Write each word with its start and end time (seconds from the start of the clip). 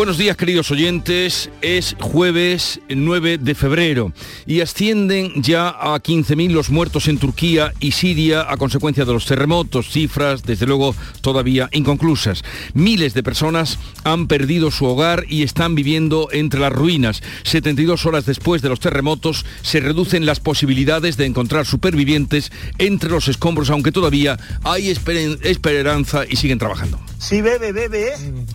Buenos 0.00 0.16
días 0.16 0.38
queridos 0.38 0.70
oyentes, 0.70 1.50
es 1.60 1.94
jueves 2.00 2.80
9 2.88 3.36
de 3.36 3.54
febrero 3.54 4.14
y 4.46 4.62
ascienden 4.62 5.42
ya 5.42 5.68
a 5.68 6.02
15.000 6.02 6.52
los 6.52 6.70
muertos 6.70 7.06
en 7.06 7.18
Turquía 7.18 7.74
y 7.80 7.92
Siria 7.92 8.50
a 8.50 8.56
consecuencia 8.56 9.04
de 9.04 9.12
los 9.12 9.26
terremotos, 9.26 9.90
cifras 9.90 10.42
desde 10.42 10.64
luego 10.64 10.94
todavía 11.20 11.68
inconclusas. 11.72 12.42
Miles 12.72 13.12
de 13.12 13.22
personas 13.22 13.78
han 14.02 14.26
perdido 14.26 14.70
su 14.70 14.86
hogar 14.86 15.26
y 15.28 15.42
están 15.42 15.74
viviendo 15.74 16.28
entre 16.32 16.60
las 16.60 16.72
ruinas. 16.72 17.22
72 17.42 18.06
horas 18.06 18.24
después 18.24 18.62
de 18.62 18.70
los 18.70 18.80
terremotos 18.80 19.44
se 19.60 19.80
reducen 19.80 20.24
las 20.24 20.40
posibilidades 20.40 21.18
de 21.18 21.26
encontrar 21.26 21.66
supervivientes 21.66 22.52
entre 22.78 23.10
los 23.10 23.28
escombros, 23.28 23.68
aunque 23.68 23.92
todavía 23.92 24.38
hay 24.64 24.88
esperanza 24.88 26.24
y 26.26 26.36
siguen 26.36 26.58
trabajando. 26.58 26.98
Sí, 27.18 27.42
bebe, 27.42 27.72
bebe. 27.72 28.14
Bebe, 28.16 28.46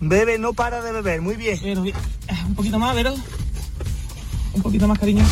no 0.00 0.52
para 0.52 0.82
de 0.82 0.92
beber, 0.92 1.22
muy 1.22 1.36
bien. 1.36 1.58
un 2.46 2.54
poquito 2.54 2.78
más, 2.78 2.94
Vero. 2.94 3.14
Un 4.54 4.62
poquito 4.62 4.88
más, 4.88 4.98
cariño. 4.98 5.24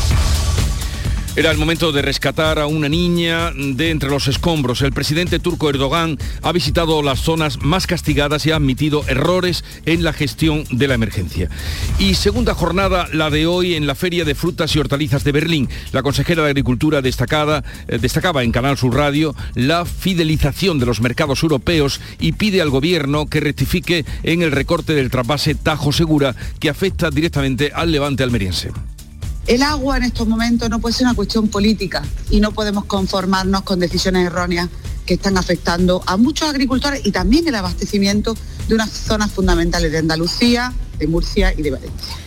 Era 1.36 1.50
el 1.50 1.58
momento 1.58 1.90
de 1.90 2.00
rescatar 2.00 2.60
a 2.60 2.68
una 2.68 2.88
niña 2.88 3.50
de 3.50 3.90
entre 3.90 4.08
los 4.08 4.28
escombros. 4.28 4.82
El 4.82 4.92
presidente 4.92 5.40
turco 5.40 5.68
Erdogan 5.68 6.16
ha 6.42 6.52
visitado 6.52 7.02
las 7.02 7.22
zonas 7.22 7.60
más 7.60 7.88
castigadas 7.88 8.46
y 8.46 8.52
ha 8.52 8.56
admitido 8.56 9.02
errores 9.08 9.64
en 9.84 10.04
la 10.04 10.12
gestión 10.12 10.62
de 10.70 10.86
la 10.86 10.94
emergencia. 10.94 11.50
Y 11.98 12.14
segunda 12.14 12.54
jornada, 12.54 13.08
la 13.12 13.30
de 13.30 13.48
hoy 13.48 13.74
en 13.74 13.88
la 13.88 13.96
Feria 13.96 14.24
de 14.24 14.36
Frutas 14.36 14.76
y 14.76 14.78
Hortalizas 14.78 15.24
de 15.24 15.32
Berlín. 15.32 15.68
La 15.91 16.04
consejera 16.04 16.44
de 16.44 16.50
Agricultura 16.50 17.02
destacada, 17.02 17.64
eh, 17.88 17.98
destacaba 18.00 18.44
en 18.44 18.52
Canal 18.52 18.78
Sur 18.78 18.94
Radio 18.94 19.34
la 19.56 19.86
fidelización 19.86 20.78
de 20.78 20.86
los 20.86 21.00
mercados 21.00 21.42
europeos 21.42 22.00
y 22.20 22.30
pide 22.30 22.62
al 22.62 22.70
gobierno 22.70 23.26
que 23.26 23.41
rectifique 23.41 24.04
en 24.22 24.42
el 24.42 24.52
recorte 24.52 24.94
del 24.94 25.10
trasvase 25.10 25.56
Tajo 25.56 25.91
Segura 25.91 26.36
que 26.60 26.70
afecta 26.70 27.10
directamente 27.10 27.72
al 27.74 27.91
levante 27.91 28.22
almeriense. 28.22 28.70
El 29.47 29.62
agua 29.62 29.98
en 29.98 30.05
estos 30.05 30.27
momentos 30.27 30.70
no 30.70 30.81
puede 30.81 30.95
ser 30.95 31.06
una 31.06 31.14
cuestión 31.14 31.48
política 31.48 32.03
y 32.31 32.41
no 32.41 32.53
podemos 32.53 32.87
conformarnos 32.87 33.62
con 33.62 33.78
decisiones 33.78 34.27
erróneas 34.27 34.70
que 35.05 35.14
están 35.14 35.37
afectando 35.37 36.03
a 36.06 36.17
muchos 36.17 36.48
agricultores 36.48 37.03
y 37.05 37.12
también 37.12 37.47
el 37.47 37.55
abastecimiento 37.55 38.34
de 38.69 38.75
unas 38.75 38.91
zonas 38.91 39.31
fundamentales 39.31 39.92
de 39.92 39.98
Andalucía, 39.98 40.72
de 40.98 41.06
Murcia 41.06 41.53
y 41.53 41.61
de 41.61 41.72
Valencia. 41.72 42.23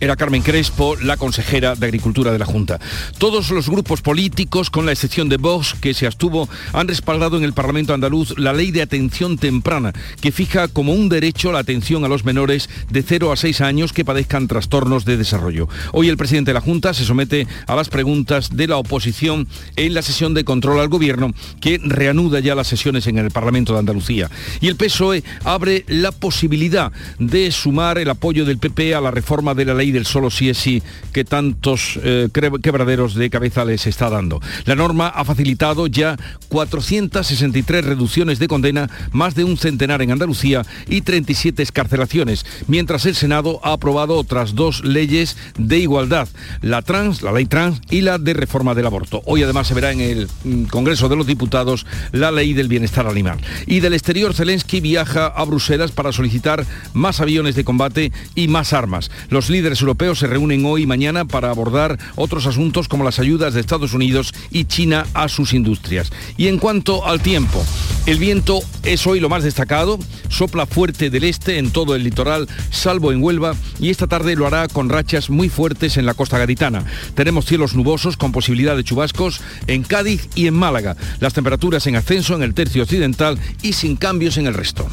Era 0.00 0.16
Carmen 0.16 0.42
Crespo, 0.42 0.96
la 0.96 1.16
consejera 1.16 1.74
de 1.74 1.86
Agricultura 1.86 2.32
de 2.32 2.38
la 2.38 2.46
Junta. 2.46 2.78
Todos 3.18 3.50
los 3.50 3.68
grupos 3.68 4.00
políticos, 4.00 4.70
con 4.70 4.86
la 4.86 4.92
excepción 4.92 5.28
de 5.28 5.38
Vox, 5.38 5.74
que 5.74 5.94
se 5.94 6.06
abstuvo, 6.06 6.48
han 6.72 6.88
respaldado 6.88 7.36
en 7.36 7.44
el 7.44 7.52
Parlamento 7.52 7.94
andaluz 7.94 8.38
la 8.38 8.52
ley 8.52 8.70
de 8.70 8.82
atención 8.82 9.38
temprana, 9.38 9.92
que 10.20 10.32
fija 10.32 10.68
como 10.68 10.92
un 10.92 11.08
derecho 11.08 11.52
la 11.52 11.58
atención 11.58 12.04
a 12.04 12.08
los 12.08 12.24
menores 12.24 12.70
de 12.90 13.02
0 13.02 13.32
a 13.32 13.36
6 13.36 13.60
años 13.60 13.92
que 13.92 14.04
padezcan 14.04 14.46
trastornos 14.46 15.04
de 15.04 15.16
desarrollo. 15.16 15.68
Hoy 15.92 16.08
el 16.08 16.16
presidente 16.16 16.50
de 16.50 16.54
la 16.54 16.60
Junta 16.60 16.94
se 16.94 17.04
somete 17.04 17.46
a 17.66 17.74
las 17.74 17.88
preguntas 17.88 18.56
de 18.56 18.68
la 18.68 18.76
oposición 18.76 19.48
en 19.76 19.94
la 19.94 20.02
sesión 20.02 20.34
de 20.34 20.44
control 20.44 20.80
al 20.80 20.88
gobierno, 20.88 21.32
que 21.60 21.78
reanuda 21.82 22.40
ya 22.40 22.54
las 22.54 22.68
sesiones 22.68 23.06
en 23.06 23.18
el 23.18 23.30
Parlamento 23.30 23.72
de 23.72 23.80
Andalucía. 23.80 24.30
Y 24.60 24.68
el 24.68 24.76
PSOE 24.76 25.24
abre 25.44 25.84
la 25.88 26.12
posibilidad 26.12 26.92
de 27.18 27.50
sumar 27.50 27.98
el 27.98 28.10
apoyo 28.10 28.44
del 28.44 28.58
PP 28.58 28.94
a 28.94 29.00
la 29.00 29.10
reforma 29.10 29.54
de 29.54 29.64
la 29.64 29.74
ley 29.74 29.87
del 29.92 30.06
solo 30.06 30.30
sí 30.30 30.48
es 30.48 30.58
sí 30.58 30.82
que 31.12 31.24
tantos 31.24 31.98
eh, 32.02 32.28
quebraderos 32.32 33.14
de 33.14 33.30
cabeza 33.30 33.64
les 33.64 33.86
está 33.86 34.10
dando. 34.10 34.40
La 34.64 34.74
norma 34.74 35.08
ha 35.08 35.24
facilitado 35.24 35.86
ya 35.86 36.16
463 36.48 37.84
reducciones 37.84 38.38
de 38.38 38.48
condena, 38.48 38.88
más 39.12 39.34
de 39.34 39.44
un 39.44 39.56
centenar 39.56 40.02
en 40.02 40.10
Andalucía 40.10 40.62
y 40.88 41.02
37 41.02 41.62
escarcelaciones, 41.62 42.44
mientras 42.66 43.06
el 43.06 43.14
Senado 43.14 43.60
ha 43.62 43.72
aprobado 43.72 44.16
otras 44.16 44.54
dos 44.54 44.84
leyes 44.84 45.36
de 45.56 45.78
igualdad, 45.78 46.28
la 46.62 46.82
trans, 46.82 47.22
la 47.22 47.32
ley 47.32 47.46
trans 47.46 47.80
y 47.90 48.00
la 48.02 48.18
de 48.18 48.34
reforma 48.34 48.74
del 48.74 48.86
aborto. 48.86 49.22
Hoy 49.26 49.42
además 49.42 49.66
se 49.66 49.74
verá 49.74 49.92
en 49.92 50.00
el 50.00 50.28
mm, 50.44 50.64
Congreso 50.64 51.08
de 51.08 51.16
los 51.16 51.26
Diputados 51.26 51.86
la 52.12 52.30
ley 52.30 52.52
del 52.52 52.68
bienestar 52.68 53.06
animal. 53.06 53.38
Y 53.66 53.80
del 53.80 53.94
exterior, 53.94 54.34
Zelensky 54.34 54.80
viaja 54.80 55.26
a 55.26 55.44
Bruselas 55.44 55.92
para 55.92 56.12
solicitar 56.12 56.64
más 56.92 57.20
aviones 57.20 57.54
de 57.54 57.64
combate 57.64 58.12
y 58.34 58.48
más 58.48 58.72
armas. 58.72 59.10
Los 59.30 59.50
líderes 59.50 59.77
europeos 59.80 60.18
se 60.18 60.26
reúnen 60.26 60.64
hoy 60.64 60.82
y 60.82 60.86
mañana 60.86 61.24
para 61.24 61.50
abordar 61.50 61.98
otros 62.16 62.46
asuntos 62.46 62.88
como 62.88 63.04
las 63.04 63.18
ayudas 63.18 63.54
de 63.54 63.60
Estados 63.60 63.94
Unidos 63.94 64.34
y 64.50 64.64
China 64.64 65.06
a 65.14 65.28
sus 65.28 65.52
industrias. 65.52 66.10
Y 66.36 66.48
en 66.48 66.58
cuanto 66.58 67.06
al 67.06 67.20
tiempo, 67.20 67.64
el 68.06 68.18
viento 68.18 68.60
es 68.82 69.06
hoy 69.06 69.20
lo 69.20 69.28
más 69.28 69.42
destacado, 69.42 69.98
sopla 70.28 70.66
fuerte 70.66 71.10
del 71.10 71.24
este 71.24 71.58
en 71.58 71.70
todo 71.70 71.94
el 71.94 72.04
litoral, 72.04 72.48
salvo 72.70 73.12
en 73.12 73.22
Huelva, 73.22 73.54
y 73.80 73.90
esta 73.90 74.06
tarde 74.06 74.36
lo 74.36 74.46
hará 74.46 74.68
con 74.68 74.88
rachas 74.88 75.30
muy 75.30 75.48
fuertes 75.48 75.96
en 75.96 76.06
la 76.06 76.14
costa 76.14 76.38
gaditana. 76.38 76.84
Tenemos 77.14 77.44
cielos 77.44 77.74
nubosos 77.74 78.16
con 78.16 78.32
posibilidad 78.32 78.76
de 78.76 78.84
chubascos 78.84 79.40
en 79.66 79.82
Cádiz 79.82 80.28
y 80.34 80.46
en 80.46 80.54
Málaga. 80.54 80.96
Las 81.20 81.34
temperaturas 81.34 81.86
en 81.86 81.96
ascenso 81.96 82.34
en 82.34 82.42
el 82.42 82.54
tercio 82.54 82.82
occidental 82.82 83.38
y 83.62 83.72
sin 83.74 83.96
cambios 83.96 84.36
en 84.36 84.46
el 84.46 84.54
resto. 84.54 84.88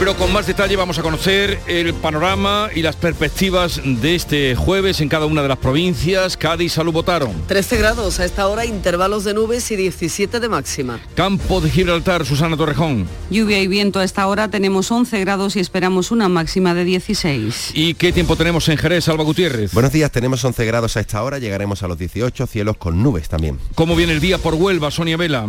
Pero 0.00 0.16
con 0.16 0.32
más 0.32 0.46
detalle 0.46 0.76
vamos 0.76 0.98
a 0.98 1.02
conocer 1.02 1.60
el 1.66 1.92
panorama 1.92 2.70
y 2.74 2.80
las 2.80 2.96
perspectivas 2.96 3.82
de 3.84 4.14
este 4.14 4.56
jueves 4.56 5.02
en 5.02 5.10
cada 5.10 5.26
una 5.26 5.42
de 5.42 5.48
las 5.48 5.58
provincias. 5.58 6.38
Cádiz, 6.38 6.72
salud, 6.72 6.90
votaron. 6.90 7.34
13 7.46 7.76
grados 7.76 8.18
a 8.18 8.24
esta 8.24 8.48
hora, 8.48 8.64
intervalos 8.64 9.24
de 9.24 9.34
nubes 9.34 9.70
y 9.70 9.76
17 9.76 10.40
de 10.40 10.48
máxima. 10.48 11.00
Campo 11.14 11.60
de 11.60 11.68
Gibraltar, 11.68 12.24
Susana 12.24 12.56
Torrejón. 12.56 13.06
Lluvia 13.28 13.60
y 13.60 13.66
viento 13.66 13.98
a 13.98 14.04
esta 14.04 14.26
hora, 14.26 14.48
tenemos 14.48 14.90
11 14.90 15.20
grados 15.20 15.54
y 15.56 15.60
esperamos 15.60 16.10
una 16.10 16.30
máxima 16.30 16.72
de 16.72 16.84
16. 16.86 17.72
¿Y 17.74 17.92
qué 17.92 18.10
tiempo 18.10 18.36
tenemos 18.36 18.70
en 18.70 18.78
Jerez, 18.78 19.06
Alba 19.10 19.24
Gutiérrez? 19.24 19.74
Buenos 19.74 19.92
días, 19.92 20.10
tenemos 20.10 20.42
11 20.42 20.64
grados 20.64 20.96
a 20.96 21.00
esta 21.00 21.22
hora, 21.22 21.38
llegaremos 21.38 21.82
a 21.82 21.88
los 21.88 21.98
18, 21.98 22.46
cielos 22.46 22.78
con 22.78 23.02
nubes 23.02 23.28
también. 23.28 23.58
¿Cómo 23.74 23.94
viene 23.94 24.14
el 24.14 24.20
día 24.20 24.38
por 24.38 24.54
Huelva, 24.54 24.90
Sonia 24.90 25.18
Vela? 25.18 25.46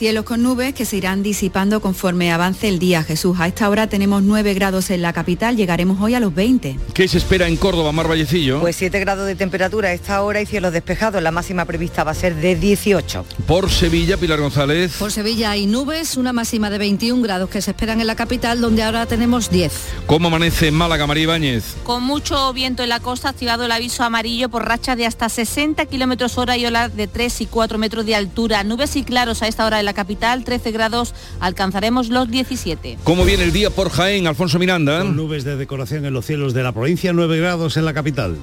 Cielos 0.00 0.24
con 0.24 0.42
nubes 0.42 0.72
que 0.72 0.86
se 0.86 0.96
irán 0.96 1.22
disipando 1.22 1.82
conforme 1.82 2.32
avance 2.32 2.66
el 2.66 2.78
día, 2.78 3.02
Jesús. 3.02 3.38
A 3.38 3.46
esta 3.46 3.68
hora 3.68 3.86
tenemos 3.86 4.22
9 4.22 4.54
grados 4.54 4.88
en 4.88 5.02
la 5.02 5.12
capital, 5.12 5.58
llegaremos 5.58 6.00
hoy 6.00 6.14
a 6.14 6.20
los 6.20 6.34
20. 6.34 6.78
¿Qué 6.94 7.06
se 7.06 7.18
espera 7.18 7.46
en 7.46 7.58
Córdoba, 7.58 7.92
Mar 7.92 8.08
Vallecillo? 8.08 8.60
Pues 8.60 8.76
7 8.76 8.98
grados 8.98 9.26
de 9.26 9.34
temperatura 9.34 9.90
a 9.90 9.92
esta 9.92 10.22
hora 10.22 10.40
y 10.40 10.46
cielos 10.46 10.72
despejados. 10.72 11.22
La 11.22 11.32
máxima 11.32 11.66
prevista 11.66 12.02
va 12.02 12.12
a 12.12 12.14
ser 12.14 12.34
de 12.34 12.56
18. 12.56 13.26
Por 13.46 13.70
Sevilla, 13.70 14.16
Pilar 14.16 14.40
González. 14.40 14.96
Por 14.98 15.12
Sevilla 15.12 15.50
hay 15.50 15.66
nubes, 15.66 16.16
una 16.16 16.32
máxima 16.32 16.70
de 16.70 16.78
21 16.78 17.22
grados 17.22 17.50
que 17.50 17.60
se 17.60 17.72
esperan 17.72 18.00
en 18.00 18.06
la 18.06 18.14
capital, 18.14 18.62
donde 18.62 18.82
ahora 18.82 19.04
tenemos 19.04 19.50
10. 19.50 19.70
¿Cómo 20.06 20.28
amanece 20.28 20.68
en 20.68 20.76
Málaga, 20.76 21.06
María 21.06 21.24
Ibáñez? 21.24 21.74
Con 21.84 22.04
mucho 22.04 22.50
viento 22.54 22.82
en 22.82 22.88
la 22.88 23.00
costa, 23.00 23.28
activado 23.28 23.66
el 23.66 23.72
aviso 23.72 24.02
amarillo 24.02 24.48
por 24.48 24.64
rachas 24.64 24.96
de 24.96 25.04
hasta 25.04 25.28
60 25.28 25.84
kilómetros 25.84 26.38
hora 26.38 26.56
y 26.56 26.64
olas 26.64 26.96
de 26.96 27.06
3 27.06 27.42
y 27.42 27.44
4 27.44 27.76
metros 27.76 28.06
de 28.06 28.14
altura. 28.14 28.64
Nubes 28.64 28.96
y 28.96 29.02
claros 29.02 29.42
a 29.42 29.46
esta 29.46 29.66
hora 29.66 29.78
en 29.78 29.84
la 29.84 29.89
capital, 29.92 30.44
13 30.44 30.70
grados, 30.72 31.14
alcanzaremos 31.40 32.08
los 32.08 32.30
17. 32.30 32.98
¿Cómo 33.04 33.24
viene 33.24 33.44
el 33.44 33.52
día 33.52 33.70
por 33.70 33.90
Jaén, 33.90 34.26
Alfonso 34.26 34.58
Miranda? 34.58 35.04
nubes 35.04 35.44
de 35.44 35.56
decoración 35.56 36.04
en 36.04 36.12
los 36.14 36.26
cielos 36.26 36.54
de 36.54 36.62
la 36.62 36.72
provincia, 36.72 37.12
9 37.12 37.38
grados 37.38 37.76
en 37.76 37.84
la 37.84 37.92
capital. 37.94 38.36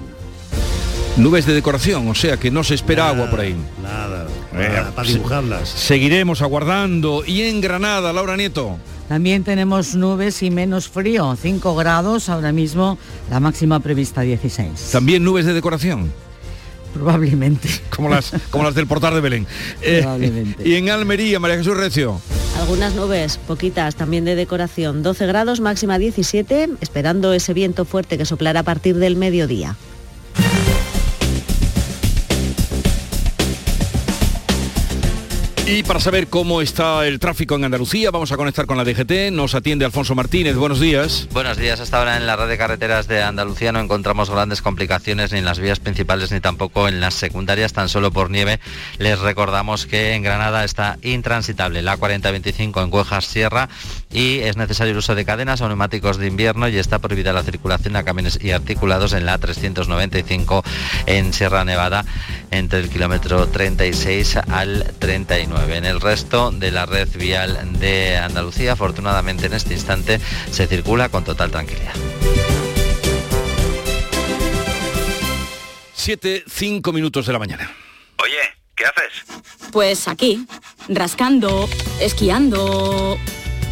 Nubes 1.17 1.47
de 1.47 1.53
decoración, 1.53 2.07
o 2.07 2.13
sea 2.13 2.37
que 2.37 2.51
no 2.51 2.63
se 2.63 2.75
espera 2.75 3.09
agua 3.09 3.27
por 3.29 3.39
ahí. 3.39 3.55
Nada, 3.81 4.27
nada 4.53 4.91
para 4.91 5.07
dibujarlas. 5.07 5.67
Seguiremos 5.69 6.43
aguardando. 6.43 7.23
Y 7.25 7.41
en 7.41 7.59
Granada, 7.59 8.13
Laura 8.13 8.37
Nieto. 8.37 8.77
También 9.07 9.43
tenemos 9.43 9.95
nubes 9.95 10.43
y 10.43 10.51
menos 10.51 10.89
frío, 10.89 11.35
5 11.41 11.75
grados 11.75 12.29
ahora 12.29 12.51
mismo, 12.51 12.99
la 13.31 13.39
máxima 13.39 13.79
prevista 13.79 14.21
16. 14.21 14.89
También 14.91 15.23
nubes 15.23 15.45
de 15.45 15.53
decoración. 15.53 16.11
Probablemente. 16.97 17.69
Como 17.95 18.09
las, 18.09 18.31
como 18.51 18.63
las 18.63 18.75
del 18.75 18.87
portal 18.87 19.13
de 19.15 19.21
Belén. 19.21 19.47
Eh, 19.81 20.53
y 20.63 20.75
en 20.75 20.89
Almería, 20.89 21.39
María 21.39 21.57
Jesús 21.57 21.77
Recio. 21.77 22.21
Algunas 22.59 22.95
nubes, 22.95 23.37
poquitas 23.37 23.95
también 23.95 24.25
de 24.25 24.35
decoración. 24.35 25.03
12 25.03 25.25
grados, 25.27 25.59
máxima 25.59 25.99
17, 25.99 26.69
esperando 26.81 27.33
ese 27.33 27.53
viento 27.53 27.85
fuerte 27.85 28.17
que 28.17 28.25
soplará 28.25 28.61
a 28.61 28.63
partir 28.63 28.97
del 28.97 29.15
mediodía. 29.15 29.75
Y 35.69 35.83
para 35.83 35.99
saber 35.99 36.27
cómo 36.27 36.61
está 36.61 37.05
el 37.05 37.19
tráfico 37.19 37.55
en 37.55 37.65
Andalucía, 37.65 38.09
vamos 38.09 38.31
a 38.31 38.37
conectar 38.37 38.65
con 38.65 38.77
la 38.77 38.85
DGT. 38.85 39.33
Nos 39.33 39.53
atiende 39.53 39.83
Alfonso 39.83 40.15
Martínez. 40.15 40.55
Buenos 40.55 40.79
días. 40.79 41.27
Buenos 41.33 41.57
días. 41.57 41.81
Hasta 41.81 41.99
ahora 41.99 42.15
en 42.15 42.25
la 42.25 42.37
red 42.37 42.47
de 42.47 42.57
carreteras 42.57 43.09
de 43.09 43.21
Andalucía 43.21 43.73
no 43.73 43.81
encontramos 43.81 44.29
grandes 44.29 44.61
complicaciones 44.61 45.33
ni 45.33 45.39
en 45.39 45.45
las 45.45 45.59
vías 45.59 45.81
principales 45.81 46.31
ni 46.31 46.39
tampoco 46.39 46.87
en 46.87 47.01
las 47.01 47.15
secundarias, 47.15 47.73
tan 47.73 47.89
solo 47.89 48.11
por 48.11 48.31
nieve. 48.31 48.61
Les 48.97 49.19
recordamos 49.19 49.85
que 49.85 50.13
en 50.13 50.23
Granada 50.23 50.63
está 50.63 50.99
intransitable 51.01 51.81
la 51.81 51.97
4025 51.97 52.83
en 52.83 52.89
Cuejas 52.89 53.25
Sierra 53.25 53.67
y 54.11 54.39
es 54.39 54.57
necesario 54.57 54.91
el 54.91 54.97
uso 54.97 55.15
de 55.15 55.25
cadenas 55.25 55.61
o 55.61 55.67
neumáticos 55.67 56.17
de 56.17 56.27
invierno 56.27 56.67
y 56.67 56.77
está 56.77 56.99
prohibida 56.99 57.33
la 57.33 57.43
circulación 57.43 57.93
de 57.93 58.03
camiones 58.03 58.39
y 58.41 58.51
articulados 58.51 59.13
en 59.13 59.25
la 59.25 59.37
395 59.37 60.63
en 61.05 61.33
Sierra 61.33 61.65
Nevada 61.65 62.05
entre 62.51 62.79
el 62.79 62.89
kilómetro 62.89 63.47
36 63.47 64.37
al 64.49 64.93
39. 64.99 65.77
En 65.77 65.85
el 65.85 66.01
resto 66.01 66.51
de 66.51 66.71
la 66.71 66.85
red 66.85 67.09
vial 67.17 67.79
de 67.79 68.17
Andalucía, 68.17 68.73
afortunadamente 68.73 69.47
en 69.47 69.53
este 69.53 69.73
instante 69.73 70.19
se 70.51 70.67
circula 70.67 71.09
con 71.09 71.23
total 71.23 71.51
tranquilidad. 71.51 71.93
7, 75.93 76.45
5 76.47 76.93
minutos 76.93 77.25
de 77.25 77.33
la 77.33 77.39
mañana. 77.39 77.69
Oye, 78.23 78.37
¿qué 78.75 78.85
haces? 78.85 79.25
Pues 79.73 80.07
aquí, 80.07 80.47
rascando, 80.87 81.67
esquiando, 81.99 83.17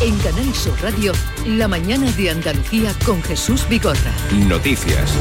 En 0.00 0.16
Canal 0.18 0.54
Sur 0.54 0.80
Radio, 0.80 1.12
la 1.44 1.66
mañana 1.66 2.08
de 2.12 2.30
Andalucía 2.30 2.94
con 3.04 3.20
Jesús 3.20 3.68
Bigorra. 3.68 4.12
Noticias. 4.46 5.12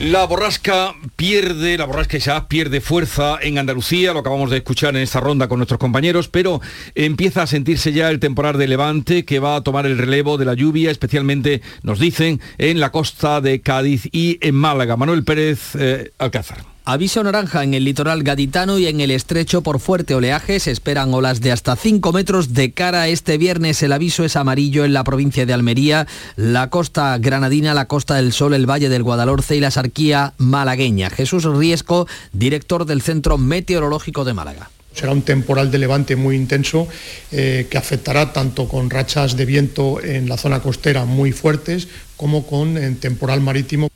La 0.00 0.24
borrasca 0.24 0.94
pierde, 1.16 1.76
la 1.76 1.84
borrasca 1.84 2.16
Isaac 2.16 2.46
pierde 2.48 2.80
fuerza 2.80 3.36
en 3.42 3.58
Andalucía, 3.58 4.14
lo 4.14 4.20
acabamos 4.20 4.48
de 4.48 4.56
escuchar 4.56 4.96
en 4.96 5.02
esta 5.02 5.20
ronda 5.20 5.48
con 5.48 5.58
nuestros 5.58 5.78
compañeros, 5.78 6.28
pero 6.28 6.62
empieza 6.94 7.42
a 7.42 7.46
sentirse 7.46 7.92
ya 7.92 8.08
el 8.08 8.20
temporal 8.20 8.56
de 8.56 8.68
levante 8.68 9.26
que 9.26 9.38
va 9.38 9.56
a 9.56 9.62
tomar 9.62 9.84
el 9.84 9.98
relevo 9.98 10.38
de 10.38 10.46
la 10.46 10.54
lluvia, 10.54 10.90
especialmente, 10.90 11.60
nos 11.82 11.98
dicen, 11.98 12.40
en 12.56 12.80
la 12.80 12.90
costa 12.90 13.42
de 13.42 13.60
Cádiz 13.60 14.08
y 14.12 14.38
en 14.40 14.54
Málaga. 14.54 14.96
Manuel 14.96 15.24
Pérez 15.24 15.74
eh, 15.74 16.12
Alcázar. 16.16 16.77
Aviso 16.90 17.22
naranja 17.22 17.64
en 17.64 17.74
el 17.74 17.84
litoral 17.84 18.22
gaditano 18.22 18.78
y 18.78 18.86
en 18.86 19.02
el 19.02 19.10
estrecho 19.10 19.60
por 19.60 19.78
fuerte 19.78 20.14
oleaje. 20.14 20.58
Se 20.58 20.70
esperan 20.70 21.12
olas 21.12 21.42
de 21.42 21.52
hasta 21.52 21.76
5 21.76 22.12
metros 22.14 22.54
de 22.54 22.72
cara 22.72 23.02
a 23.02 23.08
este 23.08 23.36
viernes. 23.36 23.82
El 23.82 23.92
aviso 23.92 24.24
es 24.24 24.36
amarillo 24.36 24.86
en 24.86 24.94
la 24.94 25.04
provincia 25.04 25.44
de 25.44 25.52
Almería, 25.52 26.06
la 26.36 26.70
costa 26.70 27.18
granadina, 27.18 27.74
la 27.74 27.88
costa 27.88 28.14
del 28.14 28.32
Sol, 28.32 28.54
el 28.54 28.64
Valle 28.64 28.88
del 28.88 29.02
Guadalhorce 29.02 29.54
y 29.54 29.60
la 29.60 29.70
Sarquía 29.70 30.32
malagueña. 30.38 31.10
Jesús 31.10 31.44
Riesco, 31.44 32.08
director 32.32 32.86
del 32.86 33.02
Centro 33.02 33.36
Meteorológico 33.36 34.24
de 34.24 34.32
Málaga. 34.32 34.70
Será 34.94 35.12
un 35.12 35.20
temporal 35.20 35.70
de 35.70 35.76
levante 35.76 36.16
muy 36.16 36.36
intenso 36.36 36.88
eh, 37.32 37.66
que 37.68 37.76
afectará 37.76 38.32
tanto 38.32 38.66
con 38.66 38.88
rachas 38.88 39.36
de 39.36 39.44
viento 39.44 40.02
en 40.02 40.26
la 40.26 40.38
zona 40.38 40.60
costera 40.60 41.04
muy 41.04 41.32
fuertes 41.32 41.86
como 42.16 42.46
con 42.46 42.96
temporal 42.96 43.42
marítimo. 43.42 43.90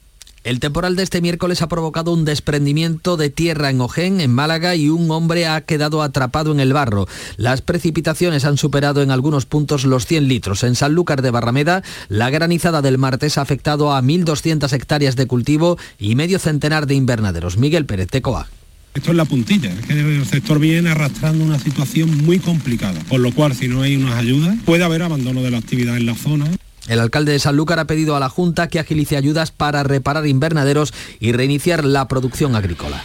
El 0.44 0.58
temporal 0.58 0.96
de 0.96 1.04
este 1.04 1.20
miércoles 1.20 1.62
ha 1.62 1.68
provocado 1.68 2.12
un 2.12 2.24
desprendimiento 2.24 3.16
de 3.16 3.30
tierra 3.30 3.70
en 3.70 3.80
Ojén, 3.80 4.20
en 4.20 4.34
Málaga, 4.34 4.74
y 4.74 4.88
un 4.88 5.08
hombre 5.12 5.46
ha 5.46 5.60
quedado 5.60 6.02
atrapado 6.02 6.50
en 6.50 6.58
el 6.58 6.72
barro. 6.72 7.06
Las 7.36 7.62
precipitaciones 7.62 8.44
han 8.44 8.56
superado 8.56 9.02
en 9.02 9.12
algunos 9.12 9.46
puntos 9.46 9.84
los 9.84 10.04
100 10.06 10.26
litros. 10.26 10.64
En 10.64 10.74
Sanlúcar 10.74 11.22
de 11.22 11.30
Barrameda, 11.30 11.84
la 12.08 12.28
granizada 12.30 12.82
del 12.82 12.98
martes 12.98 13.38
ha 13.38 13.42
afectado 13.42 13.92
a 13.94 14.02
1.200 14.02 14.72
hectáreas 14.72 15.14
de 15.14 15.28
cultivo 15.28 15.78
y 15.96 16.16
medio 16.16 16.40
centenar 16.40 16.88
de 16.88 16.96
invernaderos. 16.96 17.56
Miguel 17.56 17.86
Pérez, 17.86 18.08
Tecoa. 18.08 18.48
Esto 18.94 19.12
es 19.12 19.16
la 19.16 19.24
puntilla, 19.24 19.70
es 19.70 19.86
que 19.86 19.92
el 19.92 20.26
sector 20.26 20.58
viene 20.58 20.90
arrastrando 20.90 21.44
una 21.44 21.58
situación 21.58 22.24
muy 22.26 22.40
complicada, 22.40 23.00
por 23.08 23.20
lo 23.20 23.32
cual 23.32 23.54
si 23.54 23.68
no 23.68 23.80
hay 23.80 23.96
unas 23.96 24.16
ayudas 24.16 24.56
puede 24.66 24.84
haber 24.84 25.02
abandono 25.02 25.40
de 25.40 25.50
la 25.50 25.58
actividad 25.58 25.96
en 25.96 26.04
la 26.04 26.14
zona. 26.14 26.46
El 26.88 27.00
alcalde 27.00 27.32
de 27.32 27.38
Sanlúcar 27.38 27.78
ha 27.78 27.86
pedido 27.86 28.16
a 28.16 28.20
la 28.20 28.28
Junta 28.28 28.68
que 28.68 28.80
agilice 28.80 29.16
ayudas 29.16 29.52
para 29.52 29.82
reparar 29.82 30.26
invernaderos 30.26 30.92
y 31.20 31.32
reiniciar 31.32 31.84
la 31.84 32.08
producción 32.08 32.56
agrícola. 32.56 33.04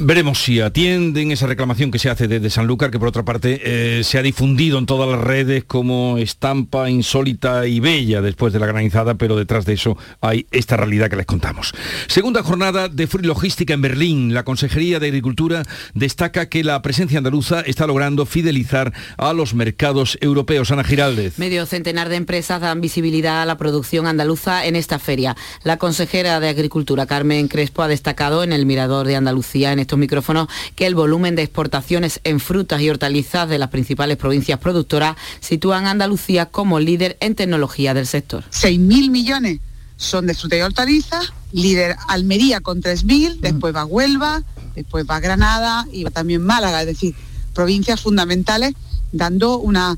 Veremos 0.00 0.42
si 0.42 0.60
atienden 0.60 1.30
esa 1.30 1.46
reclamación 1.46 1.92
que 1.92 2.00
se 2.00 2.10
hace 2.10 2.26
desde 2.26 2.50
Sanlúcar, 2.50 2.90
que 2.90 2.98
por 2.98 3.06
otra 3.06 3.24
parte 3.24 3.60
eh, 3.62 4.02
se 4.02 4.18
ha 4.18 4.22
difundido 4.22 4.76
en 4.78 4.86
todas 4.86 5.08
las 5.08 5.20
redes 5.20 5.62
como 5.62 6.18
estampa 6.18 6.90
insólita 6.90 7.68
y 7.68 7.78
bella 7.78 8.20
después 8.20 8.52
de 8.52 8.58
la 8.58 8.66
granizada, 8.66 9.14
pero 9.14 9.36
detrás 9.36 9.64
de 9.66 9.74
eso 9.74 9.96
hay 10.20 10.48
esta 10.50 10.76
realidad 10.76 11.08
que 11.10 11.14
les 11.14 11.26
contamos. 11.26 11.72
Segunda 12.08 12.42
jornada 12.42 12.88
de 12.88 13.06
Free 13.06 13.24
Logística 13.24 13.72
en 13.72 13.82
Berlín. 13.82 14.34
La 14.34 14.42
Consejería 14.42 14.98
de 14.98 15.06
Agricultura 15.06 15.62
destaca 15.94 16.48
que 16.48 16.64
la 16.64 16.82
presencia 16.82 17.18
andaluza 17.18 17.60
está 17.60 17.86
logrando 17.86 18.26
fidelizar 18.26 18.92
a 19.16 19.32
los 19.32 19.54
mercados 19.54 20.18
europeos. 20.20 20.72
Ana 20.72 20.82
Giraldez. 20.82 21.38
Medio 21.38 21.66
centenar 21.66 22.08
de 22.08 22.16
empresas 22.16 22.60
dan 22.60 22.80
visibilidad 22.80 23.42
a 23.42 23.46
la 23.46 23.58
producción 23.58 24.08
andaluza 24.08 24.66
en 24.66 24.74
esta 24.74 24.98
feria. 24.98 25.36
La 25.62 25.76
consejera 25.76 26.40
de 26.40 26.48
Agricultura, 26.48 27.06
Carmen 27.06 27.46
Crespo, 27.46 27.82
ha 27.82 27.88
destacado 27.88 28.42
en 28.42 28.52
el 28.52 28.66
Mirador 28.66 29.06
de 29.06 29.14
Andalucía 29.14 29.72
en 29.72 29.83
estos 29.84 29.98
micrófonos 29.98 30.48
que 30.74 30.86
el 30.86 30.94
volumen 30.94 31.36
de 31.36 31.42
exportaciones 31.42 32.20
en 32.24 32.40
frutas 32.40 32.80
y 32.80 32.90
hortalizas 32.90 33.48
de 33.48 33.58
las 33.58 33.68
principales 33.68 34.16
provincias 34.16 34.58
productoras 34.58 35.16
sitúan 35.40 35.86
a 35.86 35.90
Andalucía 35.90 36.46
como 36.46 36.80
líder 36.80 37.16
en 37.20 37.34
tecnología 37.34 37.94
del 37.94 38.06
sector. 38.06 38.44
6.000 38.50 39.10
millones 39.10 39.60
son 39.96 40.26
de 40.26 40.34
fruta 40.34 40.56
y 40.56 40.60
hortalizas, 40.60 41.32
líder 41.52 41.96
Almería 42.08 42.60
con 42.60 42.82
3.000, 42.82 43.40
después 43.40 43.74
va 43.74 43.84
Huelva, 43.84 44.42
después 44.74 45.06
va 45.08 45.20
Granada 45.20 45.86
y 45.92 46.02
va 46.04 46.10
también 46.10 46.42
Málaga, 46.42 46.80
es 46.80 46.86
decir, 46.86 47.14
provincias 47.54 48.00
fundamentales 48.00 48.74
dando 49.12 49.58
una 49.58 49.96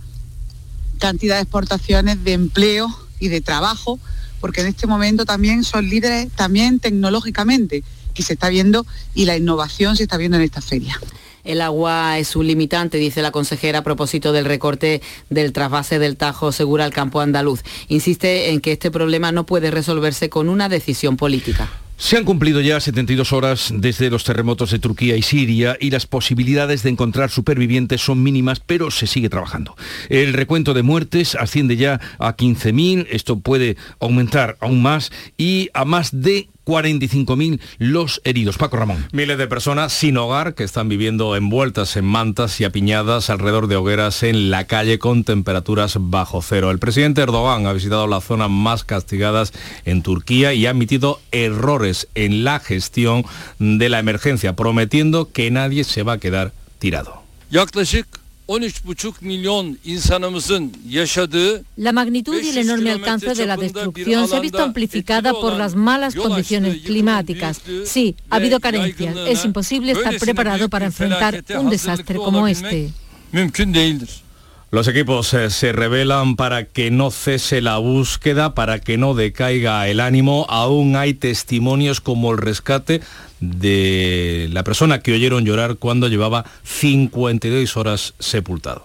cantidad 0.99 1.37
de 1.37 1.43
exportaciones 1.43 2.23
de 2.25 2.33
empleo 2.33 2.89
y 3.21 3.29
de 3.29 3.41
trabajo, 3.41 3.99
porque 4.41 4.61
en 4.61 4.67
este 4.67 4.87
momento 4.87 5.25
también 5.25 5.65
son 5.65 5.89
líderes 5.89 6.31
también 6.33 6.79
tecnológicamente 6.79 7.83
que 8.17 8.23
se 8.23 8.33
está 8.33 8.49
viendo 8.49 8.87
y 9.15 9.27
la 9.27 9.37
innovación 9.37 9.97
se 9.97 10.05
está 10.05 10.17
viendo 10.17 10.37
en 10.39 10.43
esta 10.43 10.61
feria. 10.61 10.99
El 11.45 11.61
agua 11.61 12.19
es 12.19 12.35
un 12.35 12.47
limitante, 12.47 12.99
dice 12.99 13.23
la 13.23 13.31
consejera 13.31 13.79
a 13.79 13.85
propósito 13.85 14.33
del 14.33 14.47
recorte 14.47 15.01
del 15.31 15.53
trasvase 15.53 16.01
del 16.01 16.17
Tajo 16.17 16.51
Segura 16.51 16.85
al 16.85 16.93
campo 16.93 17.21
andaluz. 17.21 17.63
Insiste 17.87 18.51
en 18.51 18.61
que 18.61 18.73
este 18.73 18.91
problema 18.91 19.31
no 19.31 19.47
puede 19.47 19.71
resolverse 19.71 20.29
con 20.29 20.49
una 20.49 20.69
decisión 20.69 21.17
política. 21.17 21.71
Se 21.99 22.19
han 22.19 22.25
cumplido 22.25 22.61
ya 22.61 22.79
72 22.79 23.33
horas 23.33 23.73
desde 23.75 24.11
los 24.11 24.25
terremotos 24.25 24.71
de 24.71 24.79
Turquía 24.79 25.17
y 25.17 25.23
Siria 25.23 25.79
y 25.81 25.91
las 25.91 26.05
posibilidades 26.05 26.83
de 26.83 26.91
encontrar 26.91 27.31
supervivientes 27.31 28.03
son 28.03 28.23
mínimas, 28.23 28.61
pero 28.61 28.91
se 28.91 29.07
sigue 29.07 29.31
trabajando. 29.31 29.77
El 30.11 30.35
recuento 30.35 30.75
de 30.75 30.83
muertes 30.83 31.37
asciende 31.37 31.77
ya 31.77 31.99
a 32.19 32.37
15.000, 32.37 33.07
esto 33.09 33.39
puede 33.39 33.79
aumentar 33.99 34.59
aún 34.61 34.83
más 34.83 35.11
y 35.39 35.71
a 35.73 35.87
más 35.87 36.11
de 36.21 36.51
45.000 36.67 37.61
los 37.79 38.21
heridos. 38.25 38.59
Paco 38.59 38.77
Ramón. 38.77 39.07
Miles 39.13 39.39
de 39.39 39.47
personas 39.47 39.93
sin 39.93 40.19
hogar 40.19 40.55
que 40.55 40.65
están 40.65 40.89
viviendo 40.89 41.37
envueltas 41.37 41.97
en 41.97 42.05
mantas 42.05 42.61
y 42.61 42.65
apiñadas 42.65 43.31
alrededor 43.31 43.69
de 43.69 43.77
hogueras 43.77 44.23
en 44.23 44.51
la 44.51 44.67
calle 44.67 44.99
con 44.99 45.25
temperaturas 45.25 45.97
bajo 45.99 46.43
cero. 46.43 46.71
El 46.71 46.79
presidente 46.79 47.23
Erdogan 47.23 47.67
ha 47.67 47.73
visitado 47.73 48.07
las 48.07 48.25
zonas 48.25 48.51
más 48.51 48.85
castigadas 48.85 49.53
en 49.85 50.03
Turquía 50.03 50.53
y 50.53 50.67
ha 50.67 50.71
admitido 50.71 51.21
errores 51.31 52.09
en 52.15 52.45
la 52.45 52.59
gestión 52.59 53.25
de 53.59 53.89
la 53.89 54.01
emergencia, 54.01 54.57
prometiendo 54.57 55.31
que 55.31 55.51
nadie 55.51 55.85
se 55.85 56.03
va 56.03 56.15
a 56.15 56.19
quedar 56.19 56.53
tirado. 56.79 57.23
La 61.77 61.93
magnitud 61.93 62.41
y 62.41 62.49
el 62.49 62.59
enorme 62.59 62.93
alcance 62.93 63.35
de 63.35 63.47
la 63.47 63.57
destrucción 63.57 64.29
se 64.29 64.37
ha 64.37 64.41
visto 64.41 64.63
amplificada 64.63 65.33
por 65.33 65.55
las 65.55 65.75
malas 65.75 66.15
condiciones 66.15 66.83
climáticas. 66.83 67.61
Sí, 67.85 68.15
ha 68.31 68.37
habido 68.37 68.61
carencias. 68.61 69.17
Es 69.27 69.45
imposible 69.45 69.93
estar 69.93 70.17
preparado 70.19 70.69
para 70.69 70.87
enfrentar 70.87 71.45
un 71.59 71.71
desastre 71.71 72.17
como 72.17 72.47
este. 72.47 72.93
Los 74.77 74.89
equipos 74.89 75.33
eh, 75.33 75.49
se 75.49 75.73
revelan 75.73 76.37
para 76.37 76.67
que 76.67 76.91
no 76.91 77.11
cese 77.11 77.63
la 77.63 77.79
búsqueda, 77.79 78.53
para 78.53 78.79
que 78.79 78.99
no 78.99 79.15
decaiga 79.15 79.89
el 79.89 80.01
ánimo. 80.01 80.45
Aún 80.51 80.97
hay 80.97 81.15
testimonios 81.15 82.03
como 82.03 82.33
el 82.33 82.37
rescate 82.37 83.01
de 83.41 84.51
la 84.53 84.65
persona 84.65 85.01
que 85.01 85.15
oyeron 85.15 85.47
llorar 85.47 85.77
cuando 85.77 86.09
llevaba 86.09 86.45
52 86.65 87.75
horas 87.79 88.13
sepultado. 88.19 88.85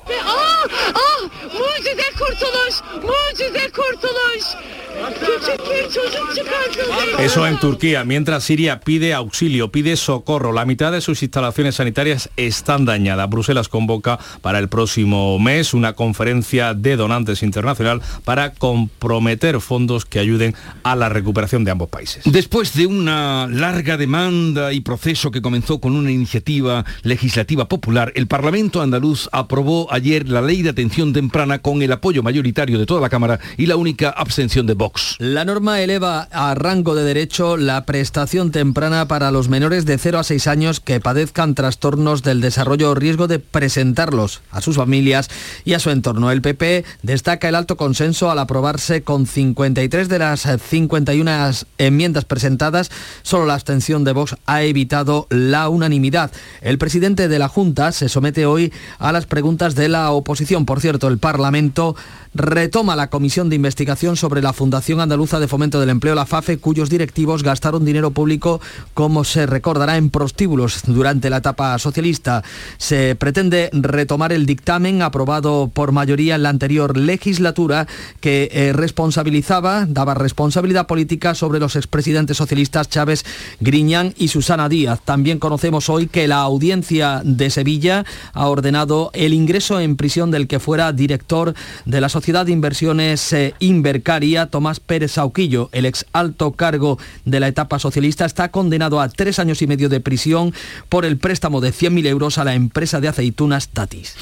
Eso 7.19 7.47
en 7.47 7.59
Turquía, 7.59 8.03
mientras 8.03 8.43
Siria 8.43 8.79
pide 8.79 9.13
auxilio, 9.13 9.71
pide 9.71 9.95
socorro. 9.95 10.51
La 10.51 10.65
mitad 10.65 10.91
de 10.91 11.01
sus 11.01 11.21
instalaciones 11.23 11.75
sanitarias 11.75 12.29
están 12.35 12.85
dañadas. 12.85 13.29
Bruselas 13.29 13.67
convoca 13.67 14.19
para 14.41 14.59
el 14.59 14.69
próximo 14.69 15.39
mes 15.39 15.73
una 15.73 15.93
conferencia 15.93 16.73
de 16.73 16.95
donantes 16.95 17.43
internacional 17.43 18.01
para 18.23 18.53
comprometer 18.53 19.59
fondos 19.61 20.05
que 20.05 20.19
ayuden 20.19 20.55
a 20.83 20.95
la 20.95 21.09
recuperación 21.09 21.63
de 21.63 21.71
ambos 21.71 21.89
países. 21.89 22.23
Después 22.25 22.73
de 22.73 22.87
una 22.87 23.47
larga 23.47 23.97
demanda 23.97 24.73
y 24.73 24.81
proceso 24.81 25.31
que 25.31 25.41
comenzó 25.41 25.79
con 25.79 25.95
una 25.95 26.11
iniciativa 26.11 26.85
legislativa 27.03 27.67
popular, 27.67 28.11
el 28.15 28.27
Parlamento 28.27 28.81
andaluz 28.81 29.29
aprobó 29.31 29.91
ayer 29.91 30.27
la 30.27 30.41
ley 30.41 30.61
de 30.61 30.69
atención 30.69 31.13
temprana 31.13 31.59
con 31.59 31.81
el 31.81 31.91
apoyo 31.91 32.20
mayoritario 32.21 32.79
de 32.79 32.85
toda 32.85 33.01
la 33.01 33.09
Cámara 33.09 33.39
y 33.57 33.65
la 33.65 33.75
única 33.75 34.09
abstención 34.09 34.67
de 34.67 34.73
Vox. 34.73 35.15
La 35.19 35.45
norma 35.45 35.81
eleva 35.81 36.27
a 36.31 36.53
rango 36.55 36.95
de 36.95 37.03
derecho 37.03 37.57
la 37.57 37.85
prestación 37.85 38.51
temprana 38.51 39.07
para 39.07 39.31
los 39.31 39.49
menores 39.49 39.85
de 39.85 39.97
0 39.97 40.19
a 40.19 40.23
6 40.23 40.47
años 40.47 40.79
que 40.79 40.99
padezcan 40.99 41.55
trastornos 41.55 42.23
del 42.23 42.41
desarrollo 42.41 42.91
o 42.91 42.95
riesgo 42.95 43.27
de 43.27 43.39
presentarlos 43.39 44.41
a 44.51 44.61
sus 44.61 44.75
familias 44.75 45.29
y 45.65 45.73
a 45.73 45.79
su 45.79 45.89
entorno. 45.89 46.31
El 46.31 46.41
PP 46.41 46.85
destaca 47.03 47.49
el 47.49 47.55
alto 47.55 47.77
consenso 47.77 48.31
al 48.31 48.39
aprobarse 48.39 49.03
con 49.03 49.25
53 49.25 50.09
de 50.09 50.19
las 50.19 50.41
51 50.41 51.51
enmiendas 51.77 52.25
presentadas. 52.25 52.91
Solo 53.21 53.45
la 53.45 53.53
abstención 53.53 54.03
de 54.03 54.13
Vox 54.13 54.35
ha 54.45 54.63
evitado 54.63 55.27
la 55.29 55.69
unanimidad. 55.69 56.31
El 56.61 56.77
presidente 56.77 57.27
de 57.27 57.39
la 57.39 57.47
Junta 57.47 57.91
se 57.91 58.09
somete 58.09 58.45
hoy 58.45 58.71
a 58.99 59.11
las 59.11 59.25
preguntas 59.25 59.75
de 59.75 59.89
la 59.89 60.11
oposición. 60.11 60.65
Por 60.65 60.81
cierto, 60.81 61.07
el 61.07 61.17
Parlamento 61.17 61.95
retoma 62.33 62.95
la 62.95 63.09
comisión 63.09 63.49
de 63.49 63.55
investigación 63.55 64.15
sobre 64.15 64.41
la 64.41 64.53
Fundación 64.53 65.01
Andaluza 65.01 65.39
de 65.39 65.47
Fomento 65.47 65.79
del 65.79 65.89
Empleo, 65.89 66.15
la 66.15 66.25
FAFE, 66.25 66.57
cuyos 66.57 66.89
directivos 66.89 67.43
gastaron 67.43 67.85
dinero 67.85 68.11
público, 68.11 68.61
como 68.93 69.23
se 69.23 69.45
recordará, 69.45 69.97
en 69.97 70.09
prostíbulos 70.09 70.81
durante 70.85 71.29
la 71.29 71.37
etapa 71.37 71.77
socialista. 71.79 72.43
Se 72.77 73.15
pretende 73.15 73.69
retomar 73.73 74.31
el 74.33 74.45
dictamen 74.45 75.01
aprobado 75.01 75.69
por 75.73 75.91
mayoría 75.91 76.35
en 76.35 76.43
la 76.43 76.49
anterior 76.49 76.97
legislatura 76.97 77.87
que 78.19 78.49
eh, 78.51 78.73
responsabilizaba, 78.73 79.85
daba 79.87 80.13
responsabilidad 80.13 80.87
política 80.87 81.35
sobre 81.35 81.59
los 81.59 81.75
expresidentes 81.75 82.37
socialistas 82.37 82.89
Chávez 82.89 83.25
Griñán 83.59 84.13
y 84.17 84.29
Susana 84.29 84.69
Díaz. 84.69 85.01
También 85.03 85.39
conocemos 85.39 85.89
hoy 85.89 86.07
que 86.07 86.27
la 86.27 86.41
audiencia 86.41 87.21
de 87.23 87.49
Sevilla 87.49 88.05
ha 88.33 88.47
ordenado 88.47 89.11
el 89.13 89.33
ingreso 89.33 89.79
en 89.79 89.95
prisión 89.95 90.31
del 90.31 90.47
que 90.47 90.59
fuera 90.59 90.91
director 90.93 91.53
de 91.85 92.00
la 92.01 92.09
Sociedad 92.09 92.47
de 92.47 92.51
Inversiones 92.51 93.31
eh, 93.31 93.53
Invercaria, 93.59 94.47
Tomás 94.47 94.79
Pérez 94.79 95.11
Sauquillo, 95.11 95.69
el 95.71 95.85
ex 95.85 96.07
alto 96.13 96.53
cargo 96.53 96.97
de 97.25 97.39
la 97.39 97.47
etapa 97.47 97.77
socialista, 97.77 98.25
está 98.25 98.49
condenado 98.49 98.99
a 98.99 99.07
tres 99.07 99.37
años 99.37 99.61
y 99.61 99.67
medio 99.67 99.87
de 99.87 99.99
prisión 99.99 100.51
por 100.89 101.05
el 101.05 101.17
préstamo 101.17 101.61
de 101.61 101.71
100.000 101.71 102.07
euros 102.07 102.39
a 102.39 102.43
la 102.43 102.55
empresa 102.55 102.99
de 102.99 103.07
aceitunas 103.07 103.69
Tatis. 103.69 104.15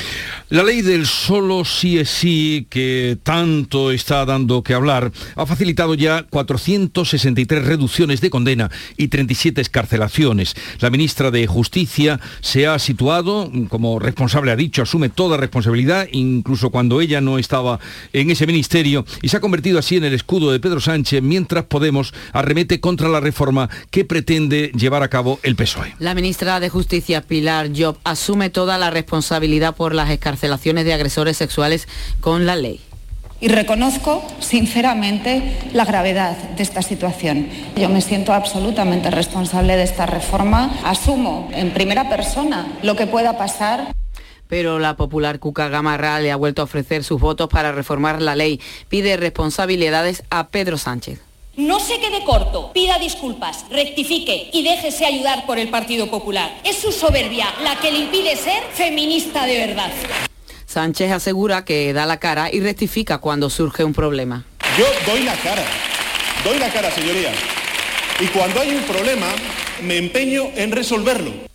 La 0.50 0.64
ley 0.64 0.82
del 0.82 1.06
solo 1.06 1.64
sí 1.64 1.98
es 1.98 2.10
sí, 2.10 2.68
que 2.70 3.18
tanto 3.24 3.92
está 3.92 4.26
dando 4.26 4.62
que 4.62 4.74
hablar, 4.74 5.14
ha 5.38 5.46
facilitado 5.46 5.94
ya 5.94 6.24
463 6.24 7.66
reducciones 7.66 8.20
de 8.20 8.30
condena 8.30 8.70
y 8.98 9.08
37 9.08 9.62
escarcelaciones. 9.62 10.54
La 10.82 10.90
ministra 10.90 11.32
de 11.32 11.48
Justicia 11.48 12.20
se 12.42 12.68
ha 12.68 12.78
situado, 12.78 13.50
como 13.70 14.00
responsable 14.00 14.52
ha 14.52 14.58
dicho, 14.58 14.82
asume 14.82 15.08
toda 15.08 15.38
responsabilidad, 15.38 16.10
incluso 16.12 16.72
cuando 16.72 17.00
ella 17.00 17.22
no 17.22 17.40
estaba 17.40 17.69
en 18.14 18.32
ese 18.32 18.48
ministerio, 18.48 19.06
y 19.22 19.30
se 19.30 19.38
ha 19.38 19.42
convertido 19.42 19.78
así 19.78 19.98
en 19.98 20.06
el 20.06 20.14
escudo 20.14 20.52
de 20.52 20.60
Pedro 20.60 20.80
Sánchez, 20.80 21.22
mientras 21.22 21.66
Podemos 21.66 22.14
arremete 22.34 22.80
contra 22.80 23.10
la 23.10 23.20
reforma 23.20 23.70
que 23.92 24.06
pretende 24.06 24.72
llevar 24.76 25.04
a 25.04 25.08
cabo 25.08 25.40
el 25.44 25.56
PSOE. 25.56 25.94
La 26.00 26.16
ministra 26.16 26.60
de 26.60 26.70
Justicia, 26.70 27.22
Pilar 27.22 27.70
Job, 27.76 27.98
asume 28.04 28.50
toda 28.50 28.78
la 28.78 28.90
responsabilidad 28.90 29.76
por 29.76 29.94
las 29.94 30.10
escarcelaciones 30.10 30.86
de 30.86 30.94
agresores 30.94 31.38
sexuales 31.38 31.88
con 32.22 32.46
la 32.46 32.56
ley 32.56 32.82
y 33.42 33.48
reconozco 33.48 34.22
sinceramente 34.40 35.42
la 35.74 35.86
gravedad 35.86 36.36
de 36.36 36.64
esta 36.64 36.82
situación. 36.82 37.48
Yo 37.78 37.90
me 37.90 38.02
siento 38.02 38.34
absolutamente 38.34 39.10
responsable 39.12 39.78
de 39.78 39.84
esta 39.84 40.06
reforma. 40.06 40.72
Asumo 40.84 41.50
en 41.54 41.72
primera 41.72 42.10
persona 42.10 42.68
lo 42.84 42.96
que 42.96 43.08
pueda 43.08 43.38
pasar 43.38 43.94
pero 44.50 44.80
la 44.80 44.98
popular 44.98 45.40
Cuca 45.40 45.70
Gamarra 45.70 46.20
le 46.20 46.32
ha 46.32 46.36
vuelto 46.36 46.64
a 46.64 46.66
ofrecer 46.66 47.04
sus 47.04 47.22
votos 47.22 47.48
para 47.48 47.72
reformar 47.72 48.20
la 48.20 48.36
ley. 48.36 48.60
Pide 48.90 49.16
responsabilidades 49.16 50.24
a 50.32 50.48
Pedro 50.48 50.78
Sánchez. 50.78 51.22
No 51.56 51.80
se 51.80 52.00
quede 52.00 52.24
corto, 52.26 52.72
pida 52.74 52.98
disculpas, 52.98 53.66
rectifique 53.70 54.50
y 54.52 54.64
déjese 54.64 55.06
ayudar 55.06 55.46
por 55.46 55.60
el 55.60 55.70
Partido 55.70 56.10
Popular. 56.10 56.50
Es 56.64 56.78
su 56.78 56.92
soberbia 56.92 57.48
la 57.64 57.80
que 57.80 57.92
le 57.92 58.00
impide 58.00 58.36
ser 58.36 58.64
feminista 58.74 59.46
de 59.46 59.68
verdad. 59.68 59.92
Sánchez 60.66 61.12
asegura 61.12 61.64
que 61.64 61.94
da 61.94 62.06
la 62.06 62.18
cara 62.18 62.50
y 62.52 62.60
rectifica 62.60 63.20
cuando 63.20 63.50
surge 63.50 63.84
un 63.84 63.94
problema. 63.94 64.46
Yo 64.78 64.86
doy 65.06 65.24
la 65.24 65.36
cara, 65.36 65.64
doy 66.44 66.58
la 66.58 66.72
cara, 66.72 66.90
señoría. 66.92 67.32
Y 68.20 68.28
cuando 68.28 68.62
hay 68.62 68.74
un 68.74 68.84
problema, 68.84 69.28
me 69.84 69.98
empeño 69.98 70.46
en 70.56 70.72
resolverlo. 70.72 71.49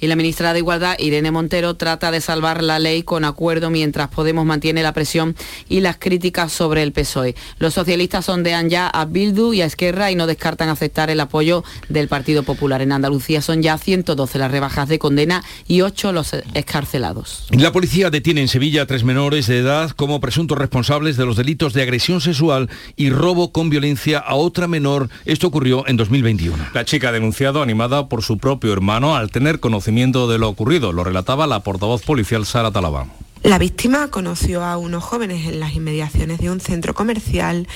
Y 0.00 0.06
la 0.06 0.14
ministra 0.14 0.52
de 0.52 0.60
Igualdad, 0.60 0.96
Irene 1.00 1.32
Montero, 1.32 1.74
trata 1.74 2.12
de 2.12 2.20
salvar 2.20 2.62
la 2.62 2.78
ley 2.78 3.02
con 3.02 3.24
acuerdo 3.24 3.68
mientras 3.68 4.08
Podemos 4.08 4.46
mantiene 4.46 4.82
la 4.82 4.92
presión 4.92 5.34
y 5.68 5.80
las 5.80 5.96
críticas 5.98 6.52
sobre 6.52 6.84
el 6.84 6.92
PSOE. 6.92 7.34
Los 7.58 7.74
socialistas 7.74 8.26
sondean 8.26 8.70
ya 8.70 8.86
a 8.86 9.06
Bildu 9.06 9.52
y 9.52 9.62
a 9.62 9.66
Esquerra 9.66 10.12
y 10.12 10.14
no 10.14 10.28
descartan 10.28 10.68
aceptar 10.68 11.10
el 11.10 11.18
apoyo 11.18 11.64
del 11.88 12.06
Partido 12.06 12.44
Popular. 12.44 12.80
En 12.80 12.92
Andalucía 12.92 13.42
son 13.42 13.60
ya 13.60 13.76
112 13.76 14.38
las 14.38 14.50
rebajas 14.52 14.88
de 14.88 15.00
condena 15.00 15.42
y 15.66 15.80
8 15.80 16.12
los 16.12 16.32
escarcelados. 16.54 17.48
La 17.50 17.72
policía 17.72 18.10
detiene 18.10 18.40
en 18.40 18.48
Sevilla 18.48 18.82
a 18.82 18.86
tres 18.86 19.02
menores 19.02 19.48
de 19.48 19.58
edad 19.58 19.90
como 19.90 20.20
presuntos 20.20 20.58
responsables 20.58 21.16
de 21.16 21.26
los 21.26 21.36
delitos 21.36 21.72
de 21.72 21.82
agresión 21.82 22.20
sexual 22.20 22.70
y 22.94 23.10
robo 23.10 23.50
con 23.50 23.68
violencia 23.68 24.20
a 24.20 24.36
otra 24.36 24.68
menor. 24.68 25.08
Esto 25.24 25.48
ocurrió 25.48 25.88
en 25.88 25.96
2021. 25.96 26.56
La 26.72 26.84
chica 26.84 27.08
ha 27.08 27.12
denunciado, 27.12 27.62
animada 27.62 28.08
por 28.08 28.22
su 28.22 28.38
propio 28.38 28.72
hermano, 28.72 29.16
al 29.16 29.30
tener 29.32 29.58
conocimiento 29.58 29.87
de 29.88 30.38
lo 30.38 30.50
ocurrido. 30.50 30.92
Lo 30.92 31.02
relataba 31.02 31.46
la 31.46 31.60
portavoz 31.60 32.02
policial 32.02 32.44
Sara 32.44 32.70
Talabán. 32.70 33.10
La 33.42 33.58
víctima 33.58 34.08
conoció 34.08 34.62
a 34.62 34.76
unos 34.76 35.02
jóvenes 35.02 35.46
en 35.46 35.60
las 35.60 35.74
inmediaciones 35.74 36.38
de 36.40 36.50
un 36.50 36.60
centro 36.60 36.92
comercial 36.92 37.66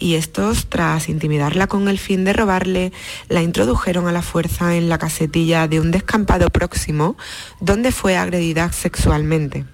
y 0.00 0.14
estos, 0.14 0.66
tras 0.66 1.08
intimidarla 1.08 1.68
con 1.68 1.88
el 1.88 1.98
fin 1.98 2.24
de 2.24 2.32
robarle, 2.32 2.92
la 3.28 3.42
introdujeron 3.42 4.08
a 4.08 4.12
la 4.12 4.22
fuerza 4.22 4.74
en 4.74 4.88
la 4.88 4.98
casetilla 4.98 5.68
de 5.68 5.78
un 5.78 5.92
descampado 5.92 6.48
próximo 6.50 7.16
donde 7.60 7.92
fue 7.92 8.16
agredida 8.16 8.72
sexualmente. 8.72 9.64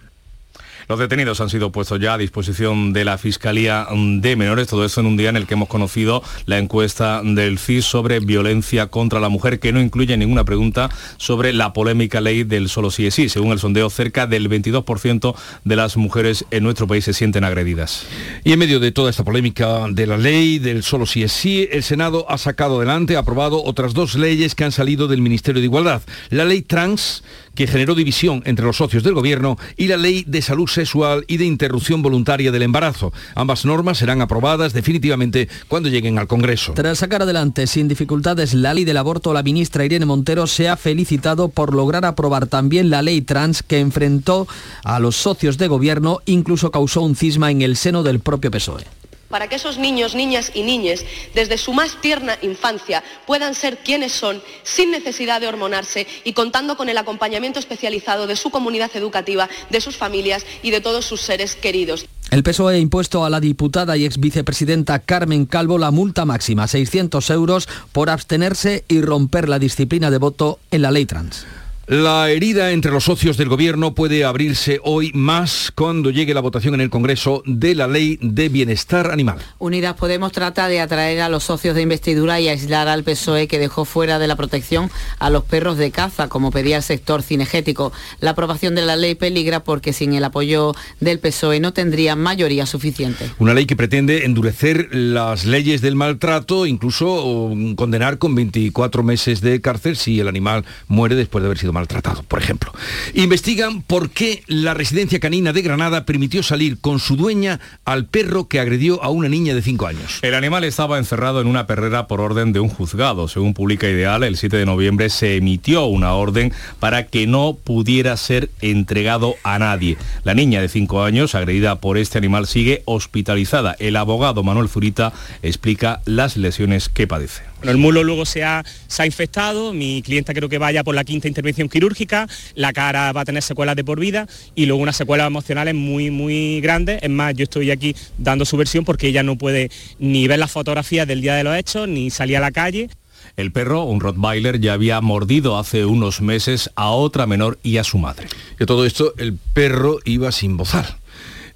Los 0.88 0.98
detenidos 0.98 1.42
han 1.42 1.50
sido 1.50 1.70
puestos 1.70 2.00
ya 2.00 2.14
a 2.14 2.18
disposición 2.18 2.94
de 2.94 3.04
la 3.04 3.18
Fiscalía 3.18 3.86
de 3.92 4.36
Menores, 4.36 4.68
todo 4.68 4.86
eso 4.86 5.00
en 5.00 5.06
un 5.06 5.18
día 5.18 5.28
en 5.28 5.36
el 5.36 5.46
que 5.46 5.52
hemos 5.52 5.68
conocido 5.68 6.22
la 6.46 6.56
encuesta 6.56 7.20
del 7.22 7.58
CIS 7.58 7.84
sobre 7.84 8.20
violencia 8.20 8.86
contra 8.86 9.20
la 9.20 9.28
mujer, 9.28 9.60
que 9.60 9.70
no 9.70 9.82
incluye 9.82 10.16
ninguna 10.16 10.44
pregunta 10.44 10.88
sobre 11.18 11.52
la 11.52 11.74
polémica 11.74 12.22
ley 12.22 12.42
del 12.42 12.70
solo 12.70 12.90
sí 12.90 13.04
es 13.04 13.12
sí. 13.12 13.28
Según 13.28 13.52
el 13.52 13.58
sondeo, 13.58 13.90
cerca 13.90 14.26
del 14.26 14.48
22% 14.48 15.34
de 15.62 15.76
las 15.76 15.98
mujeres 15.98 16.46
en 16.50 16.62
nuestro 16.62 16.86
país 16.86 17.04
se 17.04 17.12
sienten 17.12 17.44
agredidas. 17.44 18.06
Y 18.42 18.52
en 18.52 18.58
medio 18.58 18.80
de 18.80 18.90
toda 18.90 19.10
esta 19.10 19.24
polémica 19.24 19.88
de 19.90 20.06
la 20.06 20.16
ley 20.16 20.58
del 20.58 20.82
solo 20.82 21.04
sí 21.04 21.22
es 21.22 21.32
sí, 21.32 21.68
el 21.70 21.82
Senado 21.82 22.24
ha 22.30 22.38
sacado 22.38 22.78
adelante, 22.78 23.16
ha 23.16 23.18
aprobado 23.18 23.62
otras 23.62 23.92
dos 23.92 24.14
leyes 24.14 24.54
que 24.54 24.64
han 24.64 24.72
salido 24.72 25.06
del 25.06 25.20
Ministerio 25.20 25.60
de 25.60 25.66
Igualdad. 25.66 26.00
La 26.30 26.46
ley 26.46 26.62
trans, 26.62 27.24
que 27.58 27.66
generó 27.66 27.96
división 27.96 28.40
entre 28.46 28.64
los 28.64 28.76
socios 28.76 29.02
del 29.02 29.14
Gobierno, 29.14 29.58
y 29.76 29.88
la 29.88 29.96
ley 29.96 30.22
de 30.24 30.42
salud 30.42 30.68
sexual 30.68 31.24
y 31.26 31.38
de 31.38 31.44
interrupción 31.44 32.02
voluntaria 32.02 32.52
del 32.52 32.62
embarazo. 32.62 33.12
Ambas 33.34 33.64
normas 33.64 33.98
serán 33.98 34.22
aprobadas 34.22 34.72
definitivamente 34.72 35.48
cuando 35.66 35.88
lleguen 35.88 36.20
al 36.20 36.28
Congreso. 36.28 36.74
Tras 36.74 36.98
sacar 36.98 37.22
adelante 37.22 37.66
sin 37.66 37.88
dificultades 37.88 38.54
la 38.54 38.74
ley 38.74 38.84
del 38.84 38.96
aborto, 38.96 39.32
la 39.32 39.42
ministra 39.42 39.84
Irene 39.84 40.06
Montero 40.06 40.46
se 40.46 40.68
ha 40.68 40.76
felicitado 40.76 41.48
por 41.48 41.74
lograr 41.74 42.04
aprobar 42.04 42.46
también 42.46 42.90
la 42.90 43.02
ley 43.02 43.22
trans 43.22 43.64
que 43.64 43.80
enfrentó 43.80 44.46
a 44.84 45.00
los 45.00 45.16
socios 45.16 45.58
de 45.58 45.66
gobierno, 45.66 46.20
incluso 46.26 46.70
causó 46.70 47.02
un 47.02 47.16
cisma 47.16 47.50
en 47.50 47.62
el 47.62 47.76
seno 47.76 48.04
del 48.04 48.20
propio 48.20 48.52
PSOE 48.52 48.97
para 49.28 49.48
que 49.48 49.56
esos 49.56 49.78
niños, 49.78 50.14
niñas 50.14 50.50
y 50.54 50.62
niñes, 50.62 51.04
desde 51.34 51.58
su 51.58 51.72
más 51.72 52.00
tierna 52.00 52.36
infancia, 52.42 53.02
puedan 53.26 53.54
ser 53.54 53.78
quienes 53.78 54.12
son, 54.12 54.42
sin 54.62 54.90
necesidad 54.90 55.40
de 55.40 55.48
hormonarse 55.48 56.06
y 56.24 56.32
contando 56.32 56.76
con 56.76 56.88
el 56.88 56.98
acompañamiento 56.98 57.58
especializado 57.58 58.26
de 58.26 58.36
su 58.36 58.50
comunidad 58.50 58.90
educativa, 58.94 59.48
de 59.70 59.80
sus 59.80 59.96
familias 59.96 60.44
y 60.62 60.70
de 60.70 60.80
todos 60.80 61.04
sus 61.04 61.20
seres 61.20 61.54
queridos. 61.54 62.06
El 62.30 62.42
PSOE 62.42 62.74
ha 62.74 62.78
impuesto 62.78 63.24
a 63.24 63.30
la 63.30 63.40
diputada 63.40 63.96
y 63.96 64.04
ex 64.04 64.18
vicepresidenta 64.18 64.98
Carmen 64.98 65.46
Calvo 65.46 65.78
la 65.78 65.90
multa 65.90 66.26
máxima, 66.26 66.66
600 66.66 67.30
euros, 67.30 67.68
por 67.92 68.10
abstenerse 68.10 68.84
y 68.86 69.00
romper 69.00 69.48
la 69.48 69.58
disciplina 69.58 70.10
de 70.10 70.18
voto 70.18 70.58
en 70.70 70.82
la 70.82 70.90
ley 70.90 71.06
trans. 71.06 71.46
La 71.88 72.28
herida 72.28 72.72
entre 72.72 72.92
los 72.92 73.04
socios 73.04 73.38
del 73.38 73.48
gobierno 73.48 73.94
puede 73.94 74.22
abrirse 74.22 74.78
hoy 74.84 75.10
más 75.14 75.72
cuando 75.74 76.10
llegue 76.10 76.34
la 76.34 76.42
votación 76.42 76.74
en 76.74 76.82
el 76.82 76.90
Congreso 76.90 77.42
de 77.46 77.74
la 77.74 77.88
Ley 77.88 78.18
de 78.20 78.50
Bienestar 78.50 79.10
Animal. 79.10 79.38
Unidas 79.58 79.94
Podemos 79.94 80.32
trata 80.32 80.68
de 80.68 80.80
atraer 80.80 81.22
a 81.22 81.30
los 81.30 81.44
socios 81.44 81.74
de 81.74 81.80
investidura 81.80 82.40
y 82.40 82.48
aislar 82.48 82.88
al 82.88 83.04
PSOE 83.04 83.48
que 83.48 83.58
dejó 83.58 83.86
fuera 83.86 84.18
de 84.18 84.26
la 84.26 84.36
protección 84.36 84.90
a 85.18 85.30
los 85.30 85.44
perros 85.44 85.78
de 85.78 85.90
caza, 85.90 86.28
como 86.28 86.50
pedía 86.50 86.76
el 86.76 86.82
sector 86.82 87.22
cinegético. 87.22 87.90
La 88.20 88.32
aprobación 88.32 88.74
de 88.74 88.84
la 88.84 88.96
ley 88.96 89.14
peligra 89.14 89.64
porque 89.64 89.94
sin 89.94 90.12
el 90.12 90.24
apoyo 90.24 90.74
del 91.00 91.20
PSOE 91.20 91.58
no 91.58 91.72
tendría 91.72 92.16
mayoría 92.16 92.66
suficiente. 92.66 93.30
Una 93.38 93.54
ley 93.54 93.64
que 93.64 93.76
pretende 93.76 94.26
endurecer 94.26 94.94
las 94.94 95.46
leyes 95.46 95.80
del 95.80 95.96
maltrato, 95.96 96.66
incluso 96.66 97.50
condenar 97.76 98.18
con 98.18 98.34
24 98.34 99.02
meses 99.02 99.40
de 99.40 99.62
cárcel 99.62 99.96
si 99.96 100.20
el 100.20 100.28
animal 100.28 100.66
muere 100.86 101.14
después 101.14 101.40
de 101.40 101.46
haber 101.46 101.56
sido 101.56 101.77
maltratado, 101.78 102.22
por 102.24 102.40
ejemplo. 102.42 102.72
Investigan 103.14 103.82
por 103.82 104.10
qué 104.10 104.42
la 104.46 104.74
residencia 104.74 105.20
canina 105.20 105.52
de 105.52 105.62
Granada 105.62 106.04
permitió 106.04 106.42
salir 106.42 106.78
con 106.80 106.98
su 106.98 107.16
dueña 107.16 107.60
al 107.84 108.06
perro 108.06 108.48
que 108.48 108.60
agredió 108.60 109.02
a 109.02 109.08
una 109.10 109.28
niña 109.28 109.54
de 109.54 109.62
5 109.62 109.86
años. 109.86 110.18
El 110.22 110.34
animal 110.34 110.64
estaba 110.64 110.98
encerrado 110.98 111.40
en 111.40 111.46
una 111.46 111.66
perrera 111.66 112.06
por 112.06 112.20
orden 112.20 112.52
de 112.52 112.60
un 112.60 112.68
juzgado. 112.68 113.28
Según 113.28 113.54
publica 113.54 113.88
Ideal, 113.88 114.24
el 114.24 114.36
7 114.36 114.56
de 114.56 114.66
noviembre 114.66 115.08
se 115.10 115.36
emitió 115.36 115.86
una 115.86 116.14
orden 116.14 116.52
para 116.80 117.06
que 117.06 117.26
no 117.26 117.56
pudiera 117.62 118.16
ser 118.16 118.50
entregado 118.60 119.36
a 119.44 119.58
nadie. 119.58 119.96
La 120.24 120.34
niña 120.34 120.60
de 120.60 120.68
5 120.68 121.02
años, 121.02 121.34
agredida 121.34 121.76
por 121.76 121.98
este 121.98 122.18
animal, 122.18 122.46
sigue 122.46 122.82
hospitalizada. 122.84 123.76
El 123.78 123.96
abogado 123.96 124.42
Manuel 124.42 124.68
Zurita 124.68 125.12
explica 125.42 126.00
las 126.04 126.36
lesiones 126.36 126.88
que 126.88 127.06
padece. 127.06 127.42
el 127.62 127.76
mulo 127.76 128.04
luego 128.04 128.24
se 128.24 128.44
ha, 128.44 128.64
se 128.86 129.02
ha 129.02 129.06
infectado, 129.06 129.72
mi 129.72 130.02
clienta 130.02 130.34
creo 130.34 130.48
que 130.48 130.58
vaya 130.58 130.84
por 130.84 130.94
la 130.94 131.04
quinta 131.04 131.28
intervención 131.28 131.67
quirúrgica, 131.68 132.28
la 132.54 132.72
cara 132.72 133.12
va 133.12 133.22
a 133.22 133.24
tener 133.24 133.42
secuelas 133.42 133.76
de 133.76 133.84
por 133.84 134.00
vida 134.00 134.26
y 134.54 134.66
luego 134.66 134.82
unas 134.82 134.96
secuelas 134.96 135.26
emocionales 135.26 135.74
muy, 135.74 136.10
muy 136.10 136.60
grandes. 136.60 137.00
Es 137.02 137.10
más, 137.10 137.34
yo 137.34 137.44
estoy 137.44 137.70
aquí 137.70 137.94
dando 138.18 138.44
su 138.44 138.56
versión 138.56 138.84
porque 138.84 139.08
ella 139.08 139.22
no 139.22 139.36
puede 139.36 139.70
ni 139.98 140.26
ver 140.28 140.38
las 140.38 140.50
fotografías 140.50 141.06
del 141.06 141.20
día 141.20 141.34
de 141.34 141.44
los 141.44 141.56
hechos, 141.56 141.88
ni 141.88 142.10
salir 142.10 142.36
a 142.36 142.40
la 142.40 142.50
calle. 142.50 142.88
El 143.36 143.52
perro, 143.52 143.84
un 143.84 144.00
Rottweiler, 144.00 144.60
ya 144.60 144.72
había 144.72 145.00
mordido 145.00 145.58
hace 145.58 145.84
unos 145.84 146.20
meses 146.20 146.70
a 146.74 146.90
otra 146.90 147.26
menor 147.26 147.58
y 147.62 147.76
a 147.76 147.84
su 147.84 147.98
madre. 147.98 148.26
Y 148.58 148.66
todo 148.66 148.84
esto, 148.84 149.14
el 149.16 149.34
perro 149.34 149.98
iba 150.04 150.32
sin 150.32 150.56
bozar. 150.56 150.98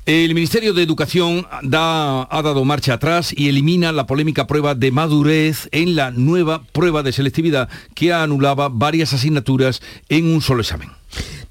El 0.04 0.34
Ministerio 0.34 0.74
de 0.74 0.82
Educación 0.82 1.46
da, 1.62 2.26
ha 2.28 2.42
dado 2.42 2.64
marcha 2.64 2.94
atrás 2.94 3.32
y 3.36 3.48
elimina 3.48 3.92
la 3.92 4.08
polémica 4.08 4.48
prueba 4.48 4.74
de 4.74 4.90
madurez 4.90 5.68
en 5.70 5.94
la 5.94 6.10
nueva 6.10 6.64
prueba 6.64 7.04
de 7.04 7.12
selectividad 7.12 7.68
que 7.94 8.12
anulaba 8.12 8.68
varias 8.68 9.12
asignaturas 9.12 9.80
en 10.08 10.26
un 10.26 10.40
solo 10.40 10.62
examen. 10.62 10.90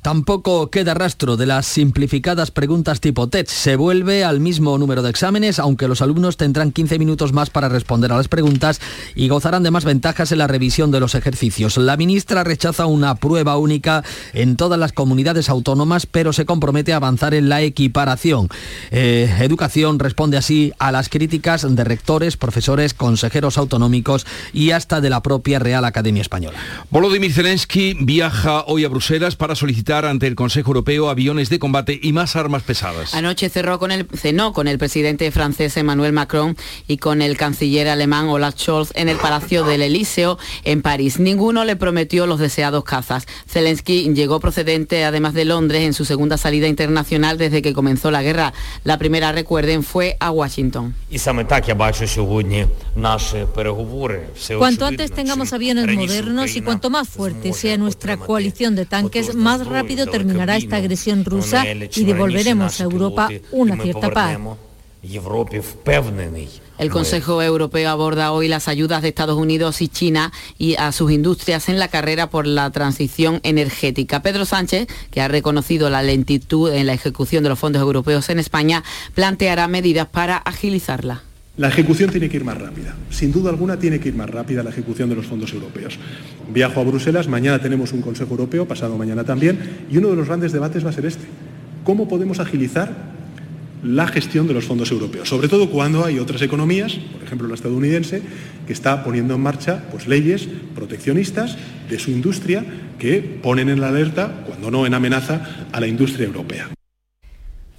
Tampoco 0.01 0.71
queda 0.71 0.95
rastro 0.95 1.37
de 1.37 1.45
las 1.45 1.67
simplificadas 1.67 2.49
preguntas 2.49 3.01
tipo 3.01 3.29
TED. 3.29 3.45
Se 3.47 3.75
vuelve 3.75 4.23
al 4.23 4.39
mismo 4.39 4.75
número 4.79 5.03
de 5.03 5.11
exámenes, 5.11 5.59
aunque 5.59 5.87
los 5.87 6.01
alumnos 6.01 6.37
tendrán 6.37 6.71
15 6.71 6.97
minutos 6.97 7.33
más 7.33 7.51
para 7.51 7.69
responder 7.69 8.11
a 8.11 8.17
las 8.17 8.27
preguntas 8.27 8.81
y 9.13 9.27
gozarán 9.27 9.61
de 9.61 9.69
más 9.69 9.85
ventajas 9.85 10.31
en 10.31 10.39
la 10.39 10.47
revisión 10.47 10.89
de 10.89 10.99
los 10.99 11.13
ejercicios. 11.13 11.77
La 11.77 11.97
ministra 11.97 12.43
rechaza 12.43 12.87
una 12.87 13.13
prueba 13.13 13.57
única 13.57 14.03
en 14.33 14.55
todas 14.55 14.79
las 14.79 14.91
comunidades 14.91 15.49
autónomas, 15.49 16.07
pero 16.07 16.33
se 16.33 16.45
compromete 16.45 16.93
a 16.93 16.95
avanzar 16.95 17.35
en 17.35 17.47
la 17.47 17.61
equiparación. 17.61 18.49
Eh, 18.89 19.31
educación 19.41 19.99
responde 19.99 20.37
así 20.37 20.73
a 20.79 20.91
las 20.91 21.09
críticas 21.09 21.75
de 21.75 21.83
rectores, 21.83 22.37
profesores, 22.37 22.95
consejeros 22.95 23.59
autonómicos 23.59 24.25
y 24.51 24.71
hasta 24.71 24.99
de 24.99 25.11
la 25.11 25.21
propia 25.21 25.59
Real 25.59 25.85
Academia 25.85 26.21
Española. 26.21 26.57
Volodymyr 26.89 27.31
Zelensky 27.31 27.95
viaja 27.99 28.63
hoy 28.65 28.83
a 28.83 28.89
Bruselas 28.89 29.35
para 29.35 29.53
solicitar 29.53 29.90
ante 29.91 30.25
el 30.25 30.35
Consejo 30.35 30.69
Europeo 30.69 31.09
aviones 31.09 31.49
de 31.49 31.59
combate 31.59 31.99
y 32.01 32.13
más 32.13 32.37
armas 32.37 32.63
pesadas. 32.63 33.13
Anoche 33.13 33.49
cerró 33.49 33.77
con 33.77 33.91
el, 33.91 34.07
cenó 34.15 34.53
con 34.53 34.69
el 34.69 34.77
presidente 34.77 35.29
francés 35.31 35.75
Emmanuel 35.75 36.13
Macron 36.13 36.55
y 36.87 36.97
con 36.97 37.21
el 37.21 37.35
canciller 37.35 37.89
alemán 37.89 38.29
Olaf 38.29 38.55
Scholz 38.57 38.91
en 38.95 39.09
el 39.09 39.17
Palacio 39.17 39.65
del 39.65 39.81
Elíseo 39.81 40.39
en 40.63 40.81
París. 40.81 41.19
Ninguno 41.19 41.65
le 41.65 41.75
prometió 41.75 42.25
los 42.25 42.39
deseados 42.39 42.85
cazas. 42.85 43.27
Zelensky 43.49 44.13
llegó 44.13 44.39
procedente 44.39 45.03
además 45.03 45.33
de 45.33 45.43
Londres 45.43 45.81
en 45.81 45.93
su 45.93 46.05
segunda 46.05 46.37
salida 46.37 46.67
internacional 46.67 47.37
desde 47.37 47.61
que 47.61 47.73
comenzó 47.73 48.11
la 48.11 48.23
guerra. 48.23 48.53
La 48.85 48.97
primera, 48.97 49.33
recuerden, 49.33 49.83
fue 49.83 50.15
a 50.21 50.31
Washington. 50.31 50.95
Cuanto 54.57 54.85
antes 54.85 55.11
tengamos 55.11 55.51
aviones 55.51 55.85
modernos 55.93 56.55
y 56.55 56.61
cuanto 56.61 56.89
más 56.89 57.09
fuerte 57.09 57.51
sea 57.51 57.77
nuestra 57.77 58.15
coalición 58.15 58.75
de 58.75 58.85
tanques, 58.85 59.35
más 59.35 59.67
rápido 59.67 59.80
terminará 60.07 60.57
esta 60.57 60.77
agresión 60.77 61.25
rusa 61.25 61.63
y 61.65 62.03
devolveremos 62.03 62.79
a 62.79 62.83
Europa 62.83 63.29
una 63.51 63.81
cierta 63.81 64.09
paz. 64.11 64.37
El 66.77 66.89
Consejo 66.91 67.41
Europeo 67.41 67.89
aborda 67.89 68.31
hoy 68.31 68.47
las 68.47 68.67
ayudas 68.67 69.01
de 69.01 69.09
Estados 69.09 69.37
Unidos 69.37 69.81
y 69.81 69.87
China 69.87 70.31
y 70.59 70.75
a 70.75 70.91
sus 70.91 71.11
industrias 71.11 71.69
en 71.69 71.79
la 71.79 71.87
carrera 71.87 72.29
por 72.29 72.45
la 72.45 72.69
transición 72.69 73.39
energética. 73.43 74.21
Pedro 74.21 74.45
Sánchez, 74.45 74.87
que 75.09 75.21
ha 75.21 75.27
reconocido 75.27 75.89
la 75.89 76.03
lentitud 76.03 76.71
en 76.71 76.85
la 76.85 76.93
ejecución 76.93 77.41
de 77.41 77.49
los 77.49 77.59
fondos 77.59 77.81
europeos 77.81 78.29
en 78.29 78.39
España, 78.39 78.83
planteará 79.15 79.67
medidas 79.67 80.07
para 80.07 80.37
agilizarla. 80.37 81.23
La 81.57 81.67
ejecución 81.67 82.09
tiene 82.09 82.29
que 82.29 82.37
ir 82.37 82.45
más 82.45 82.57
rápida. 82.57 82.95
Sin 83.09 83.31
duda 83.31 83.49
alguna 83.49 83.77
tiene 83.77 83.99
que 83.99 84.07
ir 84.07 84.15
más 84.15 84.29
rápida 84.29 84.63
la 84.63 84.69
ejecución 84.69 85.09
de 85.09 85.15
los 85.15 85.25
fondos 85.25 85.51
europeos. 85.51 85.99
Viajo 86.51 86.79
a 86.79 86.83
Bruselas, 86.83 87.27
mañana 87.27 87.59
tenemos 87.59 87.91
un 87.91 88.01
Consejo 88.01 88.31
Europeo, 88.31 88.65
pasado 88.65 88.97
mañana 88.97 89.25
también, 89.25 89.59
y 89.91 89.97
uno 89.97 90.09
de 90.09 90.15
los 90.15 90.27
grandes 90.27 90.53
debates 90.53 90.85
va 90.85 90.91
a 90.91 90.93
ser 90.93 91.05
este. 91.05 91.25
¿Cómo 91.83 92.07
podemos 92.07 92.39
agilizar 92.39 93.11
la 93.83 94.07
gestión 94.07 94.47
de 94.47 94.53
los 94.53 94.63
fondos 94.63 94.91
europeos? 94.91 95.27
Sobre 95.27 95.49
todo 95.49 95.69
cuando 95.69 96.05
hay 96.05 96.19
otras 96.19 96.41
economías, 96.41 96.93
por 96.93 97.23
ejemplo 97.23 97.49
la 97.49 97.55
estadounidense, 97.55 98.21
que 98.65 98.71
está 98.71 99.03
poniendo 99.03 99.35
en 99.35 99.41
marcha 99.41 99.83
pues, 99.91 100.07
leyes 100.07 100.47
proteccionistas 100.73 101.57
de 101.89 101.99
su 101.99 102.11
industria 102.11 102.63
que 102.97 103.19
ponen 103.19 103.67
en 103.67 103.81
la 103.81 103.89
alerta, 103.89 104.45
cuando 104.47 104.71
no 104.71 104.85
en 104.85 104.93
amenaza, 104.93 105.67
a 105.73 105.79
la 105.81 105.87
industria 105.87 106.27
europea. 106.27 106.69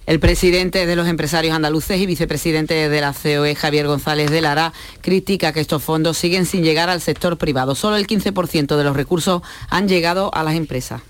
El 0.04 0.18
presidente 0.18 0.84
de 0.84 0.96
los 0.96 1.06
empresarios 1.06 1.54
andaluces 1.54 2.00
y 2.00 2.06
vicepresidente 2.06 2.88
de 2.88 3.00
la 3.00 3.12
COE, 3.12 3.54
Javier 3.54 3.86
González 3.86 4.30
de 4.30 4.40
Lara, 4.40 4.72
critica 5.00 5.52
que 5.52 5.60
estos 5.60 5.82
fondos 5.82 6.18
siguen 6.18 6.44
sin 6.44 6.64
llegar 6.64 6.90
al 6.90 7.00
sector 7.00 7.38
privado. 7.38 7.76
Solo 7.76 7.96
el 7.96 8.08
15% 8.08 8.76
de 8.76 8.84
los 8.84 8.96
recursos 8.96 9.42
han 9.70 9.86
llegado 9.86 10.34
a 10.34 10.42
las 10.42 10.56
empresas. 10.56 11.02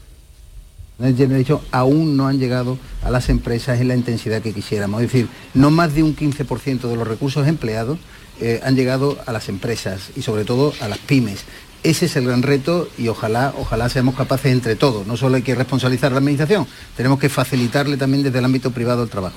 De 0.98 1.40
hecho, 1.40 1.62
aún 1.72 2.16
no 2.16 2.28
han 2.28 2.38
llegado 2.38 2.78
a 3.02 3.11
las 3.11 3.31
empresas 3.31 3.81
en 3.81 3.88
la 3.88 3.96
intensidad 3.96 4.42
que 4.42 4.52
quisiéramos. 4.52 5.02
Es 5.02 5.11
decir, 5.11 5.28
no 5.55 5.70
más 5.70 5.94
de 5.94 6.02
un 6.02 6.14
15% 6.14 6.83
de 6.83 6.96
los 6.96 7.09
recursos 7.09 7.48
empleados 7.48 7.98
eh, 8.40 8.61
han 8.62 8.76
llegado 8.76 9.18
a 9.26 9.33
las 9.33 9.48
empresas 9.48 10.11
y 10.16 10.22
sobre 10.22 10.44
todo 10.44 10.74
a 10.81 10.88
las 10.88 10.98
pymes. 10.98 11.44
Ese 11.83 12.07
es 12.07 12.14
el 12.14 12.27
gran 12.27 12.42
reto 12.42 12.88
y 12.97 13.09
ojalá, 13.09 13.53
ojalá 13.59 13.88
seamos 13.88 14.14
capaces 14.14 14.53
entre 14.53 14.77
todos. 14.77 15.07
No 15.07 15.16
solo 15.16 15.37
hay 15.37 15.42
que 15.42 15.55
responsabilizar 15.55 16.12
a 16.12 16.14
la 16.14 16.18
Administración, 16.18 16.66
tenemos 16.97 17.18
que 17.18 17.29
facilitarle 17.29 17.97
también 17.97 18.23
desde 18.23 18.38
el 18.38 18.45
ámbito 18.45 18.71
privado 18.71 19.03
el 19.03 19.11
trabajo. 19.11 19.37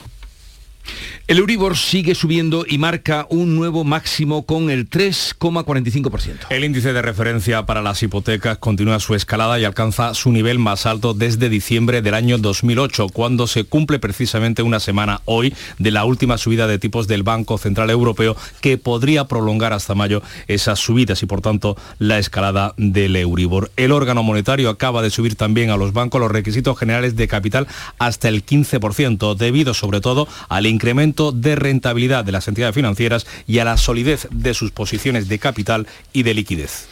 El 1.27 1.39
Euribor 1.39 1.75
sigue 1.75 2.13
subiendo 2.13 2.67
y 2.69 2.77
marca 2.77 3.25
un 3.31 3.55
nuevo 3.55 3.83
máximo 3.83 4.45
con 4.45 4.69
el 4.69 4.87
3,45%. 4.87 6.51
El 6.51 6.63
índice 6.63 6.93
de 6.93 7.01
referencia 7.01 7.65
para 7.65 7.81
las 7.81 8.03
hipotecas 8.03 8.59
continúa 8.59 8.99
su 8.99 9.15
escalada 9.15 9.59
y 9.59 9.65
alcanza 9.65 10.13
su 10.13 10.31
nivel 10.31 10.59
más 10.59 10.85
alto 10.85 11.15
desde 11.15 11.49
diciembre 11.49 12.03
del 12.03 12.13
año 12.13 12.37
2008, 12.37 13.07
cuando 13.09 13.47
se 13.47 13.63
cumple 13.63 13.97
precisamente 13.97 14.61
una 14.61 14.79
semana 14.79 15.21
hoy 15.25 15.55
de 15.79 15.89
la 15.89 16.05
última 16.05 16.37
subida 16.37 16.67
de 16.67 16.77
tipos 16.77 17.07
del 17.07 17.23
Banco 17.23 17.57
Central 17.57 17.89
Europeo 17.89 18.37
que 18.61 18.77
podría 18.77 19.25
prolongar 19.25 19.73
hasta 19.73 19.95
mayo 19.95 20.21
esas 20.47 20.77
subidas 20.77 21.23
y 21.23 21.25
por 21.25 21.41
tanto 21.41 21.75
la 21.97 22.19
escalada 22.19 22.75
del 22.77 23.15
Euribor. 23.15 23.71
El 23.77 23.93
órgano 23.93 24.21
monetario 24.21 24.69
acaba 24.69 25.01
de 25.01 25.09
subir 25.09 25.33
también 25.33 25.71
a 25.71 25.77
los 25.77 25.91
bancos 25.91 26.21
los 26.21 26.31
requisitos 26.31 26.77
generales 26.77 27.15
de 27.15 27.27
capital 27.27 27.67
hasta 27.97 28.27
el 28.27 28.45
15%, 28.45 29.35
debido 29.35 29.73
sobre 29.73 30.01
todo 30.01 30.27
al 30.49 30.67
incremento 30.67 31.14
de 31.15 31.55
rentabilidad 31.55 32.25
de 32.25 32.31
las 32.31 32.47
entidades 32.47 32.75
financieras 32.75 33.25
y 33.47 33.59
a 33.59 33.65
la 33.65 33.77
solidez 33.77 34.27
de 34.31 34.53
sus 34.53 34.71
posiciones 34.71 35.27
de 35.27 35.39
capital 35.39 35.87
y 36.13 36.23
de 36.23 36.33
liquidez. 36.33 36.87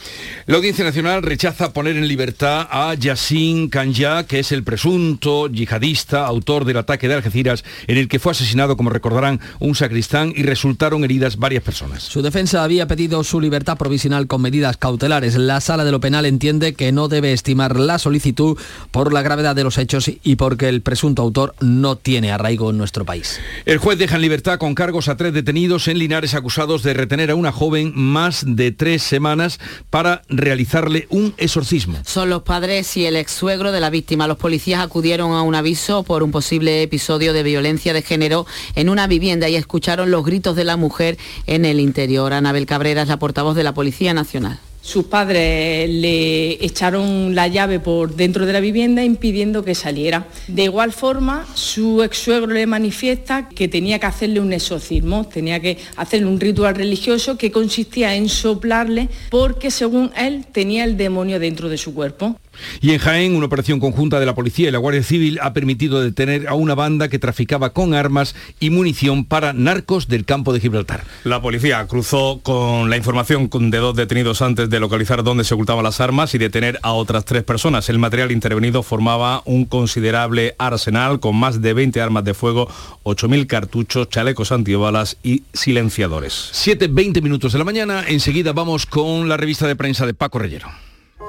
La 0.46 0.56
Audiencia 0.56 0.84
Nacional 0.84 1.22
rechaza 1.22 1.72
poner 1.72 1.96
en 1.96 2.08
libertad 2.08 2.66
a 2.70 2.94
Yassin 2.94 3.68
Kanya, 3.68 4.24
que 4.24 4.40
es 4.40 4.52
el 4.52 4.62
presunto 4.62 5.48
yihadista, 5.48 6.26
autor 6.26 6.64
del 6.64 6.78
ataque 6.78 7.08
de 7.08 7.14
Algeciras, 7.14 7.64
en 7.86 7.98
el 7.98 8.08
que 8.08 8.18
fue 8.18 8.32
asesinado, 8.32 8.76
como 8.76 8.90
recordarán, 8.90 9.40
un 9.60 9.74
sacristán 9.74 10.32
y 10.34 10.42
resultaron 10.42 11.04
heridas 11.04 11.36
varias 11.36 11.62
personas. 11.62 12.02
Su 12.02 12.22
defensa 12.22 12.64
había 12.64 12.86
pedido 12.86 13.24
su 13.24 13.40
libertad 13.40 13.76
provisional 13.76 14.26
con 14.26 14.42
medidas 14.42 14.76
cautelares. 14.76 15.36
La 15.36 15.60
sala 15.60 15.84
de 15.84 15.92
lo 15.92 16.00
penal 16.00 16.26
entiende 16.26 16.74
que 16.74 16.92
no 16.92 17.08
debe 17.08 17.32
estimar 17.32 17.78
la 17.78 17.98
solicitud 17.98 18.58
por 18.90 19.12
la 19.12 19.22
gravedad 19.22 19.56
de 19.56 19.64
los 19.64 19.78
hechos 19.78 20.10
y 20.22 20.36
porque 20.36 20.68
el 20.68 20.82
presunto 20.82 21.22
autor 21.22 21.54
no 21.60 21.96
tiene 21.96 22.32
arraigo 22.32 22.70
en 22.70 22.78
nuestro 22.78 23.04
país. 23.04 23.40
El 23.64 23.78
juez 23.78 23.98
deja 23.98 24.13
en 24.16 24.22
libertad 24.22 24.58
con 24.58 24.74
cargos 24.74 25.08
a 25.08 25.16
tres 25.16 25.32
detenidos 25.32 25.88
en 25.88 25.98
Linares 25.98 26.34
acusados 26.34 26.82
de 26.82 26.94
retener 26.94 27.30
a 27.30 27.34
una 27.34 27.52
joven 27.52 27.92
más 27.94 28.44
de 28.46 28.70
tres 28.70 29.02
semanas 29.02 29.58
para 29.90 30.22
realizarle 30.28 31.06
un 31.10 31.34
exorcismo. 31.36 31.98
Son 32.04 32.30
los 32.30 32.42
padres 32.42 32.96
y 32.96 33.06
el 33.06 33.16
ex 33.16 33.32
suegro 33.32 33.72
de 33.72 33.80
la 33.80 33.90
víctima. 33.90 34.26
Los 34.26 34.36
policías 34.36 34.82
acudieron 34.82 35.32
a 35.32 35.42
un 35.42 35.54
aviso 35.54 36.02
por 36.02 36.22
un 36.22 36.30
posible 36.30 36.82
episodio 36.82 37.32
de 37.32 37.42
violencia 37.42 37.92
de 37.92 38.02
género 38.02 38.46
en 38.74 38.88
una 38.88 39.06
vivienda 39.06 39.48
y 39.48 39.56
escucharon 39.56 40.10
los 40.10 40.24
gritos 40.24 40.54
de 40.54 40.64
la 40.64 40.76
mujer 40.76 41.18
en 41.46 41.64
el 41.64 41.80
interior. 41.80 42.32
Anabel 42.32 42.66
Cabrera 42.66 43.02
es 43.02 43.08
la 43.08 43.18
portavoz 43.18 43.56
de 43.56 43.64
la 43.64 43.74
Policía 43.74 44.14
Nacional. 44.14 44.60
Sus 44.84 45.06
padres 45.06 45.88
le 45.88 46.62
echaron 46.62 47.34
la 47.34 47.48
llave 47.48 47.80
por 47.80 48.16
dentro 48.16 48.44
de 48.44 48.52
la 48.52 48.60
vivienda 48.60 49.02
impidiendo 49.02 49.64
que 49.64 49.74
saliera. 49.74 50.28
De 50.46 50.64
igual 50.64 50.92
forma, 50.92 51.46
su 51.54 52.02
ex 52.02 52.18
suegro 52.18 52.52
le 52.52 52.66
manifiesta 52.66 53.48
que 53.48 53.66
tenía 53.66 53.98
que 53.98 54.04
hacerle 54.04 54.40
un 54.40 54.52
exorcismo, 54.52 55.26
tenía 55.26 55.58
que 55.58 55.78
hacerle 55.96 56.26
un 56.26 56.38
ritual 56.38 56.74
religioso 56.74 57.38
que 57.38 57.50
consistía 57.50 58.14
en 58.14 58.28
soplarle 58.28 59.08
porque 59.30 59.70
según 59.70 60.12
él 60.18 60.44
tenía 60.52 60.84
el 60.84 60.98
demonio 60.98 61.40
dentro 61.40 61.70
de 61.70 61.78
su 61.78 61.94
cuerpo. 61.94 62.38
Y 62.80 62.92
en 62.92 62.98
Jaén, 62.98 63.36
una 63.36 63.46
operación 63.46 63.80
conjunta 63.80 64.20
de 64.20 64.26
la 64.26 64.34
policía 64.34 64.68
y 64.68 64.72
la 64.72 64.78
Guardia 64.78 65.02
Civil 65.02 65.38
ha 65.42 65.52
permitido 65.52 66.02
detener 66.02 66.48
a 66.48 66.54
una 66.54 66.74
banda 66.74 67.08
que 67.08 67.18
traficaba 67.18 67.72
con 67.72 67.94
armas 67.94 68.34
y 68.60 68.70
munición 68.70 69.24
para 69.24 69.52
narcos 69.52 70.08
del 70.08 70.24
campo 70.24 70.52
de 70.52 70.60
Gibraltar. 70.60 71.04
La 71.24 71.40
policía 71.40 71.86
cruzó 71.86 72.40
con 72.42 72.90
la 72.90 72.96
información 72.96 73.48
de 73.50 73.78
dos 73.78 73.96
detenidos 73.96 74.42
antes 74.42 74.70
de 74.70 74.80
localizar 74.80 75.22
dónde 75.22 75.44
se 75.44 75.54
ocultaban 75.54 75.84
las 75.84 76.00
armas 76.00 76.34
y 76.34 76.38
detener 76.38 76.78
a 76.82 76.92
otras 76.92 77.24
tres 77.24 77.42
personas. 77.42 77.88
El 77.88 77.98
material 77.98 78.32
intervenido 78.32 78.82
formaba 78.82 79.42
un 79.44 79.64
considerable 79.64 80.54
arsenal 80.58 81.20
con 81.20 81.36
más 81.36 81.60
de 81.62 81.74
20 81.74 82.00
armas 82.00 82.24
de 82.24 82.34
fuego, 82.34 82.68
8.000 83.04 83.46
cartuchos, 83.46 84.08
chalecos 84.08 84.52
antibalas 84.52 85.16
y 85.22 85.42
silenciadores. 85.52 86.50
7.20 86.52 87.22
minutos 87.22 87.52
de 87.52 87.58
la 87.58 87.64
mañana, 87.64 88.04
enseguida 88.06 88.52
vamos 88.52 88.86
con 88.86 89.28
la 89.28 89.36
revista 89.36 89.66
de 89.66 89.76
prensa 89.76 90.06
de 90.06 90.14
Paco 90.14 90.38
Reyero. 90.38 90.83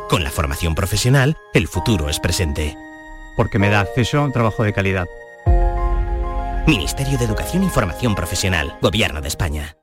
Con 0.09 0.23
la 0.23 0.29
formación 0.29 0.75
profesional, 0.75 1.35
el 1.55 1.67
futuro 1.67 2.09
es 2.09 2.19
presente. 2.19 2.77
Porque 3.35 3.57
me 3.57 3.69
da 3.69 3.79
acceso 3.79 4.19
a 4.19 4.23
un 4.23 4.31
trabajo 4.31 4.63
de 4.63 4.71
calidad. 4.71 5.07
Ministerio 6.67 7.17
de 7.17 7.25
Educación 7.25 7.63
y 7.63 7.69
Formación 7.69 8.13
Profesional, 8.13 8.77
Gobierno 8.83 9.21
de 9.21 9.27
España. 9.27 9.77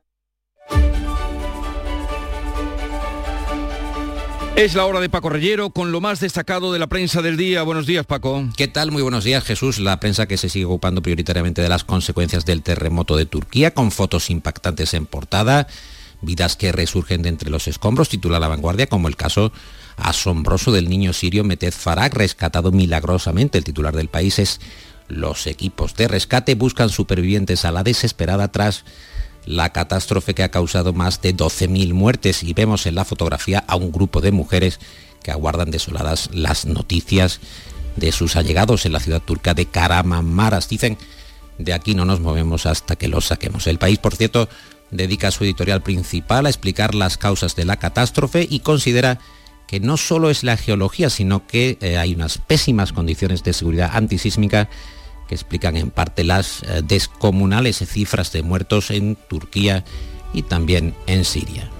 Es 4.55 4.75
la 4.75 4.85
hora 4.85 5.01
de 5.01 5.09
Paco 5.09 5.29
Reyero 5.29 5.71
con 5.71 5.91
lo 5.91 5.99
más 5.99 6.21
destacado 6.21 6.71
de 6.71 6.79
la 6.79 6.87
prensa 6.87 7.21
del 7.21 7.35
día. 7.35 7.63
Buenos 7.63 7.85
días, 7.85 8.05
Paco. 8.05 8.45
¿Qué 8.55 8.69
tal? 8.69 8.91
Muy 8.91 9.01
buenos 9.01 9.25
días, 9.25 9.43
Jesús. 9.43 9.79
La 9.79 9.99
prensa 9.99 10.25
que 10.25 10.37
se 10.37 10.47
sigue 10.47 10.65
ocupando 10.65 11.01
prioritariamente 11.01 11.61
de 11.61 11.69
las 11.69 11.83
consecuencias 11.83 12.45
del 12.45 12.63
terremoto 12.63 13.17
de 13.17 13.25
Turquía, 13.25 13.73
con 13.73 13.91
fotos 13.91 14.29
impactantes 14.29 14.93
en 14.93 15.05
portada, 15.05 15.67
vidas 16.21 16.55
que 16.55 16.71
resurgen 16.71 17.23
de 17.23 17.29
entre 17.29 17.49
los 17.49 17.67
escombros, 17.67 18.07
titula 18.07 18.39
La 18.39 18.47
Vanguardia, 18.47 18.87
como 18.87 19.09
el 19.09 19.17
caso 19.17 19.51
asombroso 19.97 20.71
del 20.71 20.89
niño 20.89 21.13
sirio 21.13 21.43
Metez 21.43 21.75
Farag, 21.75 22.13
rescatado 22.13 22.71
milagrosamente. 22.71 23.57
El 23.57 23.63
titular 23.63 23.95
del 23.95 24.09
país 24.09 24.39
es 24.39 24.59
los 25.07 25.47
equipos 25.47 25.95
de 25.95 26.07
rescate 26.07 26.55
buscan 26.55 26.89
supervivientes 26.89 27.65
a 27.65 27.71
la 27.71 27.83
desesperada 27.83 28.51
tras 28.51 28.83
la 29.45 29.71
catástrofe 29.71 30.33
que 30.33 30.43
ha 30.43 30.51
causado 30.51 30.93
más 30.93 31.21
de 31.21 31.35
12.000 31.35 31.93
muertes 31.93 32.43
y 32.43 32.53
vemos 32.53 32.85
en 32.85 32.95
la 32.95 33.05
fotografía 33.05 33.63
a 33.67 33.75
un 33.75 33.91
grupo 33.91 34.21
de 34.21 34.31
mujeres 34.31 34.79
que 35.21 35.31
aguardan 35.31 35.71
desoladas 35.71 36.29
las 36.33 36.65
noticias 36.65 37.39
de 37.95 38.11
sus 38.11 38.35
allegados 38.35 38.85
en 38.85 38.93
la 38.93 38.99
ciudad 38.99 39.21
turca 39.21 39.53
de 39.53 39.65
Karamamaras. 39.65 40.69
Dicen, 40.69 40.97
de 41.57 41.73
aquí 41.73 41.93
no 41.93 42.05
nos 42.05 42.19
movemos 42.19 42.65
hasta 42.65 42.95
que 42.95 43.07
los 43.07 43.25
saquemos. 43.25 43.67
El 43.67 43.77
país, 43.77 43.99
por 43.99 44.15
cierto, 44.15 44.49
dedica 44.91 45.31
su 45.31 45.43
editorial 45.43 45.83
principal 45.83 46.45
a 46.45 46.49
explicar 46.49 46.95
las 46.95 47.17
causas 47.17 47.55
de 47.55 47.65
la 47.65 47.77
catástrofe 47.77 48.47
y 48.49 48.59
considera 48.59 49.19
que 49.73 49.79
no 49.79 49.97
solo 49.97 50.29
es 50.29 50.43
la 50.43 50.55
geología, 50.55 51.09
sino 51.09 51.47
que 51.47 51.79
eh, 51.81 51.97
hay 51.97 52.13
unas 52.13 52.37
pésimas 52.37 52.93
condiciones 52.93 53.43
de 53.43 53.53
seguridad 53.53 53.89
antisísmica 53.95 54.69
que 55.27 55.33
explican 55.33 55.75
en 55.77 55.89
parte 55.89 56.23
las 56.23 56.61
eh, 56.61 56.83
descomunales 56.83 57.77
cifras 57.77 58.31
de 58.31 58.43
muertos 58.43 58.91
en 58.91 59.15
Turquía 59.15 59.83
y 60.31 60.43
también 60.43 60.93
en 61.07 61.25
Siria. 61.25 61.71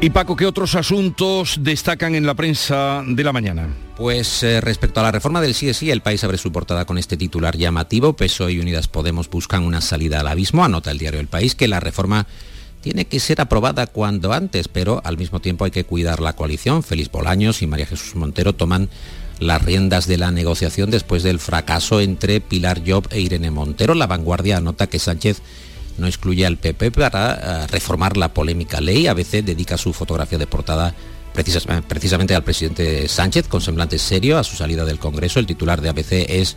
Y 0.00 0.10
Paco, 0.10 0.36
¿qué 0.36 0.46
otros 0.46 0.76
asuntos 0.76 1.56
destacan 1.60 2.14
en 2.14 2.24
la 2.24 2.34
prensa 2.34 3.02
de 3.04 3.24
la 3.24 3.32
mañana? 3.32 3.74
Pues 3.96 4.44
eh, 4.44 4.60
respecto 4.60 5.00
a 5.00 5.02
la 5.02 5.10
reforma 5.10 5.40
del 5.40 5.54
sí, 5.54 5.90
el 5.90 6.02
país 6.02 6.22
abre 6.22 6.38
su 6.38 6.52
portada 6.52 6.84
con 6.84 6.98
este 6.98 7.16
titular 7.16 7.56
llamativo. 7.56 8.12
PSOE 8.14 8.52
y 8.52 8.60
Unidas 8.60 8.86
Podemos 8.86 9.28
buscan 9.28 9.64
una 9.64 9.80
salida 9.80 10.20
al 10.20 10.28
abismo. 10.28 10.64
Anota 10.64 10.92
el 10.92 10.98
diario 10.98 11.18
El 11.18 11.26
País 11.26 11.56
que 11.56 11.66
la 11.66 11.80
reforma 11.80 12.28
tiene 12.86 13.06
que 13.06 13.18
ser 13.18 13.40
aprobada 13.40 13.88
cuando 13.88 14.32
antes, 14.32 14.68
pero 14.68 15.00
al 15.02 15.18
mismo 15.18 15.40
tiempo 15.40 15.64
hay 15.64 15.72
que 15.72 15.82
cuidar 15.82 16.20
la 16.20 16.34
coalición. 16.34 16.84
Félix 16.84 17.10
Bolaños 17.10 17.60
y 17.60 17.66
María 17.66 17.84
Jesús 17.84 18.14
Montero 18.14 18.52
toman 18.52 18.88
las 19.40 19.60
riendas 19.60 20.06
de 20.06 20.18
la 20.18 20.30
negociación 20.30 20.92
después 20.92 21.24
del 21.24 21.40
fracaso 21.40 22.00
entre 22.00 22.40
Pilar 22.40 22.82
Job 22.86 23.08
e 23.10 23.18
Irene 23.18 23.50
Montero. 23.50 23.94
La 23.94 24.06
vanguardia 24.06 24.58
anota 24.58 24.86
que 24.86 25.00
Sánchez 25.00 25.42
no 25.98 26.06
excluye 26.06 26.46
al 26.46 26.58
PP 26.58 26.92
para 26.92 27.64
eh, 27.64 27.66
reformar 27.66 28.16
la 28.16 28.32
polémica 28.32 28.80
ley. 28.80 29.08
A 29.08 29.14
veces 29.14 29.44
dedica 29.44 29.76
su 29.76 29.92
fotografía 29.92 30.38
de 30.38 30.46
portada 30.46 30.94
precisamente 31.88 32.36
al 32.36 32.44
presidente 32.44 33.08
Sánchez 33.08 33.48
con 33.48 33.62
semblante 33.62 33.98
serio 33.98 34.38
a 34.38 34.44
su 34.44 34.54
salida 34.54 34.84
del 34.84 35.00
Congreso. 35.00 35.40
El 35.40 35.46
titular 35.46 35.80
de 35.80 35.88
ABC 35.88 36.12
es 36.28 36.56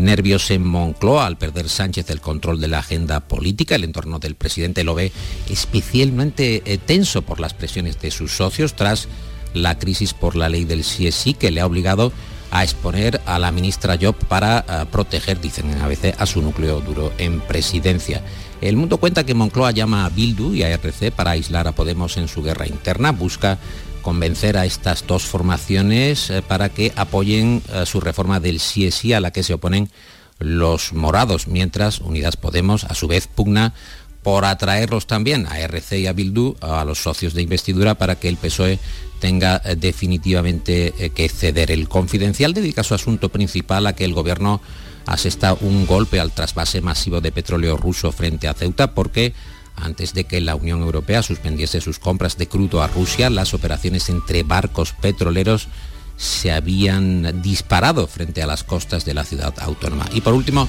nervios 0.00 0.50
en 0.50 0.66
Moncloa 0.66 1.26
al 1.26 1.38
perder 1.38 1.68
Sánchez 1.68 2.10
el 2.10 2.20
control 2.20 2.60
de 2.60 2.68
la 2.68 2.78
agenda 2.78 3.20
política. 3.20 3.74
El 3.74 3.84
entorno 3.84 4.18
del 4.18 4.34
presidente 4.34 4.84
lo 4.84 4.94
ve 4.94 5.12
especialmente 5.48 6.62
eh, 6.64 6.78
tenso 6.78 7.22
por 7.22 7.40
las 7.40 7.54
presiones 7.54 8.00
de 8.00 8.10
sus 8.10 8.32
socios 8.32 8.74
tras 8.74 9.08
la 9.54 9.78
crisis 9.78 10.14
por 10.14 10.36
la 10.36 10.48
ley 10.48 10.64
del 10.64 10.82
CSI 10.82 11.34
que 11.34 11.50
le 11.50 11.60
ha 11.60 11.66
obligado 11.66 12.12
a 12.50 12.64
exponer 12.64 13.20
a 13.26 13.38
la 13.38 13.52
ministra 13.52 13.98
Job 14.00 14.14
para 14.26 14.64
eh, 14.68 14.86
proteger, 14.90 15.40
dicen 15.40 15.70
a 15.80 15.86
veces, 15.86 16.14
a 16.18 16.26
su 16.26 16.42
núcleo 16.42 16.80
duro 16.80 17.12
en 17.18 17.40
presidencia. 17.40 18.22
El 18.60 18.76
mundo 18.76 18.98
cuenta 18.98 19.24
que 19.24 19.34
Moncloa 19.34 19.70
llama 19.70 20.04
a 20.04 20.10
Bildu 20.10 20.52
y 20.54 20.62
a 20.62 20.70
RC 20.70 21.12
para 21.12 21.30
aislar 21.30 21.66
a 21.66 21.72
Podemos 21.72 22.16
en 22.16 22.28
su 22.28 22.42
guerra 22.42 22.66
interna, 22.66 23.12
busca 23.12 23.58
convencer 24.00 24.56
a 24.56 24.66
estas 24.66 25.06
dos 25.06 25.24
formaciones 25.24 26.30
eh, 26.30 26.42
para 26.42 26.68
que 26.68 26.92
apoyen 26.96 27.62
eh, 27.72 27.84
su 27.86 28.00
reforma 28.00 28.40
del 28.40 28.60
sí 28.60 29.12
a 29.12 29.20
la 29.20 29.32
que 29.32 29.42
se 29.42 29.54
oponen 29.54 29.90
los 30.38 30.92
morados, 30.92 31.46
mientras 31.48 32.00
Unidas 32.00 32.36
Podemos 32.36 32.84
a 32.84 32.94
su 32.94 33.08
vez 33.08 33.26
pugna 33.26 33.74
por 34.22 34.44
atraerlos 34.44 35.06
también 35.06 35.46
a 35.46 35.60
RC 35.60 36.00
y 36.00 36.06
a 36.06 36.12
Bildu, 36.12 36.56
a 36.60 36.84
los 36.84 37.02
socios 37.02 37.34
de 37.34 37.42
investidura, 37.42 37.94
para 37.94 38.16
que 38.16 38.28
el 38.28 38.36
PSOE 38.36 38.78
tenga 39.18 39.60
eh, 39.64 39.76
definitivamente 39.76 41.12
que 41.14 41.28
ceder. 41.28 41.70
El 41.70 41.88
confidencial 41.88 42.54
dedica 42.54 42.82
su 42.82 42.94
asunto 42.94 43.28
principal 43.28 43.86
a 43.86 43.94
que 43.94 44.04
el 44.04 44.14
gobierno 44.14 44.60
asesta 45.06 45.54
un 45.54 45.86
golpe 45.86 46.20
al 46.20 46.32
trasvase 46.32 46.80
masivo 46.80 47.20
de 47.20 47.32
petróleo 47.32 47.76
ruso 47.76 48.12
frente 48.12 48.48
a 48.48 48.54
Ceuta 48.54 48.94
porque 48.94 49.34
antes 49.76 50.14
de 50.14 50.24
que 50.24 50.40
la 50.40 50.54
Unión 50.54 50.80
Europea 50.80 51.22
suspendiese 51.22 51.80
sus 51.80 51.98
compras 51.98 52.36
de 52.36 52.48
crudo 52.48 52.82
a 52.82 52.88
Rusia, 52.88 53.30
las 53.30 53.54
operaciones 53.54 54.08
entre 54.08 54.42
barcos 54.42 54.92
petroleros 54.92 55.68
se 56.16 56.52
habían 56.52 57.40
disparado 57.40 58.06
frente 58.06 58.42
a 58.42 58.46
las 58.46 58.62
costas 58.62 59.04
de 59.04 59.14
la 59.14 59.24
ciudad 59.24 59.54
autónoma. 59.60 60.06
Y 60.12 60.20
por 60.20 60.34
último, 60.34 60.68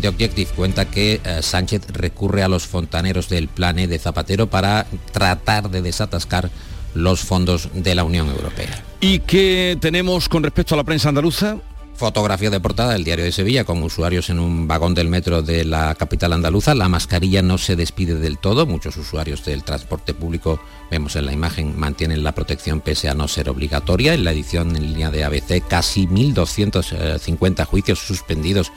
The 0.00 0.08
Objective 0.08 0.50
cuenta 0.52 0.90
que 0.90 1.20
eh, 1.24 1.42
Sánchez 1.42 1.86
recurre 1.92 2.42
a 2.42 2.48
los 2.48 2.66
fontaneros 2.66 3.28
del 3.28 3.48
plan 3.48 3.78
E 3.78 3.86
de 3.86 3.98
Zapatero 3.98 4.48
para 4.48 4.86
tratar 5.12 5.70
de 5.70 5.82
desatascar 5.82 6.50
los 6.94 7.20
fondos 7.20 7.68
de 7.74 7.94
la 7.94 8.04
Unión 8.04 8.28
Europea. 8.28 8.82
¿Y 9.00 9.20
qué 9.20 9.78
tenemos 9.80 10.28
con 10.28 10.42
respecto 10.42 10.74
a 10.74 10.78
la 10.78 10.84
prensa 10.84 11.10
andaluza? 11.10 11.58
Fotografía 11.98 12.48
de 12.48 12.60
portada 12.60 12.92
del 12.92 13.02
diario 13.02 13.24
de 13.24 13.32
Sevilla 13.32 13.64
con 13.64 13.82
usuarios 13.82 14.30
en 14.30 14.38
un 14.38 14.68
vagón 14.68 14.94
del 14.94 15.08
metro 15.08 15.42
de 15.42 15.64
la 15.64 15.96
capital 15.96 16.32
andaluza. 16.32 16.76
La 16.76 16.88
mascarilla 16.88 17.42
no 17.42 17.58
se 17.58 17.74
despide 17.74 18.14
del 18.14 18.38
todo. 18.38 18.66
Muchos 18.66 18.96
usuarios 18.96 19.44
del 19.44 19.64
transporte 19.64 20.14
público, 20.14 20.60
vemos 20.92 21.16
en 21.16 21.26
la 21.26 21.32
imagen, 21.32 21.76
mantienen 21.76 22.22
la 22.22 22.36
protección 22.36 22.82
pese 22.82 23.08
a 23.08 23.14
no 23.14 23.26
ser 23.26 23.48
obligatoria. 23.48 24.14
En 24.14 24.22
la 24.22 24.30
edición 24.30 24.76
en 24.76 24.84
línea 24.84 25.10
de 25.10 25.24
ABC, 25.24 25.66
casi 25.66 26.06
1.250 26.06 27.64
juicios 27.64 27.98
suspendidos 27.98 28.70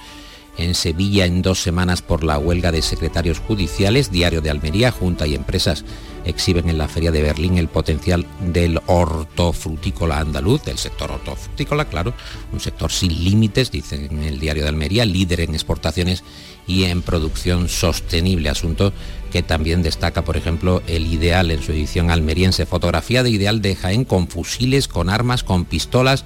en 0.57 0.75
Sevilla 0.75 1.25
en 1.25 1.41
dos 1.41 1.61
semanas 1.61 2.01
por 2.01 2.23
la 2.23 2.37
huelga 2.37 2.71
de 2.71 2.81
secretarios 2.81 3.39
judiciales. 3.39 4.11
Diario 4.11 4.41
de 4.41 4.49
Almería, 4.49 4.91
Junta 4.91 5.27
y 5.27 5.35
empresas 5.35 5.85
exhiben 6.25 6.69
en 6.69 6.77
la 6.77 6.87
Feria 6.87 7.11
de 7.11 7.21
Berlín 7.21 7.57
el 7.57 7.67
potencial 7.67 8.25
del 8.39 8.79
hortofrutícola 8.85 10.19
andaluz, 10.19 10.63
del 10.63 10.77
sector 10.77 11.11
hortofrutícola, 11.11 11.85
claro, 11.85 12.13
un 12.51 12.59
sector 12.59 12.91
sin 12.91 13.23
límites, 13.23 13.71
dicen 13.71 14.07
en 14.11 14.23
el 14.23 14.39
diario 14.39 14.63
de 14.63 14.69
Almería, 14.69 15.05
líder 15.05 15.41
en 15.41 15.53
exportaciones 15.53 16.23
y 16.67 16.83
en 16.83 17.01
producción 17.01 17.69
sostenible, 17.69 18.49
asunto 18.49 18.93
que 19.31 19.41
también 19.41 19.81
destaca, 19.81 20.23
por 20.23 20.37
ejemplo, 20.37 20.83
el 20.87 21.07
Ideal 21.07 21.51
en 21.51 21.63
su 21.63 21.71
edición 21.71 22.11
almeriense, 22.11 22.65
fotografía 22.65 23.23
de 23.23 23.29
Ideal 23.29 23.61
de 23.61 23.75
Jaén 23.75 24.05
con 24.05 24.27
fusiles, 24.27 24.87
con 24.87 25.09
armas, 25.09 25.43
con 25.43 25.65
pistolas, 25.65 26.25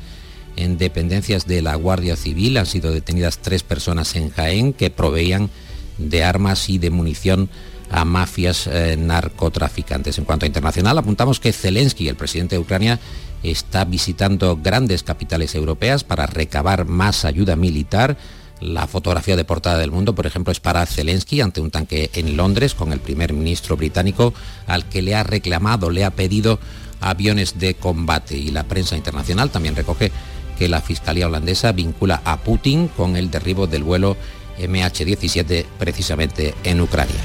en 0.56 0.78
dependencias 0.78 1.48
de 1.48 1.62
la 1.62 1.76
Guardia 1.76 2.16
Civil 2.16 2.58
han 2.58 2.66
sido 2.66 2.92
detenidas 2.92 3.40
tres 3.40 3.64
personas 3.64 4.16
en 4.16 4.30
Jaén 4.30 4.74
que 4.74 4.90
proveían 4.90 5.50
de 5.98 6.24
armas 6.24 6.70
y 6.70 6.78
de 6.78 6.90
munición 6.90 7.50
a 7.92 8.06
mafias 8.06 8.68
eh, 8.68 8.98
narcotraficantes. 8.98 10.18
En 10.18 10.26
cuanto 10.26 10.46
a 10.46 10.48
internacional, 10.48 10.98
apuntamos 10.98 11.40
que 11.40 11.54
Zelensky, 11.54 12.08
el 12.08 12.16
presidente 12.16 12.56
de 12.56 12.62
Ucrania, 12.62 13.00
está 13.44 13.86
visitando 13.86 14.58
grandes 14.58 15.04
capitales 15.04 15.56
europeas 15.56 16.04
para 16.04 16.26
recabar 16.26 16.86
más 16.86 17.26
ayuda 17.26 17.56
militar. 17.56 18.18
La 18.62 18.88
fotografía 18.88 19.36
de 19.36 19.44
portada 19.44 19.78
del 19.78 19.92
mundo, 19.92 20.16
por 20.16 20.26
ejemplo, 20.26 20.52
es 20.52 20.60
para 20.60 20.86
Zelensky 20.86 21.42
ante 21.42 21.62
un 21.62 21.72
tanque 21.72 22.10
en 22.14 22.38
Londres 22.38 22.74
con 22.74 22.92
el 22.92 23.00
primer 23.00 23.34
ministro 23.34 23.78
británico 23.78 24.34
al 24.66 24.86
que 24.86 25.02
le 25.02 25.14
ha 25.14 25.24
reclamado, 25.24 25.90
le 25.90 26.06
ha 26.06 26.12
pedido 26.12 26.60
aviones 27.02 27.60
de 27.60 27.76
combate. 27.76 28.38
Y 28.38 28.52
la 28.52 28.64
prensa 28.64 28.96
internacional 28.96 29.52
también 29.52 29.76
recoge 29.76 30.12
que 30.58 30.70
la 30.70 30.82
Fiscalía 30.82 31.28
holandesa 31.28 31.72
vincula 31.72 32.22
a 32.26 32.38
Putin 32.38 32.88
con 32.88 33.16
el 33.16 33.32
derribo 33.32 33.68
del 33.68 33.84
vuelo 33.84 34.18
MH17 34.60 35.66
precisamente 35.78 36.54
en 36.64 36.82
Ucrania. 36.82 37.16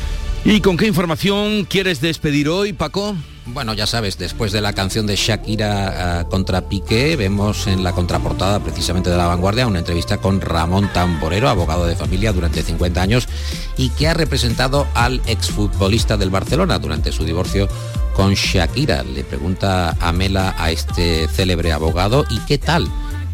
¿Y 0.44 0.60
con 0.60 0.76
qué 0.76 0.86
información 0.86 1.66
quieres 1.66 2.00
despedir 2.00 2.48
hoy, 2.48 2.72
Paco? 2.72 3.14
Bueno, 3.46 3.74
ya 3.74 3.86
sabes, 3.86 4.16
después 4.16 4.52
de 4.52 4.60
la 4.60 4.72
canción 4.72 5.06
de 5.06 5.16
Shakira 5.16 6.24
uh, 6.24 6.30
contra 6.30 6.68
Piqué, 6.68 7.16
vemos 7.16 7.66
en 7.66 7.82
la 7.82 7.92
contraportada 7.92 8.60
precisamente 8.60 9.10
de 9.10 9.16
La 9.16 9.26
Vanguardia 9.26 9.66
una 9.66 9.80
entrevista 9.80 10.18
con 10.18 10.40
Ramón 10.40 10.90
Tamborero, 10.92 11.48
abogado 11.48 11.84
de 11.86 11.96
familia 11.96 12.32
durante 12.32 12.62
50 12.62 13.02
años 13.02 13.28
y 13.76 13.90
que 13.90 14.08
ha 14.08 14.14
representado 14.14 14.86
al 14.94 15.20
exfutbolista 15.26 16.16
del 16.16 16.30
Barcelona 16.30 16.78
durante 16.78 17.12
su 17.12 17.24
divorcio 17.24 17.68
con 18.14 18.34
Shakira. 18.34 19.02
Le 19.02 19.24
pregunta 19.24 19.96
a 20.00 20.12
Mela 20.12 20.54
a 20.56 20.70
este 20.70 21.26
célebre 21.28 21.72
abogado, 21.72 22.24
¿y 22.30 22.38
qué 22.40 22.58
tal? 22.58 22.88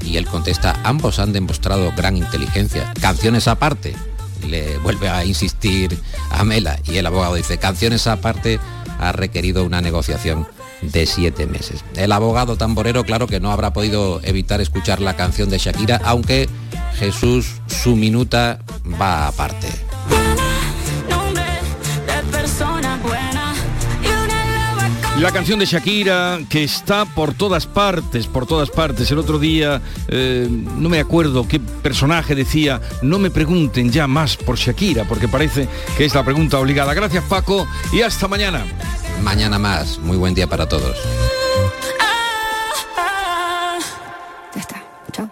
Y 0.07 0.17
él 0.17 0.27
contesta, 0.27 0.81
ambos 0.85 1.19
han 1.19 1.33
demostrado 1.33 1.93
gran 1.97 2.17
inteligencia. 2.17 2.93
Canciones 3.01 3.49
aparte, 3.49 3.95
le 4.47 4.79
vuelve 4.79 5.09
a 5.09 5.25
insistir 5.25 5.99
a 6.31 6.45
Mela 6.45 6.79
y 6.85 6.97
el 6.97 7.07
abogado 7.07 7.35
dice, 7.35 7.59
canciones 7.59 8.07
aparte 8.07 8.61
ha 8.99 9.13
requerido 9.13 9.65
una 9.65 9.81
negociación 9.81 10.47
de 10.83 11.07
siete 11.07 11.47
meses. 11.47 11.85
El 11.97 12.13
abogado 12.13 12.57
tamborero, 12.57 13.05
claro 13.05 13.27
que 13.27 13.41
no 13.41 13.51
habrá 13.51 13.73
podido 13.73 14.21
evitar 14.23 14.61
escuchar 14.61 15.01
la 15.01 15.17
canción 15.17 15.51
de 15.51 15.59
Shakira, 15.59 16.01
aunque 16.05 16.49
Jesús, 16.99 17.61
su 17.67 17.97
minuta 17.97 18.61
va 19.01 19.29
aparte. 19.29 19.69
La 25.21 25.33
canción 25.33 25.59
de 25.59 25.65
Shakira 25.65 26.41
que 26.51 26.63
está 26.63 27.07
por 27.07 27.33
todas 27.33 27.67
partes, 27.67 28.27
por 28.27 28.47
todas 28.47 28.69
partes. 28.69 29.11
El 29.11 29.19
otro 29.19 29.39
día, 29.39 29.81
eh, 30.09 30.47
no 30.51 30.91
me 30.91 31.01
acuerdo 31.01 31.49
qué 31.49 31.59
personaje 31.59 32.35
decía, 32.35 32.83
no 33.01 33.19
me 33.19 33.31
pregunten 33.31 33.91
ya 33.91 34.07
más 34.07 34.37
por 34.37 34.57
Shakira, 34.57 35.05
porque 35.05 35.27
parece 35.27 35.69
que 35.97 36.05
es 36.05 36.15
la 36.15 36.23
pregunta 36.23 36.59
obligada. 36.59 36.93
Gracias 36.93 37.25
Paco 37.25 37.67
y 37.95 38.03
hasta 38.03 38.29
mañana. 38.29 38.67
Mañana 39.23 39.59
más. 39.59 39.99
Muy 40.01 40.19
buen 40.19 40.35
día 40.35 40.49
para 40.49 40.69
todos. 40.69 40.97
Ya 44.55 44.61
está. 44.61 44.83
Chao. 45.13 45.31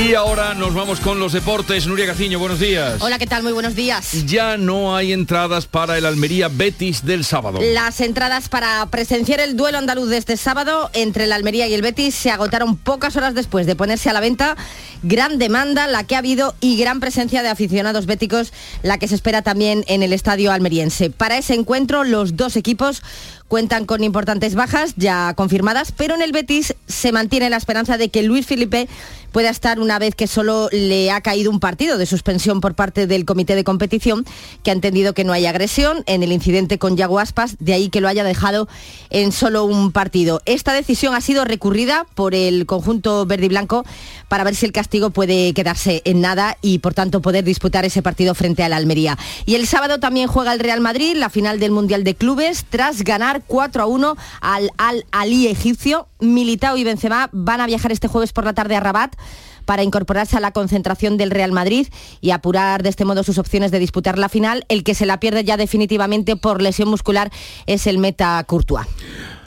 Y 0.00 0.14
ahora 0.14 0.54
nos 0.54 0.72
vamos 0.72 0.98
con 0.98 1.20
los 1.20 1.34
deportes. 1.34 1.86
Nuria 1.86 2.06
Gaciño, 2.06 2.38
buenos 2.38 2.58
días. 2.58 3.02
Hola, 3.02 3.18
¿qué 3.18 3.26
tal? 3.26 3.42
Muy 3.42 3.52
buenos 3.52 3.74
días. 3.74 4.24
Ya 4.24 4.56
no 4.56 4.96
hay 4.96 5.12
entradas 5.12 5.66
para 5.66 5.98
el 5.98 6.06
Almería 6.06 6.48
Betis 6.48 7.04
del 7.04 7.22
sábado. 7.22 7.60
Las 7.60 8.00
entradas 8.00 8.48
para 8.48 8.86
presenciar 8.86 9.40
el 9.40 9.58
duelo 9.58 9.76
andaluz 9.76 10.08
de 10.08 10.16
este 10.16 10.38
sábado 10.38 10.88
entre 10.94 11.24
el 11.24 11.32
Almería 11.32 11.66
y 11.66 11.74
el 11.74 11.82
Betis 11.82 12.14
se 12.14 12.30
agotaron 12.30 12.78
pocas 12.78 13.14
horas 13.16 13.34
después 13.34 13.66
de 13.66 13.76
ponerse 13.76 14.08
a 14.08 14.14
la 14.14 14.20
venta. 14.20 14.56
Gran 15.02 15.38
demanda 15.38 15.86
la 15.86 16.04
que 16.04 16.14
ha 16.14 16.18
habido 16.18 16.54
y 16.60 16.78
gran 16.78 16.98
presencia 16.98 17.42
de 17.42 17.50
aficionados 17.50 18.06
béticos, 18.06 18.54
la 18.82 18.96
que 18.96 19.06
se 19.06 19.14
espera 19.14 19.42
también 19.42 19.84
en 19.86 20.02
el 20.02 20.14
estadio 20.14 20.50
almeriense. 20.50 21.10
Para 21.10 21.36
ese 21.36 21.52
encuentro, 21.52 22.04
los 22.04 22.36
dos 22.36 22.56
equipos 22.56 23.02
cuentan 23.50 23.84
con 23.84 24.04
importantes 24.04 24.54
bajas 24.54 24.94
ya 24.96 25.34
confirmadas, 25.34 25.90
pero 25.90 26.14
en 26.14 26.22
el 26.22 26.30
Betis 26.30 26.76
se 26.86 27.10
mantiene 27.10 27.50
la 27.50 27.56
esperanza 27.56 27.98
de 27.98 28.08
que 28.08 28.22
Luis 28.22 28.46
Felipe 28.46 28.88
pueda 29.32 29.50
estar 29.50 29.80
una 29.80 29.98
vez 29.98 30.14
que 30.14 30.28
solo 30.28 30.68
le 30.70 31.10
ha 31.10 31.20
caído 31.20 31.50
un 31.50 31.58
partido 31.58 31.98
de 31.98 32.06
suspensión 32.06 32.60
por 32.60 32.74
parte 32.74 33.08
del 33.08 33.24
comité 33.24 33.56
de 33.56 33.64
competición, 33.64 34.24
que 34.62 34.70
ha 34.70 34.74
entendido 34.74 35.14
que 35.14 35.24
no 35.24 35.32
hay 35.32 35.46
agresión 35.46 36.04
en 36.06 36.22
el 36.22 36.30
incidente 36.30 36.78
con 36.78 36.96
Yago 36.96 37.18
Aspas, 37.18 37.56
de 37.58 37.72
ahí 37.72 37.88
que 37.88 38.00
lo 38.00 38.06
haya 38.06 38.22
dejado 38.22 38.68
en 39.10 39.32
solo 39.32 39.64
un 39.64 39.90
partido. 39.90 40.42
Esta 40.44 40.72
decisión 40.72 41.14
ha 41.16 41.20
sido 41.20 41.44
recurrida 41.44 42.06
por 42.14 42.36
el 42.36 42.66
conjunto 42.66 43.26
verde 43.26 43.46
y 43.46 43.48
blanco 43.48 43.84
para 44.30 44.44
ver 44.44 44.54
si 44.54 44.64
el 44.64 44.70
castigo 44.70 45.10
puede 45.10 45.52
quedarse 45.54 46.02
en 46.04 46.20
nada 46.20 46.56
y 46.62 46.78
por 46.78 46.94
tanto 46.94 47.20
poder 47.20 47.42
disputar 47.42 47.84
ese 47.84 48.00
partido 48.00 48.36
frente 48.36 48.62
al 48.62 48.72
Almería. 48.72 49.18
Y 49.44 49.56
el 49.56 49.66
sábado 49.66 49.98
también 49.98 50.28
juega 50.28 50.52
el 50.52 50.60
Real 50.60 50.80
Madrid, 50.80 51.16
la 51.16 51.30
final 51.30 51.58
del 51.58 51.72
Mundial 51.72 52.04
de 52.04 52.14
Clubes, 52.14 52.64
tras 52.70 53.02
ganar 53.02 53.42
4 53.48 53.82
a 53.82 53.86
1 53.86 54.16
al 54.40 54.70
Al 54.78 55.04
Ali 55.10 55.48
egipcio. 55.48 56.06
Militao 56.20 56.76
y 56.76 56.84
Benzema 56.84 57.28
van 57.32 57.60
a 57.60 57.66
viajar 57.66 57.90
este 57.90 58.06
jueves 58.06 58.32
por 58.32 58.44
la 58.44 58.52
tarde 58.52 58.76
a 58.76 58.80
Rabat 58.80 59.16
para 59.64 59.82
incorporarse 59.82 60.36
a 60.36 60.40
la 60.40 60.52
concentración 60.52 61.16
del 61.16 61.32
Real 61.32 61.50
Madrid 61.50 61.88
y 62.20 62.30
apurar 62.30 62.84
de 62.84 62.88
este 62.88 63.04
modo 63.04 63.24
sus 63.24 63.38
opciones 63.38 63.72
de 63.72 63.80
disputar 63.80 64.16
la 64.16 64.28
final. 64.28 64.64
El 64.68 64.84
que 64.84 64.94
se 64.94 65.06
la 65.06 65.18
pierde 65.18 65.42
ya 65.42 65.56
definitivamente 65.56 66.36
por 66.36 66.62
lesión 66.62 66.88
muscular 66.88 67.32
es 67.66 67.88
el 67.88 67.98
meta 67.98 68.44
Courtois. 68.44 68.86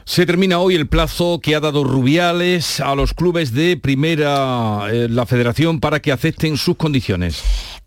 Se 0.06 0.26
termina 0.26 0.60
hoy 0.60 0.76
el 0.76 0.88
plazo 0.88 1.40
que 1.42 1.56
ha 1.56 1.62
dado 1.62 1.86
Rubiales 1.86 2.82
a 2.82 2.94
los 2.94 3.14
clubes 3.14 3.54
de 3.54 3.78
primera, 3.78 4.88
eh, 4.92 5.08
la 5.10 5.26
federación, 5.26 5.80
para 5.80 6.02
que 6.02 6.12
acepten 6.12 6.58
sus 6.58 6.76
condiciones. 6.76 7.42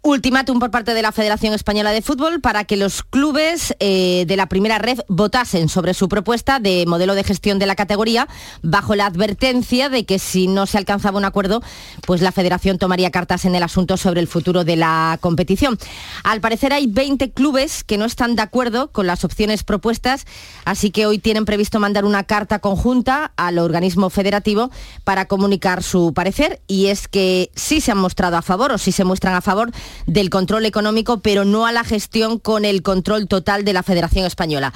Ultimátum 0.07 0.61
por 0.61 0.71
parte 0.71 0.95
de 0.95 1.03
la 1.03 1.11
Federación 1.11 1.53
Española 1.53 1.90
de 1.90 2.01
Fútbol 2.01 2.40
para 2.40 2.62
que 2.62 2.77
los 2.77 3.03
clubes 3.03 3.75
eh, 3.81 4.23
de 4.29 4.37
la 4.37 4.47
primera 4.47 4.79
red 4.79 5.01
votasen 5.09 5.69
sobre 5.69 5.95
su 5.95 6.09
propuesta 6.09 6.61
de 6.61 6.85
modelo 6.87 7.16
de 7.16 7.25
gestión 7.25 7.59
de 7.59 7.66
la 7.66 7.75
categoría 7.75 8.29
bajo 8.62 8.95
la 8.95 9.07
advertencia 9.07 9.88
de 9.88 10.07
que 10.07 10.21
si 10.21 10.47
no 10.47 10.66
se 10.66 10.79
alcanzaba 10.79 11.19
un 11.19 11.25
acuerdo, 11.25 11.61
pues 12.07 12.23
la 12.23 12.31
Federación 12.31 12.79
tomaría 12.79 13.11
cartas 13.11 13.47
en 13.47 13.57
el 13.57 13.64
asunto 13.64 13.97
sobre 13.97 14.21
el 14.21 14.29
futuro 14.29 14.62
de 14.62 14.77
la 14.77 15.19
competición. 15.21 15.77
Al 16.23 16.40
parecer 16.40 16.73
hay 16.73 16.87
20 16.87 17.33
clubes 17.33 17.83
que 17.83 17.99
no 17.99 18.05
están 18.05 18.37
de 18.37 18.42
acuerdo 18.42 18.92
con 18.92 19.09
las 19.09 19.25
opciones 19.25 19.64
propuestas, 19.64 20.25
así 20.64 20.92
que 20.92 21.07
hoy 21.07 21.19
tienen 21.19 21.45
previsto 21.45 21.81
mandar 21.81 22.05
una 22.05 22.23
carta 22.23 22.61
conjunta 22.61 23.33
al 23.35 23.59
organismo 23.59 24.09
federativo 24.09 24.71
para 25.03 25.25
comunicar 25.25 25.83
su 25.83 26.14
parecer 26.14 26.61
y 26.69 26.87
es 26.87 27.09
que 27.09 27.51
sí 27.57 27.81
se 27.81 27.90
han 27.90 27.99
mostrado 27.99 28.37
a 28.37 28.42
favor 28.42 28.71
o 28.71 28.79
sí 28.79 28.92
se 28.92 29.03
muestran 29.03 29.35
a 29.35 29.40
favor 29.40 29.73
del 30.07 30.31
control 30.31 30.67
económico, 30.67 31.21
pero 31.21 31.45
no 31.45 31.67
a 31.67 31.73
la 31.73 31.85
gestión 31.85 32.39
con 32.39 32.65
el 32.65 32.83
control 32.83 33.29
total 33.29 33.65
de 33.65 33.73
la 33.73 33.83
Federación 33.83 34.27
Española. 34.27 34.73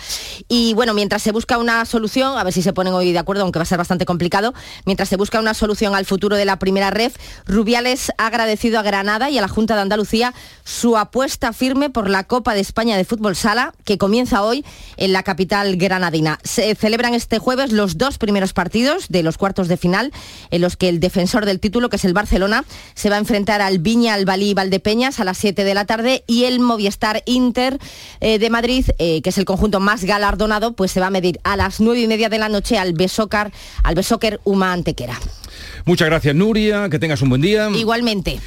Y 0.49 0.75
bueno, 0.75 0.95
mientras 0.95 1.23
se 1.23 1.33
busca 1.33 1.59
una 1.59 1.85
solución, 1.85 2.39
a 2.39 2.45
ver 2.45 2.53
si 2.53 2.63
se 2.63 2.73
ponen 2.73 2.95
hoy 2.95 3.13
de 3.13 3.19
acuerdo, 3.19 3.43
aunque 3.43 3.59
va 3.59 3.65
a 3.65 3.67
ser 3.67 3.79
bastante 3.79 4.07
complicado, 4.07 4.55
mientras 4.85 5.09
se 5.09 5.17
busca 5.17 5.41
una 5.41 5.55
solución 5.55 5.95
al 5.95 6.07
futuro 6.07 6.37
de 6.37 6.45
la 6.45 6.59
primera 6.59 6.91
red, 6.91 7.13
Rubiales 7.47 8.13
ha 8.19 8.27
agradecido 8.27 8.79
a 8.79 8.83
Granada 8.83 9.31
y 9.31 9.39
a 9.39 9.41
la 9.41 9.49
Junta 9.49 9.75
de 9.75 9.83
Andalucía 9.83 10.35
su 10.65 10.97
apuesta 10.97 11.53
firme 11.53 11.91
por 11.91 12.09
la 12.09 12.25
Copa 12.25 12.55
de 12.55 12.61
España 12.61 12.97
de 12.97 13.05
Fútbol 13.05 13.37
Sala, 13.37 13.73
que 13.85 13.99
comienza 13.99 14.43
hoy 14.43 14.65
en 14.97 15.13
la 15.13 15.23
capital 15.23 15.77
granadina. 15.77 16.39
Se 16.45 16.75
celebran 16.75 17.15
este 17.15 17.39
jueves 17.39 17.73
los 17.73 17.99
dos 17.99 18.19
primeros 18.19 18.53
partidos 18.53 19.09
de 19.09 19.23
los 19.23 19.39
cuartos 19.39 19.69
de 19.69 19.77
final, 19.77 20.13
en 20.51 20.61
los 20.61 20.77
que 20.77 20.89
el 20.89 21.01
defensor 21.01 21.47
del 21.47 21.61
título, 21.61 21.89
que 21.89 21.97
es 21.97 22.05
el 22.05 22.15
Barcelona, 22.15 22.65
se 22.95 23.11
va 23.11 23.17
a 23.17 23.19
enfrentar 23.19 23.61
al 23.61 23.79
Viña, 23.79 24.15
al 24.15 24.25
Balí 24.25 24.55
Valdepeña 24.55 25.10
a 25.18 25.25
las 25.25 25.38
7 25.38 25.64
de 25.64 25.75
la 25.75 25.85
tarde 25.87 26.23
y 26.27 26.44
el 26.44 26.61
Movistar 26.61 27.23
Inter 27.27 27.79
eh, 28.20 28.38
de 28.38 28.51
Madrid, 28.51 28.85
eh, 28.99 29.23
que 29.23 29.31
es 29.31 29.38
el 29.38 29.44
conjunto 29.44 29.81
más 29.81 30.05
galardonado, 30.05 30.75
pues 30.75 30.92
se 30.92 31.01
va 31.01 31.07
a 31.07 31.11
medir 31.11 31.40
a 31.42 31.57
las 31.57 31.81
9 31.81 32.01
y 32.01 32.07
media 32.07 32.29
de 32.29 32.38
la 32.38 32.49
noche 32.49 32.79
al 32.79 32.92
Besócar, 32.92 33.51
al 33.83 33.94
Besócar 33.94 34.40
Uma 34.44 34.73
Antequera. 34.73 35.18
Muchas 35.85 36.07
gracias 36.07 36.35
Nuria, 36.35 36.88
que 36.88 36.99
tengas 36.99 37.23
un 37.23 37.31
buen 37.31 37.42
día. 37.42 37.68
Igualmente. 37.70 38.38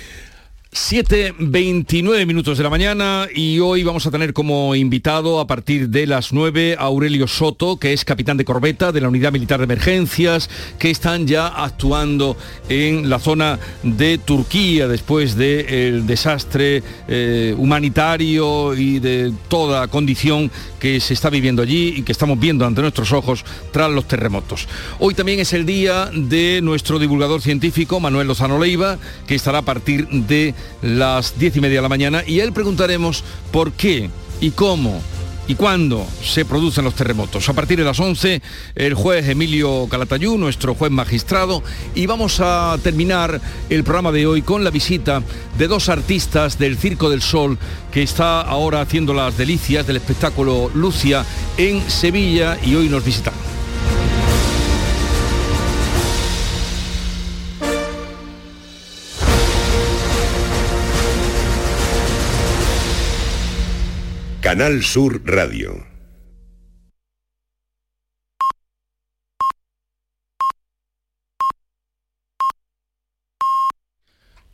7.29 0.73 2.25
minutos 2.25 2.57
de 2.57 2.63
la 2.63 2.69
mañana 2.71 3.27
y 3.33 3.59
hoy 3.59 3.83
vamos 3.83 4.07
a 4.07 4.11
tener 4.11 4.33
como 4.33 4.73
invitado 4.73 5.39
a 5.39 5.45
partir 5.45 5.89
de 5.89 6.07
las 6.07 6.33
9 6.33 6.77
a 6.79 6.85
Aurelio 6.85 7.27
Soto, 7.27 7.77
que 7.77 7.93
es 7.93 8.03
capitán 8.03 8.37
de 8.37 8.45
corbeta 8.45 8.91
de 8.91 8.99
la 8.99 9.07
Unidad 9.07 9.31
Militar 9.31 9.59
de 9.59 9.65
Emergencias, 9.65 10.49
que 10.79 10.89
están 10.89 11.27
ya 11.27 11.45
actuando 11.47 12.35
en 12.69 13.07
la 13.07 13.19
zona 13.19 13.59
de 13.83 14.17
Turquía 14.17 14.87
después 14.87 15.35
del 15.35 16.07
desastre 16.07 16.81
eh, 17.07 17.53
humanitario 17.55 18.73
y 18.73 18.97
de 18.97 19.31
toda 19.49 19.87
condición 19.89 20.49
que 20.79 20.99
se 20.99 21.13
está 21.13 21.29
viviendo 21.29 21.61
allí 21.61 21.93
y 21.97 22.01
que 22.01 22.11
estamos 22.11 22.39
viendo 22.39 22.65
ante 22.65 22.81
nuestros 22.81 23.11
ojos 23.11 23.45
tras 23.71 23.91
los 23.91 24.07
terremotos. 24.07 24.67
Hoy 24.99 25.13
también 25.13 25.39
es 25.39 25.53
el 25.53 25.67
día 25.67 26.09
de 26.11 26.61
nuestro 26.63 26.97
divulgador 26.97 27.41
científico, 27.41 27.99
Manuel 27.99 28.27
Lozano 28.27 28.59
Leiva, 28.59 28.97
que 29.27 29.35
estará 29.35 29.59
a 29.59 29.61
partir 29.61 30.07
de 30.07 30.55
las 30.81 31.37
diez 31.39 31.55
y 31.55 31.61
media 31.61 31.77
de 31.77 31.83
la 31.83 31.89
mañana 31.89 32.23
y 32.25 32.39
él 32.39 32.53
preguntaremos 32.53 33.23
por 33.51 33.71
qué 33.71 34.09
y 34.41 34.51
cómo 34.51 35.01
y 35.47 35.55
cuándo 35.55 36.07
se 36.23 36.45
producen 36.45 36.85
los 36.85 36.95
terremotos. 36.95 37.47
A 37.49 37.53
partir 37.53 37.77
de 37.77 37.83
las 37.83 37.99
11, 37.99 38.41
el 38.75 38.93
juez 38.93 39.27
Emilio 39.27 39.87
Calatayú, 39.89 40.37
nuestro 40.37 40.75
juez 40.75 40.91
magistrado, 40.91 41.63
y 41.95 42.05
vamos 42.05 42.39
a 42.39 42.77
terminar 42.81 43.41
el 43.69 43.83
programa 43.83 44.11
de 44.11 44.25
hoy 44.25 44.41
con 44.41 44.63
la 44.63 44.69
visita 44.69 45.21
de 45.57 45.67
dos 45.67 45.89
artistas 45.89 46.57
del 46.57 46.77
Circo 46.77 47.09
del 47.09 47.21
Sol 47.21 47.57
que 47.91 48.03
está 48.03 48.41
ahora 48.41 48.81
haciendo 48.81 49.13
las 49.13 49.37
delicias 49.37 49.85
del 49.85 49.97
espectáculo 49.97 50.71
Lucia 50.73 51.25
en 51.57 51.81
Sevilla 51.89 52.57
y 52.63 52.75
hoy 52.75 52.89
nos 52.89 53.03
visitan. 53.03 53.33
Canal 64.53 64.83
Sur 64.83 65.19
Radio. 65.25 65.83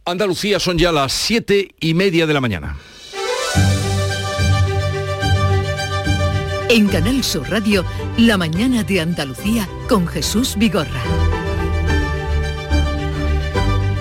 Andalucía 0.06 0.58
son 0.62 0.78
ya 0.78 0.94
las 0.94 1.12
siete 1.12 1.76
y 1.82 1.94
media 1.96 2.26
de 2.26 2.34
la 2.34 2.40
mañana. 2.40 2.78
En 6.70 6.88
Canal 6.88 7.22
Sur 7.22 7.50
Radio, 7.50 7.84
La 8.18 8.38
mañana 8.38 8.84
de 8.84 9.02
Andalucía 9.02 9.68
con 9.90 10.08
Jesús 10.08 10.56
Vigorra. 10.58 11.29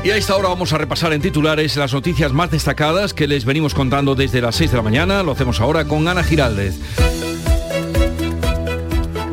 Y 0.04 0.10
a 0.10 0.16
esta 0.16 0.36
hora 0.36 0.48
vamos 0.48 0.72
a 0.72 0.78
repasar 0.78 1.12
en 1.12 1.20
titulares 1.20 1.76
las 1.76 1.92
noticias 1.92 2.32
más 2.32 2.50
destacadas 2.50 3.12
que 3.12 3.26
les 3.26 3.44
venimos 3.44 3.74
contando 3.74 4.14
desde 4.14 4.40
las 4.40 4.54
6 4.56 4.70
de 4.70 4.76
la 4.76 4.82
mañana. 4.82 5.22
Lo 5.22 5.32
hacemos 5.32 5.60
ahora 5.60 5.86
con 5.86 6.06
Ana 6.06 6.22
Giraldez. 6.22 6.76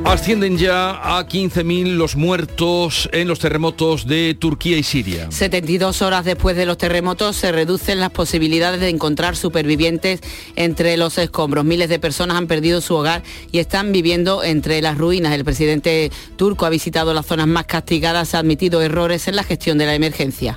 Ascienden 0.06 0.58
ya 0.58 1.18
a 1.18 1.28
15.000 1.28 1.96
los 1.96 2.16
muertos 2.16 3.10
en 3.12 3.28
los 3.28 3.40
terremotos 3.40 4.06
de 4.06 4.36
Turquía 4.36 4.78
y 4.78 4.84
Siria. 4.84 5.32
72 5.32 6.04
horas 6.04 6.24
después 6.24 6.56
de 6.56 6.68
los 6.68 6.78
terremotos 6.78 7.36
se 7.36 7.52
reducen 7.52 8.00
las 8.00 8.12
posibilidades 8.12 8.80
de 8.80 8.90
encontrar 8.90 9.36
supervivientes 9.36 10.22
entre 10.56 10.96
los 10.98 11.18
escombros. 11.18 11.66
Miles 11.66 11.90
de 11.90 11.98
personas 11.98 12.38
han 12.38 12.46
perdido 12.46 12.82
su 12.82 12.94
hogar 12.94 13.24
y 13.52 13.58
están 13.58 13.92
viviendo 13.92 14.44
entre 14.44 14.80
las 14.84 14.96
ruinas. 14.96 15.34
El 15.34 15.44
presidente 15.44 16.12
turco 16.38 16.68
ha 16.68 16.70
visitado 16.70 17.14
las 17.16 17.26
zonas 17.26 17.48
más 17.48 17.66
castigadas, 17.66 18.36
ha 18.36 18.40
admitido 18.40 18.84
errores 18.84 19.28
en 19.28 19.36
la 19.36 19.44
gestión 19.44 19.80
de 19.80 19.88
la 19.88 19.96
emergencia. 19.96 20.56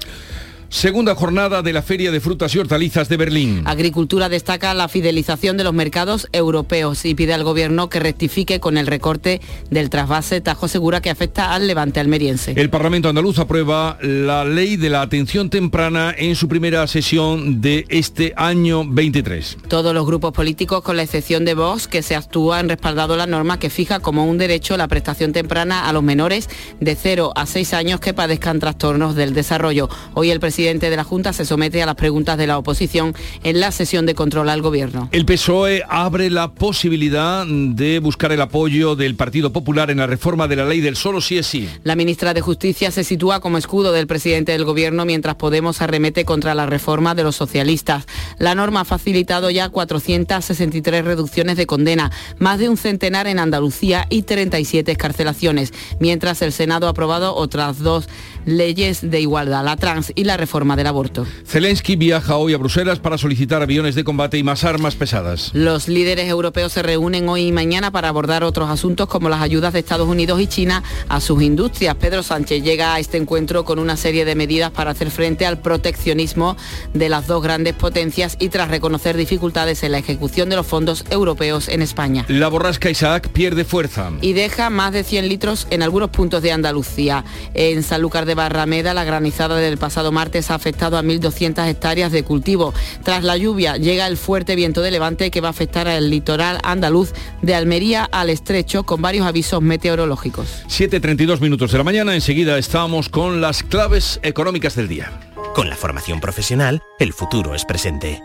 Segunda 0.71 1.15
jornada 1.15 1.63
de 1.63 1.73
la 1.73 1.81
Feria 1.81 2.11
de 2.11 2.21
Frutas 2.21 2.55
y 2.55 2.59
Hortalizas 2.59 3.09
de 3.09 3.17
Berlín. 3.17 3.63
Agricultura 3.65 4.29
destaca 4.29 4.75
la 4.75 4.89
fidelización 4.89 5.57
de 5.57 5.65
los 5.65 5.73
mercados 5.73 6.29
europeos 6.31 7.07
y 7.07 7.15
pide 7.15 7.33
al 7.33 7.43
gobierno 7.43 7.89
que 7.89 8.01
rectifique 8.01 8.61
con 8.61 8.77
el 8.77 8.87
recorte 8.87 9.41
del 9.71 9.89
trasvase 9.89 10.43
Tajo 10.43 10.69
Segura 10.69 11.01
que 11.01 11.09
afecta 11.09 11.55
al 11.55 11.67
levante 11.67 12.01
almeriense. 12.01 12.53
El 12.55 12.69
Parlamento 12.69 13.09
andaluz 13.09 13.39
aprueba 13.39 13.97
la 14.03 14.45
ley 14.45 14.77
de 14.77 14.91
la 14.91 15.01
atención 15.01 15.49
temprana 15.49 16.15
en 16.17 16.37
su 16.37 16.49
primera 16.49 16.87
sesión 16.87 17.63
de 17.63 17.87
este 17.89 18.35
año 18.37 18.85
23. 18.87 19.57
Todos 19.69 19.95
los 19.95 20.05
grupos 20.05 20.33
políticos, 20.33 20.83
con 20.83 20.99
la 20.99 21.03
excepción 21.03 21.47
de 21.47 21.55
Vox, 21.55 21.89
que 21.89 22.03
se 22.03 22.15
actúa, 22.15 22.59
han 22.59 22.69
respaldado 22.69 23.17
la 23.17 23.27
norma 23.27 23.59
que 23.59 23.71
fija 23.71 24.01
como 24.01 24.27
un 24.27 24.37
derecho 24.37 24.77
la 24.77 24.87
prestación 24.87 25.33
temprana 25.33 25.89
a 25.89 25.95
los 25.95 26.03
menores 26.03 26.51
de 26.79 26.95
0 26.95 27.33
a 27.35 27.47
6 27.47 27.73
años 27.73 28.01
que 28.01 28.13
padezcan 28.13 28.61
trastornos 28.61 29.15
del 29.15 29.33
desarrollo. 29.33 29.89
Hoy 30.13 30.31
el 30.31 30.41
presidente 30.41 30.58
presidente 30.59 30.91
de 30.91 30.97
la 30.97 31.05
Junta 31.05 31.33
se 31.33 31.45
somete 31.45 31.85
a 31.85 31.87
las 31.87 31.95
preguntas 31.95 32.37
de 32.37 32.49
la 32.49 32.59
oposición 32.59 33.15
en 33.45 33.61
la 33.61 33.71
sesión 33.71 34.07
de 34.07 34.17
control 34.17 34.49
al 34.49 34.61
Gobierno. 34.61 35.09
El 35.13 35.25
PSOE 35.25 35.85
abre 35.89 36.31
la 36.31 36.51
posibilidad 36.51 37.47
de 37.47 38.01
buscar 38.01 38.33
el 38.33 38.41
apoyo 38.41 38.97
del 38.97 39.15
Partido 39.15 39.53
Popular 39.53 39.93
en 39.93 39.99
la 39.99 40.09
reforma 40.09 40.49
de 40.49 40.57
la 40.57 40.65
ley 40.65 40.81
del 40.81 40.97
solo 40.97 41.21
sí 41.21 41.39
es 41.39 41.47
sí. 41.47 41.69
La 41.85 41.95
ministra 41.95 42.35
de 42.35 42.41
Justicia 42.41 42.91
se 42.91 43.05
sitúa 43.05 43.39
como 43.39 43.57
escudo 43.57 43.93
del 43.93 44.09
presidente 44.09 44.51
del 44.51 44.65
Gobierno 44.65 45.05
mientras 45.05 45.37
Podemos 45.37 45.81
arremete 45.81 46.25
contra 46.25 46.57
la 46.57 46.67
reforma 46.67 47.15
de 47.15 47.23
los 47.23 47.37
socialistas. 47.37 48.07
La 48.39 48.57
norma 48.57 48.81
ha 48.81 48.85
facilitado 48.85 49.51
ya 49.51 49.69
463 49.69 51.05
reducciones 51.05 51.57
de 51.57 51.67
condena, 51.67 52.11
más 52.41 52.59
de 52.59 52.69
un 52.69 52.77
centenar 52.77 53.29
en 53.29 53.39
Andalucía 53.39 54.07
y 54.11 54.23
37 54.23 54.91
escarcelaciones, 54.91 55.73
mientras 56.01 56.43
el 56.43 56.51
Senado 56.51 56.89
ha 56.89 56.91
aprobado 56.91 57.37
otras 57.37 57.79
dos 57.79 58.09
leyes 58.45 59.09
de 59.09 59.21
igualdad, 59.21 59.65
la 59.65 59.77
trans 59.77 60.11
y 60.17 60.25
la 60.25 60.37
reforma 60.37 60.48
del 60.49 60.87
aborto. 60.87 61.27
Zelensky 61.47 61.97
viaja 61.97 62.37
hoy 62.37 62.55
a 62.55 62.59
Bruselas 62.59 62.99
para 62.99 63.19
solicitar 63.19 63.63
aviones 63.63 63.95
de 63.95 64.03
combate 64.03 64.39
y 64.39 64.43
más 64.43 64.65
armas 64.65 64.97
pesadas. 64.97 65.51
Los 65.53 65.89
líderes 65.89 66.29
europeos 66.29 66.73
se 66.73 66.83
reúnen 66.83 67.29
hoy 67.29 67.47
y 67.47 67.53
mañana 67.53 67.91
para 67.91 68.09
abordar 68.09 68.45
otros 68.45 68.71
asuntos 68.71 69.09
como 69.09 69.29
las 69.29 69.43
ayudas 69.43 69.73
de 69.73 69.81
Estados 69.81 70.09
Unidos 70.09 70.41
y 70.41 70.47
China 70.47 70.83
a 71.09 71.21
sus 71.21 71.43
industrias. 71.43 71.97
Pedro 71.97 72.23
Sánchez 72.23 72.63
llega 72.63 72.95
a 72.95 72.99
este 72.99 73.19
encuentro 73.19 73.65
con 73.65 73.79
una 73.79 73.97
serie 73.97 74.25
de 74.25 74.35
medidas 74.35 74.71
para 74.71 74.93
hacer 74.93 75.11
frente 75.11 75.45
al 75.45 75.59
proteccionismo 75.59 76.57
de 76.95 77.09
las 77.09 77.27
dos 77.27 77.43
grandes 77.43 77.75
potencias 77.75 78.37
y 78.41 78.49
tras 78.49 78.69
reconocer 78.69 79.17
dificultades 79.17 79.83
en 79.83 79.93
la 79.93 79.99
ejecución 79.99 80.49
de 80.49 80.57
los 80.57 80.67
fondos 80.67 81.05
europeos 81.11 81.69
en 81.69 81.83
España. 81.83 82.25
La 82.29 82.49
borrasca 82.49 82.91
Isaac 82.91 83.29
pierde 83.29 83.65
fuerza. 83.65 84.11
Y 84.23 84.33
deja 84.33 84.71
más 84.71 84.93
de 84.93 85.05
100 85.05 85.29
litros 85.29 85.67
en 85.71 85.83
algunos 85.83 86.11
puntos 86.11 86.43
de 86.43 86.53
Andalucía. 86.53 87.25
En 87.55 87.83
Sanlúcar 87.83 88.25
de 88.25 88.35
Barrameda, 88.35 88.95
la 88.95 89.05
granizada 89.05 89.57
del 89.57 89.79
pasado 89.79 90.11
martes 90.11 90.38
ha 90.51 90.55
afectado 90.55 90.97
a 90.97 91.03
1.200 91.03 91.67
hectáreas 91.69 92.13
de 92.13 92.23
cultivo. 92.23 92.75
Tras 93.03 93.25
la 93.25 93.37
lluvia 93.37 93.77
llega 93.77 94.07
el 94.07 94.17
fuerte 94.17 94.57
viento 94.57 94.83
de 94.83 94.91
levante 94.91 95.31
que 95.31 95.41
va 95.41 95.49
a 95.49 95.51
afectar 95.51 95.89
al 95.89 96.11
litoral 96.11 96.59
andaluz 96.63 97.13
de 97.43 97.55
Almería 97.55 98.09
al 98.11 98.31
estrecho 98.31 98.85
con 98.85 99.03
varios 99.03 99.27
avisos 99.27 99.63
meteorológicos. 99.63 100.65
7.32 100.69 101.41
minutos 101.41 101.73
de 101.73 101.79
la 101.79 101.85
mañana, 101.85 102.15
enseguida 102.15 102.59
estamos 102.59 103.09
con 103.09 103.41
las 103.41 103.63
claves 103.63 104.21
económicas 104.23 104.75
del 104.77 104.89
día. 104.89 105.13
Con 105.55 105.69
la 105.69 105.77
formación 105.77 106.21
profesional, 106.21 106.83
el 106.99 107.13
futuro 107.13 107.55
es 107.55 107.65
presente. 107.65 108.23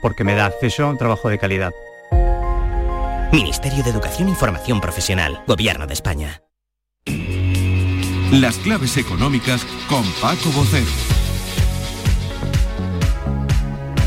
Porque 0.00 0.24
me 0.24 0.34
da 0.34 0.46
acceso 0.46 0.84
a 0.84 0.90
un 0.90 0.98
trabajo 0.98 1.28
de 1.28 1.38
calidad. 1.38 1.72
Ministerio 3.32 3.82
de 3.84 3.90
Educación 3.90 4.28
y 4.28 4.34
Formación 4.34 4.80
Profesional, 4.80 5.42
Gobierno 5.46 5.86
de 5.86 5.94
España. 5.94 6.42
Las 8.32 8.56
claves 8.58 8.96
económicas 8.96 9.64
con 9.88 10.04
Paco 10.20 10.50
Bocero. 10.50 11.17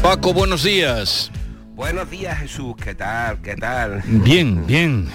Paco, 0.02 0.34
buenos 0.34 0.64
días. 0.64 1.32
Buenos 1.76 2.10
días 2.10 2.40
Jesús, 2.40 2.76
¿qué 2.84 2.96
tal? 2.96 3.40
¿Qué 3.42 3.56
tal? 3.56 4.02
Bien, 4.06 4.66
bien. 4.66 5.08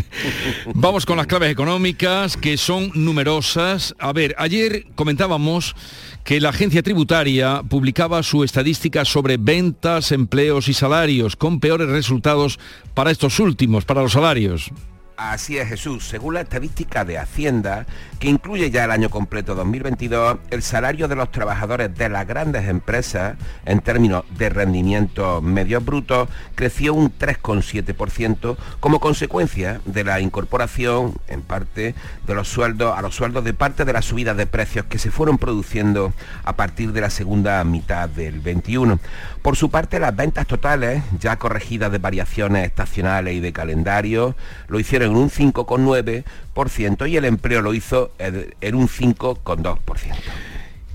Vamos 0.74 1.04
con 1.04 1.18
las 1.18 1.26
claves 1.26 1.52
económicas 1.52 2.38
que 2.38 2.56
son 2.56 2.90
numerosas. 2.94 3.94
A 3.98 4.14
ver, 4.14 4.34
ayer 4.38 4.86
comentábamos 4.94 5.76
que 6.24 6.40
la 6.40 6.48
agencia 6.48 6.82
tributaria 6.82 7.62
publicaba 7.68 8.22
su 8.22 8.44
estadística 8.44 9.04
sobre 9.04 9.36
ventas, 9.36 10.10
empleos 10.10 10.68
y 10.68 10.74
salarios, 10.74 11.36
con 11.36 11.60
peores 11.60 11.88
resultados 11.88 12.58
para 12.94 13.10
estos 13.10 13.38
últimos, 13.40 13.84
para 13.84 14.02
los 14.02 14.12
salarios. 14.12 14.70
Así 15.16 15.58
es 15.58 15.68
Jesús, 15.68 16.08
según 16.08 16.34
la 16.34 16.40
estadística 16.40 17.04
de 17.04 17.18
Hacienda, 17.18 17.86
que 18.18 18.28
incluye 18.28 18.72
ya 18.72 18.84
el 18.84 18.90
año 18.90 19.10
completo 19.10 19.54
2022, 19.54 20.38
el 20.50 20.62
salario 20.62 21.06
de 21.06 21.14
los 21.14 21.30
trabajadores 21.30 21.96
de 21.96 22.08
las 22.08 22.26
grandes 22.26 22.68
empresas, 22.68 23.36
en 23.64 23.78
términos 23.78 24.24
de 24.36 24.48
rendimiento 24.48 25.40
medio 25.40 25.80
bruto, 25.80 26.28
creció 26.56 26.94
un 26.94 27.16
3,7% 27.16 28.56
como 28.80 28.98
consecuencia 28.98 29.80
de 29.84 30.02
la 30.02 30.18
incorporación, 30.18 31.14
en 31.28 31.42
parte, 31.42 31.94
de 32.26 32.34
los 32.34 32.48
sueldos, 32.48 32.98
a 32.98 33.00
los 33.00 33.14
sueldos 33.14 33.44
de 33.44 33.54
parte 33.54 33.84
de 33.84 33.92
las 33.92 34.06
subidas 34.06 34.36
de 34.36 34.46
precios 34.46 34.86
que 34.86 34.98
se 34.98 35.12
fueron 35.12 35.38
produciendo 35.38 36.12
a 36.44 36.56
partir 36.56 36.90
de 36.90 37.02
la 37.02 37.10
segunda 37.10 37.62
mitad 37.62 38.08
del 38.08 38.40
21. 38.40 38.98
Por 39.44 39.56
su 39.56 39.68
parte, 39.68 40.00
las 40.00 40.16
ventas 40.16 40.46
totales, 40.46 41.02
ya 41.20 41.36
corregidas 41.36 41.92
de 41.92 41.98
variaciones 41.98 42.64
estacionales 42.64 43.34
y 43.34 43.40
de 43.40 43.52
calendario, 43.52 44.34
lo 44.68 44.80
hicieron 44.80 45.10
en 45.10 45.16
un 45.18 45.28
5,9% 45.28 47.10
y 47.10 47.18
el 47.18 47.26
empleo 47.26 47.60
lo 47.60 47.74
hizo 47.74 48.10
en 48.18 48.74
un 48.74 48.88
5,2%. 48.88 49.76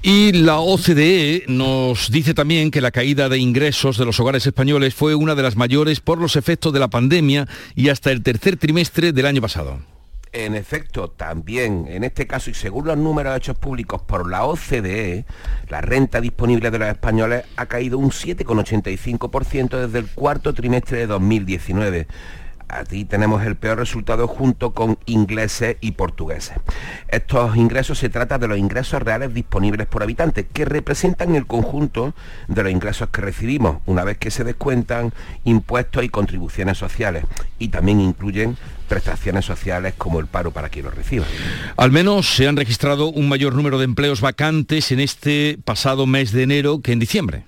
Y 0.01 0.31
la 0.31 0.57
OCDE 0.61 1.43
nos 1.47 2.09
dice 2.09 2.33
también 2.33 2.71
que 2.71 2.81
la 2.81 2.89
caída 2.89 3.29
de 3.29 3.37
ingresos 3.37 3.99
de 3.99 4.05
los 4.05 4.19
hogares 4.19 4.47
españoles 4.47 4.95
fue 4.95 5.13
una 5.13 5.35
de 5.35 5.43
las 5.43 5.55
mayores 5.55 5.99
por 5.99 6.17
los 6.17 6.35
efectos 6.35 6.73
de 6.73 6.79
la 6.79 6.87
pandemia 6.87 7.47
y 7.75 7.89
hasta 7.89 8.11
el 8.11 8.23
tercer 8.23 8.57
trimestre 8.57 9.13
del 9.13 9.27
año 9.27 9.43
pasado. 9.43 9.79
En 10.31 10.53
efecto, 10.53 11.09
también 11.09 11.87
en 11.87 12.03
este 12.03 12.27
caso 12.27 12.51
y 12.51 12.53
según 12.53 12.85
los 12.85 12.97
números 12.97 13.35
hechos 13.35 13.57
públicos 13.57 14.03
por 14.03 14.29
la 14.29 14.45
OCDE, 14.45 15.25
la 15.69 15.81
renta 15.81 16.21
disponible 16.21 16.69
de 16.69 16.77
los 16.77 16.87
españoles 16.87 17.45
ha 17.55 17.65
caído 17.65 17.97
un 17.97 18.11
7,85% 18.11 19.87
desde 19.87 19.97
el 19.97 20.07
cuarto 20.07 20.53
trimestre 20.53 20.99
de 20.99 21.07
2019 21.07 22.07
aquí 22.69 23.05
tenemos 23.05 23.43
el 23.43 23.55
peor 23.55 23.77
resultado 23.77 24.27
junto 24.27 24.73
con 24.73 24.97
ingleses 25.05 25.77
y 25.81 25.91
portugueses. 25.91 26.55
Estos 27.09 27.57
ingresos 27.57 27.99
se 27.99 28.09
trata 28.09 28.37
de 28.37 28.47
los 28.47 28.57
ingresos 28.57 29.01
reales 29.01 29.33
disponibles 29.33 29.87
por 29.87 30.03
habitante, 30.03 30.47
que 30.47 30.65
representan 30.65 31.35
el 31.35 31.45
conjunto 31.45 32.13
de 32.47 32.63
los 32.63 32.71
ingresos 32.71 33.09
que 33.09 33.21
recibimos, 33.21 33.77
una 33.85 34.03
vez 34.03 34.17
que 34.17 34.31
se 34.31 34.43
descuentan 34.43 35.11
impuestos 35.43 36.03
y 36.03 36.09
contribuciones 36.09 36.77
sociales, 36.77 37.25
y 37.57 37.69
también 37.69 37.99
incluyen 37.99 38.57
prestaciones 38.87 39.45
sociales 39.45 39.93
como 39.97 40.19
el 40.19 40.27
paro 40.27 40.51
para 40.51 40.69
quien 40.69 40.85
lo 40.85 40.91
reciba. 40.91 41.25
Al 41.77 41.91
menos 41.91 42.35
se 42.35 42.47
han 42.47 42.57
registrado 42.57 43.07
un 43.07 43.29
mayor 43.29 43.55
número 43.55 43.77
de 43.77 43.85
empleos 43.85 44.21
vacantes 44.21 44.91
en 44.91 44.99
este 44.99 45.59
pasado 45.63 46.05
mes 46.07 46.31
de 46.31 46.43
enero 46.43 46.81
que 46.81 46.91
en 46.91 46.99
diciembre. 46.99 47.45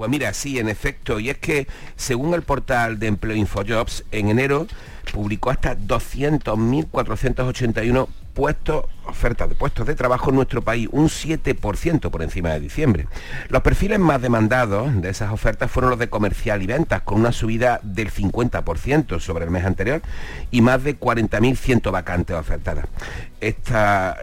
Pues 0.00 0.10
mira, 0.10 0.32
sí, 0.32 0.58
en 0.58 0.70
efecto, 0.70 1.20
y 1.20 1.28
es 1.28 1.36
que 1.36 1.66
según 1.94 2.32
el 2.32 2.40
portal 2.40 2.98
de 2.98 3.06
empleo 3.06 3.36
Infojobs, 3.36 4.04
en 4.12 4.30
enero 4.30 4.66
publicó 5.12 5.50
hasta 5.50 5.76
200.481 5.76 8.08
puestos, 8.32 8.86
ofertas 9.04 9.50
de 9.50 9.56
puestos 9.56 9.86
de 9.86 9.94
trabajo 9.94 10.30
en 10.30 10.36
nuestro 10.36 10.62
país, 10.62 10.88
un 10.90 11.10
7% 11.10 12.08
por 12.08 12.22
encima 12.22 12.48
de 12.48 12.60
diciembre. 12.60 13.08
Los 13.50 13.60
perfiles 13.60 13.98
más 13.98 14.22
demandados 14.22 15.02
de 15.02 15.10
esas 15.10 15.32
ofertas 15.32 15.70
fueron 15.70 15.90
los 15.90 15.98
de 15.98 16.08
comercial 16.08 16.62
y 16.62 16.66
ventas, 16.66 17.02
con 17.02 17.20
una 17.20 17.32
subida 17.32 17.78
del 17.82 18.10
50% 18.10 19.20
sobre 19.20 19.44
el 19.44 19.50
mes 19.50 19.66
anterior 19.66 20.00
y 20.50 20.62
más 20.62 20.82
de 20.82 20.98
40.100 20.98 21.92
vacantes 21.92 22.36
ofertadas. 22.36 22.86
Esta 23.38 24.16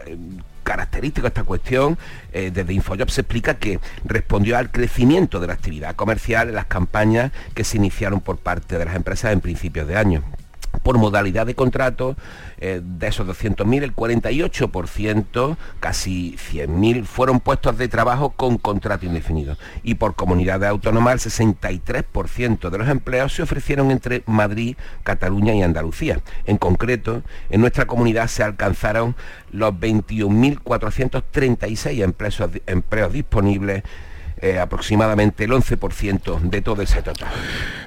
característica 0.68 1.28
esta 1.28 1.44
cuestión, 1.44 1.96
eh, 2.30 2.50
desde 2.52 2.74
Infojob 2.74 3.08
se 3.08 3.22
explica 3.22 3.54
que 3.54 3.80
respondió 4.04 4.58
al 4.58 4.70
crecimiento 4.70 5.40
de 5.40 5.46
la 5.46 5.54
actividad 5.54 5.96
comercial 5.96 6.50
en 6.50 6.56
las 6.56 6.66
campañas 6.66 7.32
que 7.54 7.64
se 7.64 7.78
iniciaron 7.78 8.20
por 8.20 8.36
parte 8.36 8.76
de 8.76 8.84
las 8.84 8.94
empresas 8.94 9.32
en 9.32 9.40
principios 9.40 9.88
de 9.88 9.96
año. 9.96 10.22
Por 10.82 10.98
modalidad 10.98 11.46
de 11.46 11.54
contrato, 11.54 12.16
eh, 12.60 12.80
de 12.82 13.06
esos 13.06 13.26
200.000, 13.26 13.82
el 13.82 13.94
48%, 13.94 15.56
casi 15.80 16.36
100.000, 16.52 17.04
fueron 17.04 17.40
puestos 17.40 17.76
de 17.78 17.88
trabajo 17.88 18.30
con 18.30 18.58
contrato 18.58 19.06
indefinido. 19.06 19.56
Y 19.82 19.94
por 19.94 20.14
comunidad 20.14 20.64
autónoma, 20.64 21.12
el 21.12 21.18
63% 21.18 22.70
de 22.70 22.78
los 22.78 22.88
empleos 22.88 23.34
se 23.34 23.42
ofrecieron 23.42 23.90
entre 23.90 24.22
Madrid, 24.26 24.76
Cataluña 25.04 25.54
y 25.54 25.62
Andalucía. 25.62 26.20
En 26.46 26.58
concreto, 26.58 27.22
en 27.50 27.60
nuestra 27.60 27.86
comunidad 27.86 28.28
se 28.28 28.42
alcanzaron 28.42 29.14
los 29.52 29.72
21.436 29.74 32.02
empleos, 32.02 32.42
empleos 32.66 33.12
disponibles 33.12 33.82
eh, 34.42 34.58
aproximadamente 34.58 35.44
el 35.44 35.52
11% 35.52 36.40
de 36.40 36.62
todo 36.62 36.82
ese 36.82 37.02
total. 37.02 37.28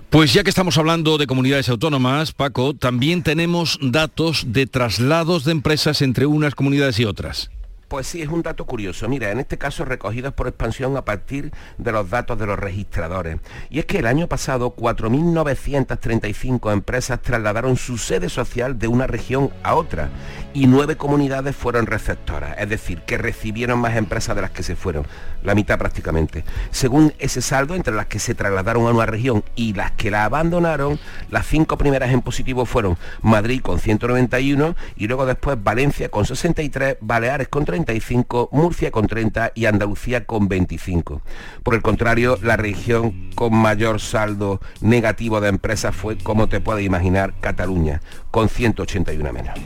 Pues 0.09 0.33
ya 0.33 0.43
que 0.43 0.49
estamos 0.49 0.77
hablando 0.77 1.17
de 1.17 1.27
comunidades 1.27 1.69
autónomas, 1.69 2.33
Paco, 2.33 2.73
también 2.73 3.23
tenemos 3.23 3.79
datos 3.81 4.43
de 4.47 4.67
traslados 4.67 5.45
de 5.45 5.53
empresas 5.53 6.01
entre 6.01 6.25
unas 6.25 6.53
comunidades 6.53 6.99
y 6.99 7.05
otras. 7.05 7.49
Pues 7.91 8.07
sí, 8.07 8.21
es 8.21 8.29
un 8.29 8.41
dato 8.41 8.65
curioso. 8.65 9.09
Mira, 9.09 9.31
en 9.31 9.39
este 9.41 9.57
caso 9.57 9.83
recogidos 9.83 10.33
por 10.33 10.47
expansión 10.47 10.95
a 10.95 11.03
partir 11.03 11.51
de 11.77 11.91
los 11.91 12.09
datos 12.09 12.39
de 12.39 12.45
los 12.45 12.57
registradores. 12.57 13.39
Y 13.69 13.79
es 13.79 13.85
que 13.85 13.99
el 13.99 14.05
año 14.05 14.29
pasado 14.29 14.77
4.935 14.77 16.71
empresas 16.71 17.21
trasladaron 17.21 17.75
su 17.75 17.97
sede 17.97 18.29
social 18.29 18.79
de 18.79 18.87
una 18.87 19.07
región 19.07 19.51
a 19.61 19.75
otra 19.75 20.09
y 20.53 20.67
nueve 20.67 20.95
comunidades 20.95 21.53
fueron 21.53 21.85
receptoras, 21.85 22.57
es 22.59 22.69
decir, 22.69 23.01
que 23.01 23.17
recibieron 23.17 23.79
más 23.79 23.97
empresas 23.97 24.35
de 24.35 24.41
las 24.41 24.51
que 24.51 24.63
se 24.63 24.77
fueron, 24.77 25.05
la 25.43 25.55
mitad 25.55 25.77
prácticamente. 25.77 26.45
Según 26.71 27.13
ese 27.19 27.41
saldo, 27.41 27.75
entre 27.75 27.93
las 27.93 28.05
que 28.05 28.19
se 28.19 28.35
trasladaron 28.35 28.87
a 28.87 28.91
una 28.91 29.05
región 29.05 29.43
y 29.55 29.73
las 29.73 29.91
que 29.91 30.11
la 30.11 30.23
abandonaron, 30.23 30.97
las 31.29 31.45
cinco 31.45 31.77
primeras 31.77 32.11
en 32.11 32.21
positivo 32.21 32.65
fueron 32.65 32.97
Madrid 33.21 33.61
con 33.61 33.79
191 33.79 34.75
y 34.95 35.07
luego 35.07 35.25
después 35.25 35.61
Valencia 35.61 36.09
con 36.09 36.25
63, 36.25 36.97
Baleares 37.01 37.49
con 37.49 37.65
30 37.65 37.80
Murcia 38.51 38.91
con 38.91 39.07
30 39.07 39.51
y 39.55 39.65
Andalucía 39.65 40.25
con 40.25 40.47
25. 40.47 41.21
Por 41.63 41.75
el 41.75 41.81
contrario, 41.81 42.37
la 42.41 42.57
región 42.57 43.29
con 43.35 43.55
mayor 43.55 43.99
saldo 43.99 44.59
negativo 44.81 45.41
de 45.41 45.49
empresas 45.49 45.95
fue, 45.95 46.17
como 46.17 46.47
te 46.47 46.59
puedes 46.59 46.85
imaginar, 46.85 47.33
Cataluña, 47.39 48.01
con 48.31 48.49
181 48.49 49.33
menos. 49.33 49.59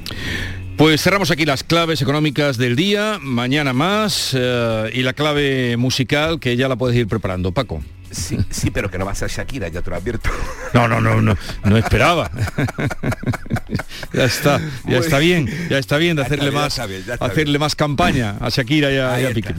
Pues 0.78 1.02
cerramos 1.02 1.32
aquí 1.32 1.46
las 1.46 1.64
claves 1.64 2.02
económicas 2.02 2.58
del 2.58 2.76
día, 2.76 3.18
mañana 3.22 3.72
más, 3.72 4.36
eh, 4.38 4.92
y 4.94 5.04
la 5.04 5.14
clave 5.14 5.78
musical 5.78 6.40
que 6.40 6.58
ya 6.58 6.68
la 6.68 6.76
puedes 6.76 6.98
ir 6.98 7.08
preparando. 7.08 7.54
Paco. 7.54 7.82
Sí, 8.12 8.38
sí, 8.50 8.72
pero 8.72 8.90
que 8.90 8.98
no 8.98 9.06
va 9.06 9.12
a 9.12 9.16
ser 9.16 9.30
Shakira, 9.30 9.68
ya 9.68 9.82
te 9.82 9.90
lo 9.90 9.96
advierto. 9.96 10.30
No, 10.74 10.88
no, 10.88 11.02
no, 11.02 11.22
no, 11.22 11.38
no 11.64 11.78
esperaba. 11.78 12.30
ya 14.14 14.26
está, 14.26 14.62
ya 14.88 14.98
está 14.98 15.20
bien, 15.20 15.50
ya 15.70 15.78
está 15.78 15.98
bien 15.98 16.16
de 16.16 16.24
hacerle 16.24 16.52
más, 16.52 16.80
hacerle 17.20 17.60
más 17.60 17.76
campaña 17.76 18.38
a 18.40 18.50
Shakira 18.50 18.92
y 18.92 19.26
a, 19.26 19.34
Piqué. 19.34 19.54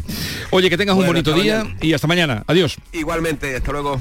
Oye, 0.51 0.71
que 0.71 0.77
tengas 0.77 0.97
un 0.97 1.07
bonito 1.07 1.33
día 1.33 1.65
y 1.81 1.93
hasta 1.93 2.07
mañana. 2.07 2.45
Adiós. 2.47 2.77
Igualmente, 2.93 3.57
hasta 3.57 3.73
luego. 3.73 4.01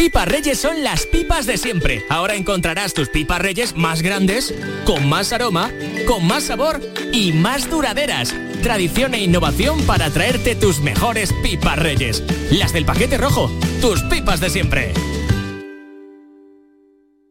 Pipas 0.00 0.26
Reyes 0.26 0.58
son 0.58 0.82
las 0.82 1.04
pipas 1.04 1.44
de 1.44 1.58
siempre. 1.58 2.06
Ahora 2.08 2.34
encontrarás 2.34 2.94
tus 2.94 3.10
pipas 3.10 3.38
Reyes 3.38 3.76
más 3.76 4.00
grandes, 4.00 4.54
con 4.86 5.06
más 5.06 5.30
aroma, 5.34 5.70
con 6.06 6.26
más 6.26 6.44
sabor 6.44 6.80
y 7.12 7.34
más 7.34 7.68
duraderas. 7.68 8.34
Tradición 8.62 9.12
e 9.12 9.22
innovación 9.22 9.82
para 9.82 10.08
traerte 10.08 10.54
tus 10.54 10.80
mejores 10.80 11.34
pipas 11.42 11.78
Reyes. 11.78 12.24
Las 12.50 12.72
del 12.72 12.86
paquete 12.86 13.18
rojo, 13.18 13.50
tus 13.82 14.02
pipas 14.04 14.40
de 14.40 14.48
siempre. 14.48 14.94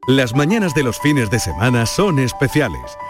Las 0.08 0.36
mañanas 0.36 0.76
de 0.76 0.84
los 0.84 1.00
fines 1.00 1.32
de 1.32 1.40
semana 1.40 1.88
son 1.88 2.20
especiales 2.20 2.96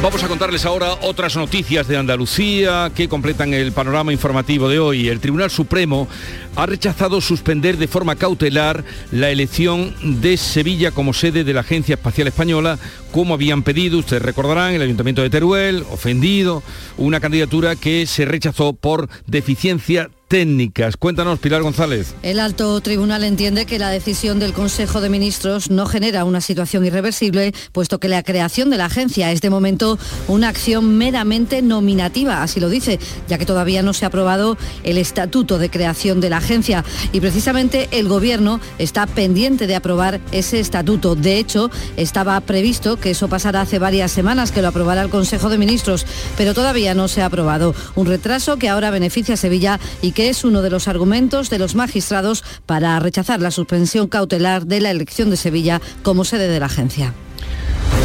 Vamos 0.00 0.22
a 0.22 0.28
contarles 0.28 0.64
ahora 0.64 0.94
otras 1.02 1.34
noticias 1.34 1.88
de 1.88 1.96
Andalucía 1.96 2.92
que 2.94 3.08
completan 3.08 3.52
el 3.52 3.72
panorama 3.72 4.12
informativo 4.12 4.68
de 4.68 4.78
hoy. 4.78 5.08
El 5.08 5.18
Tribunal 5.18 5.50
Supremo 5.50 6.06
ha 6.54 6.66
rechazado 6.66 7.20
suspender 7.20 7.76
de 7.78 7.88
forma 7.88 8.14
cautelar 8.14 8.84
la 9.10 9.30
elección 9.30 9.92
de 10.20 10.36
Sevilla 10.36 10.92
como 10.92 11.12
sede 11.12 11.42
de 11.42 11.52
la 11.52 11.62
Agencia 11.62 11.96
Espacial 11.96 12.28
Española, 12.28 12.78
como 13.10 13.34
habían 13.34 13.64
pedido, 13.64 13.98
ustedes 13.98 14.22
recordarán, 14.22 14.72
el 14.72 14.82
Ayuntamiento 14.82 15.22
de 15.22 15.30
Teruel, 15.30 15.84
ofendido, 15.90 16.62
una 16.96 17.18
candidatura 17.18 17.74
que 17.74 18.06
se 18.06 18.24
rechazó 18.24 18.74
por 18.74 19.08
deficiencia 19.26 20.10
técnicas. 20.28 20.96
Cuéntanos, 20.96 21.38
Pilar 21.38 21.62
González. 21.62 22.14
El 22.22 22.38
alto 22.38 22.80
tribunal 22.82 23.24
entiende 23.24 23.64
que 23.64 23.78
la 23.78 23.88
decisión 23.88 24.38
del 24.38 24.52
Consejo 24.52 25.00
de 25.00 25.08
Ministros 25.08 25.70
no 25.70 25.86
genera 25.86 26.24
una 26.24 26.42
situación 26.42 26.84
irreversible, 26.84 27.54
puesto 27.72 27.98
que 27.98 28.08
la 28.08 28.22
creación 28.22 28.68
de 28.68 28.76
la 28.76 28.84
agencia 28.84 29.32
es 29.32 29.40
de 29.40 29.48
momento 29.48 29.98
una 30.28 30.48
acción 30.48 30.98
meramente 30.98 31.62
nominativa, 31.62 32.42
así 32.42 32.60
lo 32.60 32.68
dice, 32.68 33.00
ya 33.26 33.38
que 33.38 33.46
todavía 33.46 33.82
no 33.82 33.94
se 33.94 34.04
ha 34.04 34.08
aprobado 34.08 34.58
el 34.84 34.98
estatuto 34.98 35.58
de 35.58 35.70
creación 35.70 36.20
de 36.20 36.30
la 36.30 36.36
agencia 36.36 36.84
y 37.12 37.20
precisamente 37.20 37.88
el 37.90 38.08
Gobierno 38.08 38.60
está 38.78 39.06
pendiente 39.06 39.66
de 39.66 39.76
aprobar 39.76 40.20
ese 40.32 40.60
estatuto. 40.60 41.14
De 41.14 41.38
hecho, 41.38 41.70
estaba 41.96 42.38
previsto 42.40 42.98
que 42.98 43.10
eso 43.12 43.28
pasara 43.28 43.62
hace 43.62 43.78
varias 43.78 44.12
semanas, 44.12 44.52
que 44.52 44.60
lo 44.60 44.68
aprobara 44.68 45.02
el 45.02 45.08
Consejo 45.08 45.48
de 45.48 45.56
Ministros, 45.56 46.04
pero 46.36 46.52
todavía 46.52 46.94
no 46.94 47.08
se 47.08 47.22
ha 47.22 47.26
aprobado. 47.26 47.74
Un 47.94 48.06
retraso 48.06 48.58
que 48.58 48.68
ahora 48.68 48.90
beneficia 48.90 49.34
a 49.34 49.38
Sevilla 49.38 49.80
y 50.02 50.12
que 50.12 50.17
es 50.18 50.42
uno 50.42 50.62
de 50.62 50.70
los 50.70 50.88
argumentos 50.88 51.50
de 51.50 51.58
los 51.60 51.76
magistrados 51.76 52.42
para 52.66 52.98
rechazar 52.98 53.40
la 53.40 53.52
suspensión 53.52 54.08
cautelar 54.08 54.66
de 54.66 54.80
la 54.80 54.90
elección 54.90 55.30
de 55.30 55.36
Sevilla 55.36 55.80
como 56.02 56.24
sede 56.24 56.48
de 56.48 56.58
la 56.58 56.66
agencia. 56.66 57.14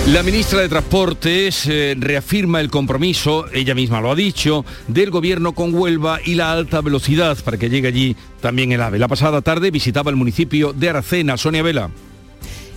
La 0.08 0.22
ministra 0.22 0.60
de 0.60 0.70
Transportes 0.70 1.66
eh, 1.66 1.96
reafirma 1.98 2.60
el 2.60 2.70
compromiso, 2.70 3.46
ella 3.54 3.74
misma 3.74 4.02
lo 4.02 4.12
ha 4.12 4.16
dicho, 4.16 4.66
del 4.90 5.12
gobierno 5.12 5.54
con 5.54 5.74
Huelva 5.74 6.20
y 6.24 6.36
la 6.36 6.52
alta 6.52 6.82
velocidad 6.82 7.38
para 7.44 7.58
que 7.58 7.70
llegue 7.70 7.88
allí 7.88 8.16
también 8.42 8.74
el 8.74 8.82
AVE. 8.82 9.00
La 9.00 9.08
pasada 9.08 9.42
tarde 9.42 9.72
visitaba 9.72 10.12
el 10.12 10.18
municipio 10.18 10.74
de 10.74 10.90
Aracena, 10.90 11.38
Sonia 11.38 11.64
Vela. 11.64 11.90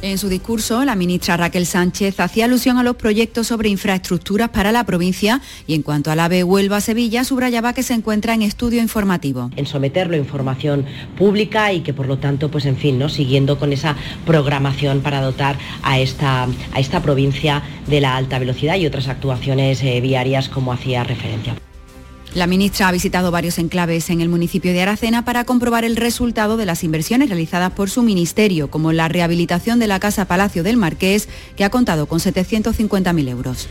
En 0.02 0.18
su 0.18 0.28
discurso, 0.28 0.84
la 0.84 0.94
ministra 0.94 1.36
Raquel 1.36 1.64
Sánchez 1.64 2.20
hacía 2.20 2.44
alusión 2.44 2.76
a 2.76 2.82
los 2.82 2.96
proyectos 2.96 3.46
sobre 3.46 3.70
infraestructuras 3.70 4.50
para 4.50 4.70
la 4.70 4.84
provincia 4.84 5.40
y 5.66 5.74
en 5.74 5.82
cuanto 5.82 6.10
al 6.10 6.20
AVE 6.20 6.44
Huelva-Sevilla, 6.44 7.24
subrayaba 7.24 7.72
que 7.72 7.82
se 7.82 7.94
encuentra 7.94 8.34
en 8.34 8.42
estudio 8.42 8.82
informativo. 8.82 9.50
En 9.56 9.66
someterlo 9.66 10.14
a 10.14 10.18
información 10.18 10.84
pública 11.16 11.72
y 11.72 11.80
que 11.80 11.94
por 11.94 12.06
lo 12.06 12.18
tanto, 12.18 12.50
pues 12.50 12.66
en 12.66 12.76
fin, 12.76 12.98
¿no? 12.98 13.08
siguiendo 13.08 13.58
con 13.58 13.72
esa 13.72 13.96
programación 14.26 15.00
para 15.00 15.22
dotar 15.22 15.56
a 15.82 15.98
esta, 15.98 16.44
a 16.44 16.80
esta 16.80 17.02
provincia 17.02 17.62
de 17.86 18.00
la 18.00 18.16
alta 18.16 18.38
velocidad 18.38 18.76
y 18.76 18.86
otras 18.86 19.08
actuaciones 19.08 19.82
eh, 19.82 20.00
viarias 20.00 20.48
como 20.48 20.72
hacía 20.72 21.04
referencia. 21.04 21.54
La 22.36 22.46
ministra 22.46 22.88
ha 22.88 22.92
visitado 22.92 23.30
varios 23.30 23.58
enclaves 23.58 24.10
en 24.10 24.20
el 24.20 24.28
municipio 24.28 24.74
de 24.74 24.82
Aracena 24.82 25.24
para 25.24 25.44
comprobar 25.44 25.86
el 25.86 25.96
resultado 25.96 26.58
de 26.58 26.66
las 26.66 26.84
inversiones 26.84 27.30
realizadas 27.30 27.72
por 27.72 27.88
su 27.88 28.02
ministerio, 28.02 28.68
como 28.68 28.92
la 28.92 29.08
rehabilitación 29.08 29.78
de 29.78 29.86
la 29.86 30.00
Casa 30.00 30.26
Palacio 30.26 30.62
del 30.62 30.76
Marqués, 30.76 31.30
que 31.56 31.64
ha 31.64 31.70
contado 31.70 32.04
con 32.04 32.18
750.000 32.18 33.28
euros. 33.30 33.68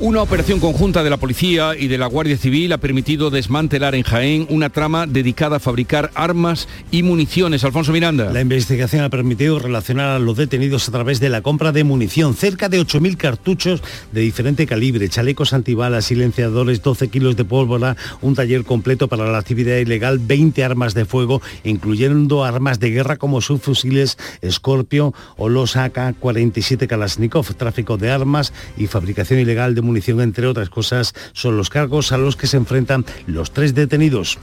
Una 0.00 0.22
operación 0.22 0.60
conjunta 0.60 1.02
de 1.02 1.10
la 1.10 1.16
policía 1.16 1.74
y 1.76 1.88
de 1.88 1.98
la 1.98 2.06
Guardia 2.06 2.36
Civil 2.36 2.72
ha 2.72 2.78
permitido 2.78 3.30
desmantelar 3.30 3.96
en 3.96 4.04
Jaén 4.04 4.46
una 4.48 4.70
trama 4.70 5.08
dedicada 5.08 5.56
a 5.56 5.58
fabricar 5.58 6.12
armas 6.14 6.68
y 6.92 7.02
municiones. 7.02 7.64
Alfonso 7.64 7.90
Miranda. 7.90 8.32
La 8.32 8.40
investigación 8.40 9.02
ha 9.02 9.10
permitido 9.10 9.58
relacionar 9.58 10.10
a 10.10 10.20
los 10.20 10.36
detenidos 10.36 10.88
a 10.88 10.92
través 10.92 11.18
de 11.18 11.30
la 11.30 11.42
compra 11.42 11.72
de 11.72 11.82
munición, 11.82 12.34
cerca 12.34 12.68
de 12.68 12.80
8.000 12.80 13.16
cartuchos 13.16 13.82
de 14.12 14.20
diferente 14.20 14.68
calibre, 14.68 15.08
chalecos 15.08 15.52
antibalas, 15.52 16.04
silenciadores, 16.04 16.80
12 16.80 17.08
kilos 17.08 17.34
de 17.34 17.44
pólvora, 17.44 17.96
un 18.22 18.36
taller 18.36 18.62
completo 18.62 19.08
para 19.08 19.26
la 19.26 19.38
actividad 19.38 19.78
ilegal, 19.78 20.20
20 20.20 20.62
armas 20.62 20.94
de 20.94 21.06
fuego, 21.06 21.42
incluyendo 21.64 22.44
armas 22.44 22.78
de 22.78 22.90
guerra 22.90 23.16
como 23.16 23.40
subfusiles 23.40 24.16
Scorpio 24.48 25.12
o 25.36 25.48
los 25.48 25.74
AK-47 25.74 26.86
Kalashnikov, 26.86 27.52
tráfico 27.56 27.96
de 27.96 28.12
armas 28.12 28.52
y 28.76 28.86
fabricación 28.86 29.40
ilegal 29.40 29.74
de 29.74 29.87
munición, 29.88 30.20
entre 30.20 30.46
otras 30.46 30.70
cosas, 30.70 31.14
son 31.32 31.56
los 31.56 31.70
cargos 31.70 32.12
a 32.12 32.18
los 32.18 32.36
que 32.36 32.46
se 32.46 32.56
enfrentan 32.56 33.04
los 33.26 33.50
tres 33.50 33.74
detenidos. 33.74 34.38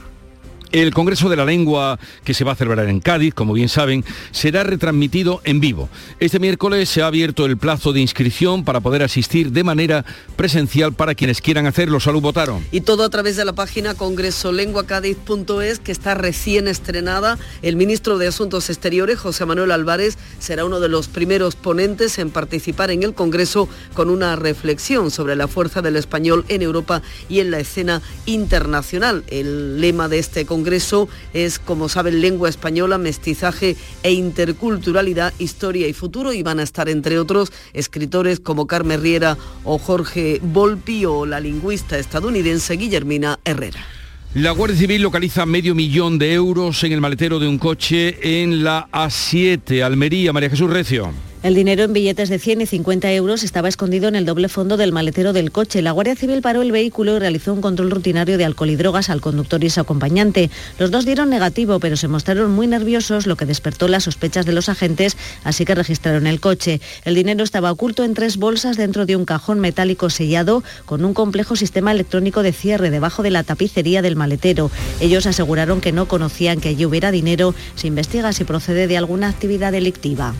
El 0.72 0.92
Congreso 0.92 1.28
de 1.28 1.36
la 1.36 1.44
Lengua, 1.44 1.98
que 2.24 2.34
se 2.34 2.44
va 2.44 2.52
a 2.52 2.56
celebrar 2.56 2.88
en 2.88 3.00
Cádiz, 3.00 3.34
como 3.34 3.52
bien 3.52 3.68
saben, 3.68 4.04
será 4.32 4.64
retransmitido 4.64 5.40
en 5.44 5.60
vivo. 5.60 5.88
Este 6.18 6.40
miércoles 6.40 6.88
se 6.88 7.02
ha 7.02 7.06
abierto 7.06 7.46
el 7.46 7.56
plazo 7.56 7.92
de 7.92 8.00
inscripción 8.00 8.64
para 8.64 8.80
poder 8.80 9.02
asistir 9.02 9.52
de 9.52 9.62
manera 9.62 10.04
presencial 10.34 10.92
para 10.92 11.14
quienes 11.14 11.40
quieran 11.40 11.66
hacerlo. 11.66 12.00
Salud 12.00 12.20
votaron. 12.20 12.64
Y 12.72 12.80
todo 12.80 13.04
a 13.04 13.10
través 13.10 13.36
de 13.36 13.44
la 13.44 13.52
página 13.52 13.94
congresolenguacadiz.es, 13.94 15.78
que 15.78 15.92
está 15.92 16.14
recién 16.14 16.66
estrenada. 16.66 17.38
El 17.62 17.76
ministro 17.76 18.18
de 18.18 18.26
Asuntos 18.26 18.68
Exteriores, 18.68 19.20
José 19.20 19.46
Manuel 19.46 19.70
Álvarez, 19.70 20.18
será 20.40 20.64
uno 20.64 20.80
de 20.80 20.88
los 20.88 21.06
primeros 21.06 21.54
ponentes 21.54 22.18
en 22.18 22.30
participar 22.30 22.90
en 22.90 23.04
el 23.04 23.14
Congreso 23.14 23.68
con 23.94 24.10
una 24.10 24.34
reflexión 24.34 25.12
sobre 25.12 25.36
la 25.36 25.46
fuerza 25.46 25.80
del 25.80 25.96
español 25.96 26.44
en 26.48 26.62
Europa 26.62 27.02
y 27.28 27.38
en 27.38 27.52
la 27.52 27.60
escena 27.60 28.02
internacional. 28.26 29.22
El 29.28 29.80
lema 29.80 30.08
de 30.08 30.18
este 30.18 30.44
Congreso 30.44 30.55
Congreso 30.56 31.06
es, 31.34 31.58
como 31.58 31.90
saben, 31.90 32.22
lengua 32.22 32.48
española, 32.48 32.96
mestizaje 32.96 33.76
e 34.02 34.12
interculturalidad, 34.12 35.34
historia 35.38 35.86
y 35.86 35.92
futuro. 35.92 36.32
Y 36.32 36.42
van 36.42 36.60
a 36.60 36.62
estar, 36.62 36.88
entre 36.88 37.18
otros, 37.18 37.52
escritores 37.74 38.40
como 38.40 38.66
Carmen 38.66 39.02
Riera 39.02 39.36
o 39.64 39.76
Jorge 39.76 40.40
Volpi 40.42 41.04
o 41.04 41.26
la 41.26 41.40
lingüista 41.40 41.98
estadounidense 41.98 42.78
Guillermina 42.78 43.38
Herrera. 43.44 43.84
La 44.32 44.52
Guardia 44.52 44.78
Civil 44.78 45.02
localiza 45.02 45.44
medio 45.44 45.74
millón 45.74 46.18
de 46.18 46.32
euros 46.32 46.82
en 46.84 46.92
el 46.92 47.02
maletero 47.02 47.38
de 47.38 47.48
un 47.48 47.58
coche 47.58 48.42
en 48.42 48.64
la 48.64 48.88
A7, 48.92 49.82
Almería. 49.82 50.32
María 50.32 50.48
Jesús 50.48 50.70
Recio. 50.70 51.12
El 51.46 51.54
dinero 51.54 51.84
en 51.84 51.92
billetes 51.92 52.28
de 52.28 52.40
100 52.40 52.62
y 52.62 52.66
50 52.66 53.12
euros 53.12 53.44
estaba 53.44 53.68
escondido 53.68 54.08
en 54.08 54.16
el 54.16 54.24
doble 54.24 54.48
fondo 54.48 54.76
del 54.76 54.90
maletero 54.90 55.32
del 55.32 55.52
coche. 55.52 55.80
La 55.80 55.92
Guardia 55.92 56.16
Civil 56.16 56.42
paró 56.42 56.60
el 56.60 56.72
vehículo 56.72 57.14
y 57.14 57.18
realizó 57.20 57.52
un 57.52 57.60
control 57.60 57.92
rutinario 57.92 58.36
de 58.36 58.44
alcohol 58.44 58.70
y 58.70 58.74
drogas 58.74 59.10
al 59.10 59.20
conductor 59.20 59.62
y 59.62 59.70
su 59.70 59.78
acompañante. 59.78 60.50
Los 60.80 60.90
dos 60.90 61.06
dieron 61.06 61.30
negativo, 61.30 61.78
pero 61.78 61.96
se 61.96 62.08
mostraron 62.08 62.50
muy 62.50 62.66
nerviosos, 62.66 63.28
lo 63.28 63.36
que 63.36 63.46
despertó 63.46 63.86
las 63.86 64.02
sospechas 64.02 64.44
de 64.44 64.50
los 64.50 64.68
agentes, 64.68 65.16
así 65.44 65.64
que 65.64 65.76
registraron 65.76 66.26
el 66.26 66.40
coche. 66.40 66.80
El 67.04 67.14
dinero 67.14 67.44
estaba 67.44 67.70
oculto 67.70 68.02
en 68.02 68.14
tres 68.14 68.38
bolsas 68.38 68.76
dentro 68.76 69.06
de 69.06 69.14
un 69.14 69.24
cajón 69.24 69.60
metálico 69.60 70.10
sellado 70.10 70.64
con 70.84 71.04
un 71.04 71.14
complejo 71.14 71.54
sistema 71.54 71.92
electrónico 71.92 72.42
de 72.42 72.52
cierre 72.52 72.90
debajo 72.90 73.22
de 73.22 73.30
la 73.30 73.44
tapicería 73.44 74.02
del 74.02 74.16
maletero. 74.16 74.72
Ellos 74.98 75.26
aseguraron 75.26 75.80
que 75.80 75.92
no 75.92 76.08
conocían 76.08 76.58
que 76.58 76.70
allí 76.70 76.84
hubiera 76.84 77.12
dinero. 77.12 77.54
Se 77.76 77.86
investiga 77.86 78.32
si 78.32 78.42
procede 78.42 78.88
de 78.88 78.96
alguna 78.96 79.28
actividad 79.28 79.70
delictiva. 79.70 80.34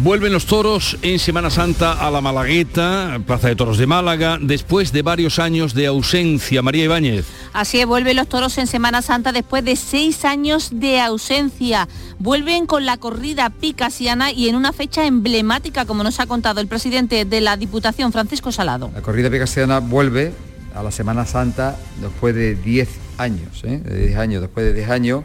Vuelven 0.00 0.32
los 0.32 0.46
toros 0.46 0.96
en 1.02 1.18
Semana 1.18 1.50
Santa 1.50 1.92
a 1.92 2.08
la 2.12 2.20
Malagueta, 2.20 3.20
Plaza 3.26 3.48
de 3.48 3.56
Toros 3.56 3.78
de 3.78 3.88
Málaga, 3.88 4.38
después 4.40 4.92
de 4.92 5.02
varios 5.02 5.40
años 5.40 5.74
de 5.74 5.88
ausencia. 5.88 6.62
María 6.62 6.84
Ibáñez. 6.84 7.26
Así 7.52 7.80
es, 7.80 7.86
vuelven 7.86 8.16
los 8.16 8.28
toros 8.28 8.58
en 8.58 8.68
Semana 8.68 9.02
Santa 9.02 9.32
después 9.32 9.64
de 9.64 9.74
seis 9.74 10.24
años 10.24 10.70
de 10.72 11.00
ausencia. 11.00 11.88
Vuelven 12.20 12.66
con 12.66 12.86
la 12.86 12.96
corrida 12.96 13.50
picasiana 13.50 14.30
y 14.30 14.48
en 14.48 14.54
una 14.54 14.72
fecha 14.72 15.04
emblemática, 15.04 15.84
como 15.84 16.04
nos 16.04 16.20
ha 16.20 16.26
contado 16.26 16.60
el 16.60 16.68
presidente 16.68 17.24
de 17.24 17.40
la 17.40 17.56
Diputación, 17.56 18.12
Francisco 18.12 18.52
Salado. 18.52 18.92
La 18.94 19.02
corrida 19.02 19.30
picasiana 19.30 19.80
vuelve 19.80 20.32
a 20.76 20.82
la 20.84 20.92
Semana 20.92 21.26
Santa 21.26 21.76
después 22.00 22.36
de 22.36 22.54
10 22.54 22.88
años, 23.18 23.64
¿eh? 23.64 23.78
de 23.84 24.06
10 24.06 24.18
años, 24.18 24.42
después 24.42 24.64
de 24.64 24.74
10 24.74 24.90
años 24.90 25.24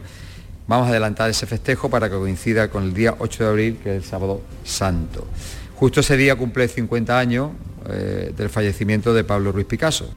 Vamos 0.66 0.86
a 0.86 0.90
adelantar 0.90 1.28
ese 1.28 1.46
festejo 1.46 1.90
para 1.90 2.08
que 2.08 2.16
coincida 2.16 2.68
con 2.68 2.84
el 2.84 2.94
día 2.94 3.14
8 3.18 3.44
de 3.44 3.50
abril, 3.50 3.78
que 3.82 3.90
es 3.90 4.02
el 4.02 4.08
sábado 4.08 4.40
santo. 4.64 5.26
Justo 5.76 6.00
ese 6.00 6.16
día 6.16 6.36
cumple 6.36 6.68
50 6.68 7.18
años 7.18 7.50
eh, 7.88 8.32
del 8.34 8.48
fallecimiento 8.48 9.12
de 9.12 9.24
Pablo 9.24 9.52
Ruiz 9.52 9.66
Picasso. 9.66 10.14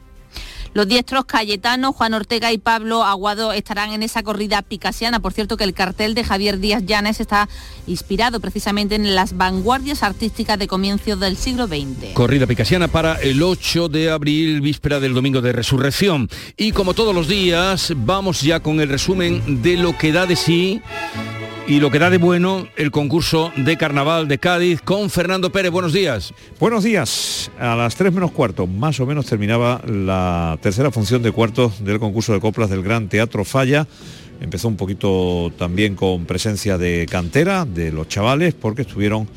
Los 0.74 0.88
diestros 0.88 1.26
Cayetano, 1.26 1.94
Juan 1.94 2.14
Ortega 2.14 2.52
y 2.52 2.58
Pablo 2.58 3.04
Aguado 3.04 3.54
estarán 3.54 3.92
en 3.92 4.04
esa 4.04 4.24
corrida 4.24 4.62
picasiana. 4.62 5.20
Por 5.20 5.34
cierto 5.34 5.58
que 5.58 5.64
el 5.64 5.74
cartel 5.74 6.14
de 6.14 6.24
Javier 6.24 6.60
Díaz 6.60 6.84
Llanes 6.86 7.20
está 7.20 7.50
inspirado 7.88 8.40
precisamente 8.40 8.96
en 8.96 9.16
las 9.16 9.38
vanguardias 9.38 10.04
artísticas 10.04 10.60
de 10.60 10.68
comienzos 10.68 11.20
del 11.20 11.38
siglo 11.38 11.68
XX. 11.68 12.14
Corrida 12.14 12.48
picasiana 12.48 12.88
para 12.88 13.16
el 13.16 13.42
8 13.42 13.90
de 13.90 14.12
abril, 14.12 14.62
víspera 14.62 15.00
del 15.00 15.14
domingo 15.14 15.42
de 15.42 15.54
resurrección. 15.54 16.30
Y 16.58 16.72
como 16.72 16.94
todos 16.94 17.14
los 17.14 17.28
días, 17.28 17.94
vamos 17.96 18.42
ya 18.42 18.60
con 18.62 18.82
el 18.82 18.90
resumen 18.90 19.62
de 19.62 19.78
lo 19.78 19.98
que 19.98 20.12
da 20.12 20.26
de 20.26 20.36
sí 20.36 20.82
y 21.68 21.82
lo 21.82 21.92
que 21.92 22.00
da 22.00 22.10
de 22.10 22.18
bueno 22.18 22.66
el 22.78 22.92
concurso 22.92 23.52
de 23.58 23.76
carnaval 23.76 24.30
de 24.30 24.38
Cádiz 24.38 24.82
con 24.82 25.10
Fernando 25.10 25.52
Pérez. 25.52 25.70
Buenos 25.70 25.92
días. 25.92 26.34
Buenos 26.62 26.86
días. 26.86 27.52
A 27.60 27.76
las 27.76 27.96
3 27.98 28.14
menos 28.14 28.32
cuarto, 28.32 28.68
más 28.68 29.00
o 29.02 29.06
menos 29.06 29.26
terminaba 29.26 29.82
la 29.86 30.58
tercera 30.62 30.92
función 30.92 31.22
de 31.22 31.34
cuartos 31.34 31.84
del 31.84 32.00
concurso 32.00 32.32
de 32.32 32.40
coplas 32.40 32.70
del 32.70 32.84
Gran 32.84 33.10
Teatro 33.10 33.44
Falla. 33.44 33.86
Empezó 34.40 34.70
un 34.70 34.78
poquito 34.78 35.52
también 35.58 35.96
con 35.96 36.26
presencia 36.26 36.78
de 36.78 37.06
cantera, 37.10 37.66
de 37.66 37.92
los 37.92 38.08
chavales, 38.08 38.54
porque 38.54 38.84
estuvieron 38.84 39.28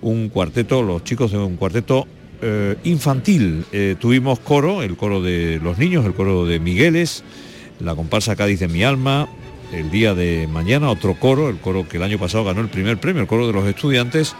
un 0.00 0.30
cuarteto, 0.30 0.82
los 0.82 1.04
chicos 1.04 1.32
de 1.32 1.38
un 1.38 1.56
cuarteto 1.56 2.06
eh, 2.40 2.76
infantil. 2.84 3.66
Eh, 3.72 3.96
tuvimos 3.98 4.38
coro, 4.38 4.82
el 4.82 4.96
coro 4.96 5.20
de 5.20 5.60
los 5.62 5.76
niños, 5.76 6.06
el 6.06 6.14
coro 6.14 6.46
de 6.46 6.60
Migueles, 6.60 7.24
la 7.78 7.94
comparsa 7.94 8.36
Cádiz 8.36 8.60
de 8.60 8.68
mi 8.68 8.84
alma, 8.84 9.28
el 9.72 9.90
día 9.90 10.14
de 10.14 10.48
mañana 10.50 10.90
otro 10.90 11.14
coro, 11.14 11.48
el 11.48 11.58
coro 11.58 11.88
que 11.88 11.96
el 11.96 12.02
año 12.02 12.18
pasado 12.18 12.44
ganó 12.44 12.60
el 12.60 12.68
primer 12.68 12.98
premio, 12.98 13.22
el 13.22 13.28
coro 13.28 13.46
de 13.46 13.52
los 13.52 13.66
estudiantes, 13.66 14.34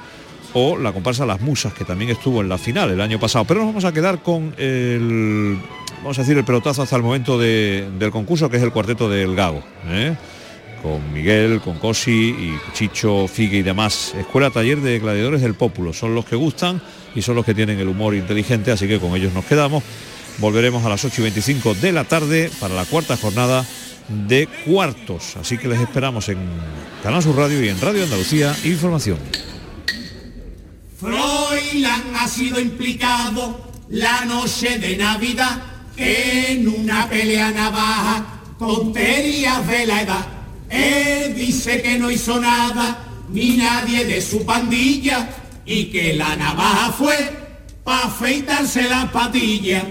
o 0.55 0.79
la 0.79 0.93
comparsa 0.93 1.27
Las 1.27 1.41
Musas, 1.41 1.75
que 1.75 1.85
también 1.85 2.11
estuvo 2.11 2.41
en 2.41 2.49
la 2.49 2.59
final 2.59 2.91
el 2.91 3.01
año 3.01 3.19
pasado. 3.19 3.45
Pero 3.45 3.61
nos 3.61 3.71
vamos 3.71 3.85
a 3.85 3.93
quedar 3.93 4.23
con 4.23 4.55
el, 4.57 5.59
vamos 5.99 6.19
a 6.19 6.23
decir, 6.23 6.39
el 6.39 6.45
pelotazo 6.45 6.83
hasta 6.83 6.97
el 6.97 7.03
momento 7.03 7.39
del 7.39 8.11
concurso, 8.11 8.49
que 8.49 8.57
es 8.57 8.63
el 8.63 8.71
cuarteto 8.71 9.09
del 9.09 9.35
Gago. 9.35 9.63
¿eh? 9.89 10.17
Con 10.81 11.13
Miguel, 11.13 11.61
con 11.61 11.79
Cosi 11.79 12.13
y 12.13 12.59
Chicho, 12.73 13.27
Figue 13.27 13.59
y 13.59 13.63
demás. 13.63 14.15
Escuela 14.17 14.51
Taller 14.51 14.81
de 14.81 15.01
Gladiadores 15.01 15.43
del 15.43 15.55
Pópulo. 15.55 15.93
Son 15.93 16.15
los 16.15 16.25
que 16.25 16.37
gustan 16.37 16.81
y 17.17 17.23
son 17.23 17.35
los 17.35 17.45
que 17.45 17.55
tienen 17.55 17.81
el 17.81 17.89
humor 17.89 18.15
inteligente, 18.15 18.71
así 18.71 18.87
que 18.87 19.01
con 19.01 19.17
ellos 19.17 19.33
nos 19.33 19.45
quedamos. 19.45 19.83
Volveremos 20.39 20.85
a 20.85 20.89
las 20.89 21.05
8 21.05 21.21
y 21.21 21.23
25 21.23 21.75
de 21.75 21.93
la 21.93 22.05
tarde 22.05 22.51
para 22.61 22.75
la 22.75 22.85
cuarta 22.85 23.17
jornada 23.17 23.65
de 24.09 24.47
cuartos. 24.65 25.37
Así 25.37 25.59
que 25.59 25.69
les 25.69 25.81
esperamos 25.81 26.29
en 26.29 26.39
Canal 27.03 27.23
Sur 27.23 27.37
Radio 27.37 27.63
y 27.65 27.69
en 27.69 27.81
Radio 27.81 28.05
Andalucía 28.05 28.55
Información. 28.65 29.19
Froilán 30.99 32.03
ha 32.19 32.29
sido 32.29 32.61
implicado 32.61 33.73
la 33.91 34.25
noche 34.25 34.79
de 34.79 34.97
Navidad 34.97 35.63
en 35.97 36.67
una 36.69 37.09
pelea 37.09 37.51
navaja 37.51 38.27
con 38.59 38.93
terias 38.93 39.67
de 39.67 39.87
la 39.87 40.03
edad. 40.03 40.27
Él 40.71 41.35
dice 41.35 41.83
que 41.83 41.99
no 41.99 42.11
hizo 42.11 42.41
nada 42.41 43.05
ni 43.31 43.57
nadie 43.57 44.05
de 44.05 44.21
su 44.21 44.45
pandilla 44.45 45.29
y 45.67 45.87
que 45.87 46.15
la 46.15 46.37
navaja 46.37 46.93
fue 46.93 47.17
para 47.85 48.07
afeitarse 48.07 48.89
la 48.89 49.11
patilla. 49.11 49.85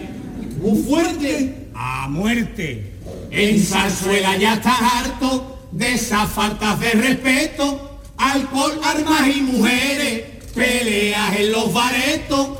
Muy 0.62 0.82
fuerte, 0.84 1.70
a 1.76 2.08
muerte. 2.10 2.93
En 3.36 3.60
Zarzuela 3.60 4.38
ya 4.38 4.54
está 4.54 4.78
harto 5.00 5.68
de 5.72 5.94
esas 5.96 6.30
faltas 6.32 6.80
de 6.80 6.92
respeto, 6.92 8.00
alcohol, 8.16 8.80
armas 8.84 9.28
y 9.36 9.42
mujeres. 9.42 10.24
caras 10.54 11.40
en 11.40 11.52
los 11.52 11.74
baretos, 11.74 12.60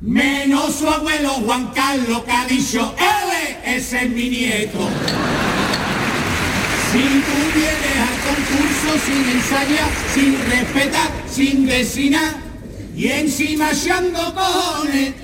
menos 0.00 0.74
su 0.74 0.88
abuelo 0.88 1.30
Juan 1.46 1.68
Carlos 1.68 2.24
que 2.24 2.32
ha 2.32 2.46
dicho, 2.46 2.96
él 2.98 3.74
es 3.76 4.10
mi 4.10 4.28
nieto. 4.28 4.80
Si 6.90 6.98
tú 6.98 7.36
vienes 7.54 7.96
al 8.08 8.16
concurso 8.26 9.06
sin 9.06 9.22
ensayar, 9.36 9.90
sin 10.14 10.50
respetar, 10.50 11.10
sin 11.30 11.64
vecinar 11.64 12.34
y 12.96 13.06
encima 13.06 13.70
echando 13.70 14.34
cojones 14.34 15.14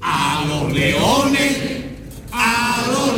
a 0.00 0.44
los 0.46 0.72
leones, 0.72 1.81
a 2.32 2.84
los. 2.88 3.12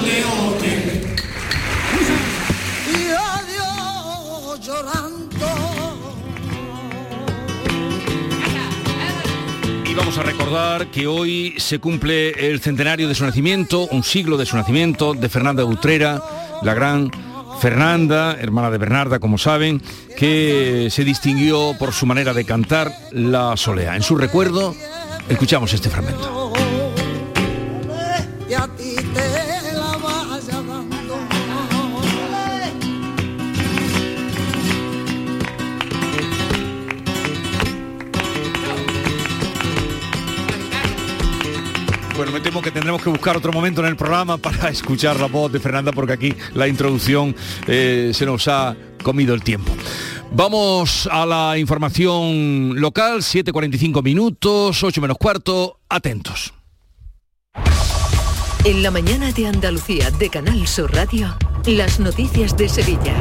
Y 2.87 3.11
adiós 3.11 4.61
llorando. 4.61 5.47
Y 9.87 9.95
vamos 9.95 10.19
a 10.19 10.23
recordar 10.23 10.89
que 10.89 11.07
hoy 11.07 11.55
se 11.59 11.79
cumple 11.79 12.31
el 12.51 12.61
centenario 12.61 13.09
de 13.09 13.15
su 13.15 13.25
nacimiento, 13.25 13.87
un 13.91 14.03
siglo 14.03 14.37
de 14.37 14.47
su 14.47 14.57
nacimiento, 14.57 15.15
de 15.15 15.29
Fernanda 15.29 15.65
Utrera, 15.65 16.23
la 16.63 16.75
gran 16.75 17.11
Fernanda, 17.61 18.37
hermana 18.41 18.71
de 18.71 18.79
Bernarda, 18.79 19.19
como 19.21 19.39
saben, 19.39 19.81
que 20.19 20.89
se 20.91 21.05
distinguió 21.05 21.75
por 21.79 21.93
su 21.93 22.07
manera 22.07 22.35
de 22.35 22.45
cantar 22.45 22.93
la 23.13 23.57
solea. 23.57 23.97
En 23.97 24.03
su 24.03 24.17
recuerdo, 24.17 24.75
escuchamos 25.29 25.73
este 25.73 25.89
fragmento. 25.89 26.53
Bueno, 42.25 42.39
me 42.39 42.43
temo 42.43 42.63
que 42.63 42.71
tendremos 42.71 43.03
que 43.03 43.11
buscar 43.11 43.37
otro 43.37 43.53
momento 43.53 43.83
en 43.83 43.89
el 43.89 43.97
programa 43.97 44.39
para 44.39 44.69
escuchar 44.71 45.21
la 45.21 45.27
voz 45.27 45.53
de 45.53 45.61
Fernanda 45.61 45.93
porque 45.93 46.15
aquí 46.15 46.35
la 46.55 46.67
introducción 46.67 47.37
eh, 47.67 48.13
se 48.15 48.25
nos 48.25 48.49
ha 48.49 48.75
comido 49.03 49.35
el 49.35 49.43
tiempo. 49.43 49.71
Vamos 50.33 51.07
a 51.13 51.27
la 51.27 51.59
información 51.59 52.81
local, 52.81 53.19
7.45 53.19 54.03
minutos, 54.03 54.83
8 54.83 55.03
menos 55.03 55.19
cuarto, 55.19 55.81
atentos. 55.87 56.55
En 58.65 58.83
la 58.83 58.91
mañana 58.91 59.31
de 59.31 59.47
Andalucía 59.47 60.11
de 60.11 60.31
Canal 60.31 60.67
Sur 60.67 60.95
Radio, 60.95 61.37
las 61.67 61.99
noticias 61.99 62.57
de 62.59 62.69
Sevilla. 62.69 63.15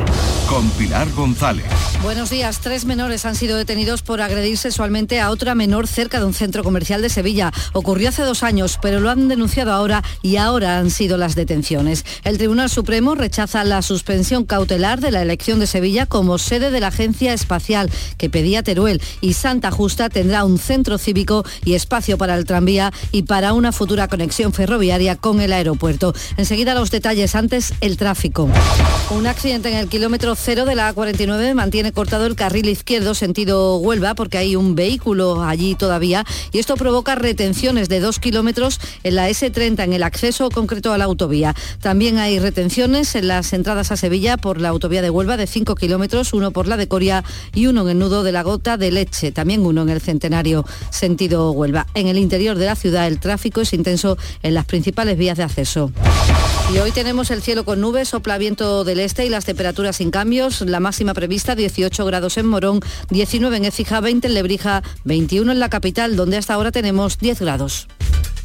Con 0.49 0.69
Pilar 0.71 1.09
González. 1.11 1.65
Buenos 2.01 2.29
días. 2.29 2.59
Tres 2.59 2.83
menores 2.83 3.25
han 3.25 3.35
sido 3.35 3.55
detenidos 3.55 4.01
por 4.01 4.21
agredir 4.21 4.57
sexualmente 4.57 5.21
a 5.21 5.29
otra 5.29 5.55
menor 5.55 5.87
cerca 5.87 6.19
de 6.19 6.25
un 6.25 6.33
centro 6.33 6.61
comercial 6.63 7.01
de 7.01 7.09
Sevilla. 7.09 7.53
Ocurrió 7.71 8.09
hace 8.09 8.23
dos 8.23 8.43
años, 8.43 8.77
pero 8.81 8.99
lo 8.99 9.09
han 9.09 9.29
denunciado 9.29 9.71
ahora 9.71 10.03
y 10.21 10.35
ahora 10.35 10.77
han 10.77 10.91
sido 10.91 11.15
las 11.17 11.35
detenciones. 11.35 12.03
El 12.25 12.37
Tribunal 12.37 12.69
Supremo 12.69 13.15
rechaza 13.15 13.63
la 13.63 13.81
suspensión 13.81 14.43
cautelar 14.43 14.99
de 14.99 15.11
la 15.11 15.21
elección 15.21 15.59
de 15.59 15.67
Sevilla 15.67 16.05
como 16.05 16.37
sede 16.37 16.69
de 16.69 16.81
la 16.81 16.87
Agencia 16.87 17.33
Espacial 17.33 17.89
que 18.17 18.29
pedía 18.29 18.61
Teruel 18.61 19.01
y 19.21 19.33
Santa 19.33 19.71
Justa 19.71 20.09
tendrá 20.09 20.43
un 20.43 20.57
centro 20.57 20.97
cívico 20.97 21.45
y 21.63 21.75
espacio 21.75 22.17
para 22.17 22.35
el 22.35 22.43
tranvía 22.43 22.91
y 23.13 23.23
para 23.23 23.53
una 23.53 23.71
futura 23.71 24.09
conexión 24.09 24.51
ferroviaria 24.51 25.15
con 25.15 25.39
el 25.39 25.53
aeropuerto. 25.53 26.13
Enseguida 26.35 26.75
los 26.75 26.91
detalles, 26.91 27.35
antes 27.35 27.73
el 27.79 27.95
tráfico. 27.95 28.32
Un 28.35 29.27
accidente 29.27 29.69
en 29.69 29.77
el 29.77 29.87
kilómetro 29.87 30.33
cero 30.33 30.65
de 30.65 30.73
la 30.73 30.91
A49 30.91 31.53
mantiene 31.53 31.91
cortado 31.91 32.25
el 32.25 32.35
carril 32.35 32.67
izquierdo 32.67 33.13
sentido 33.13 33.77
Huelva 33.77 34.15
porque 34.15 34.39
hay 34.39 34.55
un 34.55 34.73
vehículo 34.73 35.43
allí 35.43 35.75
todavía 35.75 36.25
y 36.51 36.57
esto 36.57 36.75
provoca 36.75 37.13
retenciones 37.13 37.89
de 37.89 37.99
dos 37.99 38.17
kilómetros 38.17 38.79
en 39.03 39.15
la 39.15 39.29
S30 39.29 39.83
en 39.83 39.93
el 39.93 40.01
acceso 40.01 40.49
concreto 40.49 40.93
a 40.93 40.97
la 40.97 41.03
autovía. 41.03 41.53
También 41.79 42.17
hay 42.17 42.39
retenciones 42.39 43.13
en 43.13 43.27
las 43.27 43.53
entradas 43.53 43.91
a 43.91 43.97
Sevilla 43.97 44.37
por 44.37 44.59
la 44.59 44.69
autovía 44.69 45.03
de 45.03 45.11
Huelva 45.11 45.37
de 45.37 45.45
5 45.45 45.75
kilómetros, 45.75 46.33
uno 46.33 46.49
por 46.49 46.67
la 46.67 46.75
de 46.75 46.87
Coria 46.87 47.23
y 47.53 47.67
uno 47.67 47.83
en 47.83 47.89
el 47.89 47.99
nudo 47.99 48.23
de 48.23 48.31
la 48.31 48.41
gota 48.41 48.77
de 48.77 48.89
leche, 48.89 49.31
también 49.31 49.63
uno 49.63 49.83
en 49.83 49.89
el 49.89 50.01
centenario 50.01 50.65
sentido 50.89 51.51
Huelva. 51.51 51.85
En 51.93 52.07
el 52.07 52.17
interior 52.17 52.57
de 52.57 52.65
la 52.65 52.75
ciudad 52.75 53.05
el 53.05 53.19
tráfico 53.19 53.61
es 53.61 53.73
intenso 53.73 54.17
en 54.41 54.55
las 54.55 54.65
principales 54.65 55.19
vías 55.19 55.37
de 55.37 55.43
acceso. 55.43 55.91
Y 56.73 56.77
hoy 56.77 56.91
tenemos 56.91 57.29
el 57.29 57.41
cielo 57.41 57.65
con 57.65 57.81
nubes, 57.81 58.13
viento 58.37 58.83
del 58.83 58.99
este 58.99 59.25
y 59.25 59.29
las 59.29 59.45
temperaturas 59.45 59.97
sin 59.97 60.09
cambios. 60.09 60.61
La 60.61 60.79
máxima 60.79 61.13
prevista 61.13 61.55
18 61.55 62.05
grados 62.05 62.37
en 62.37 62.47
Morón, 62.47 62.79
19 63.09 63.57
en 63.57 63.65
Écija, 63.65 63.99
20 63.99 64.27
en 64.27 64.33
Lebrija, 64.33 64.81
21 65.03 65.51
en 65.51 65.59
la 65.59 65.69
capital, 65.69 66.15
donde 66.15 66.37
hasta 66.37 66.53
ahora 66.53 66.71
tenemos 66.71 67.17
10 67.19 67.41
grados. 67.41 67.87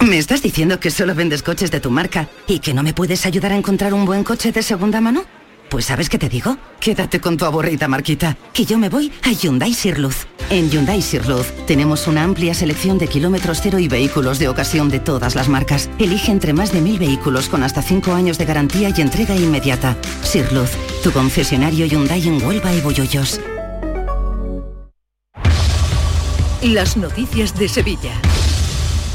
¿Me 0.04 0.18
estás 0.18 0.42
diciendo 0.42 0.78
que 0.78 0.90
solo 0.90 1.14
vendes 1.14 1.42
coches 1.42 1.70
de 1.70 1.80
tu 1.80 1.90
marca 1.90 2.28
y 2.46 2.60
que 2.60 2.74
no 2.74 2.82
me 2.82 2.94
puedes 2.94 3.26
ayudar 3.26 3.52
a 3.52 3.56
encontrar 3.56 3.94
un 3.94 4.04
buen 4.04 4.24
coche 4.24 4.52
de 4.52 4.62
segunda 4.62 5.00
mano? 5.00 5.37
Pues 5.68 5.84
¿sabes 5.84 6.08
qué 6.08 6.18
te 6.18 6.28
digo? 6.28 6.56
Quédate 6.80 7.20
con 7.20 7.36
tu 7.36 7.44
aburrida 7.44 7.88
marquita, 7.88 8.38
que 8.54 8.64
yo 8.64 8.78
me 8.78 8.88
voy 8.88 9.12
a 9.22 9.32
Hyundai 9.32 9.74
Sirluz. 9.74 10.26
En 10.48 10.70
Hyundai 10.70 11.02
Sirluz 11.02 11.52
tenemos 11.66 12.06
una 12.06 12.24
amplia 12.24 12.54
selección 12.54 12.96
de 12.96 13.06
kilómetros 13.06 13.60
cero 13.62 13.78
y 13.78 13.86
vehículos 13.86 14.38
de 14.38 14.48
ocasión 14.48 14.88
de 14.88 14.98
todas 14.98 15.34
las 15.34 15.48
marcas. 15.48 15.90
Elige 15.98 16.32
entre 16.32 16.54
más 16.54 16.72
de 16.72 16.80
mil 16.80 16.98
vehículos 16.98 17.48
con 17.50 17.62
hasta 17.62 17.82
5 17.82 18.12
años 18.12 18.38
de 18.38 18.46
garantía 18.46 18.90
y 18.96 19.00
entrega 19.02 19.34
inmediata. 19.34 19.96
Sirluz, 20.22 20.70
tu 21.02 21.12
concesionario 21.12 21.84
Hyundai 21.84 22.26
en 22.26 22.42
Huelva 22.42 22.72
y 22.72 22.80
Bollollos. 22.80 23.38
Las 26.62 26.96
noticias 26.96 27.54
de 27.58 27.68
Sevilla. 27.68 28.12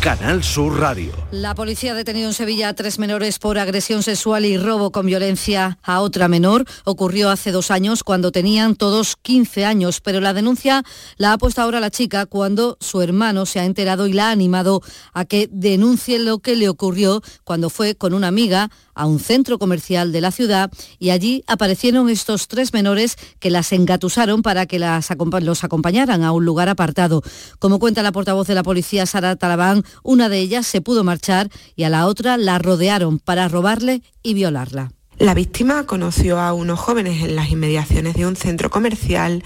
Canal 0.04 0.43
Sur 0.43 0.82
Radio. 0.82 1.14
La 1.32 1.56
policía 1.56 1.93
ha 1.93 1.95
detenido 1.95 2.28
en 2.28 2.34
Sevilla 2.34 2.68
a 2.68 2.74
tres 2.74 2.99
menores 2.99 3.39
por 3.39 3.58
agresión 3.58 4.04
sexual 4.04 4.43
y 4.43 4.58
robo 4.58 4.91
con 4.91 5.06
violencia 5.06 5.80
a 5.82 6.01
otra 6.01 6.28
menor. 6.28 6.66
Ocurrió 6.84 7.30
hace 7.30 7.54
dos 7.54 7.72
años 7.72 8.04
cuando 8.04 8.34
tenían 8.34 8.76
todos 8.76 9.16
15 9.16 9.64
años, 9.64 10.01
pero 10.01 10.20
la 10.20 10.34
denuncia 10.34 10.84
la 11.16 11.32
ha 11.32 11.38
puesto 11.38 11.62
ahora 11.62 11.80
la 11.80 11.89
chica 11.89 12.26
cuando 12.26 12.76
su 12.82 13.01
hermano 13.01 13.45
se 13.45 13.62
ha 13.62 13.64
enterado 13.64 14.06
y 14.06 14.12
la 14.12 14.28
ha 14.28 14.32
animado 14.32 14.82
a 15.14 15.24
que 15.24 15.47
denuncie 15.49 16.20
lo 16.20 16.39
que 16.39 16.58
le 16.58 16.68
ocurrió 16.68 17.22
cuando 17.45 17.70
fue 17.70 17.95
con 17.95 18.14
una 18.14 18.28
amiga 18.28 18.72
a 18.96 19.06
un 19.06 19.20
centro 19.20 19.60
comercial 19.60 20.12
de 20.12 20.22
la 20.22 20.32
ciudad 20.32 20.72
y 21.00 21.10
allí 21.10 21.44
aparecieron 21.48 22.10
estos 22.10 22.48
tres 22.48 22.74
menores 22.74 23.18
que 23.39 23.50
las 23.50 23.72
engatusaron 23.72 24.41
para 24.41 24.66
que 24.66 24.80
las 24.80 25.10
los 25.41 25.64
acompañaran 25.64 26.24
a 26.24 26.32
un 26.32 26.46
lugar 26.46 26.70
apartado. 26.70 27.22
Como 27.60 27.80
cuenta 27.80 28.04
la 28.04 28.12
portavoz 28.12 28.48
de 28.48 28.56
la 28.56 28.64
policía, 28.64 29.06
Sara 29.06 29.36
Talabán, 29.36 29.84
una 30.04 30.30
de 30.30 30.39
ellas 30.39 30.68
se 30.68 30.82
pudo 30.82 31.04
marchar 31.04 31.50
y 31.76 31.84
a 31.84 31.89
la 31.89 32.08
otra 32.08 32.38
la 32.38 32.60
rodearon 32.60 33.20
para 33.20 33.48
robarle 33.48 34.02
y 34.22 34.34
violarla. 34.34 34.91
La 35.24 35.34
víctima 35.34 35.86
conoció 35.86 36.38
a 36.38 36.51
unos 36.51 36.82
jóvenes 36.82 37.24
en 37.24 37.38
las 37.38 37.49
inmediaciones 37.49 38.15
de 38.15 38.28
un 38.28 38.36
centro 38.36 38.69
comercial 38.69 39.41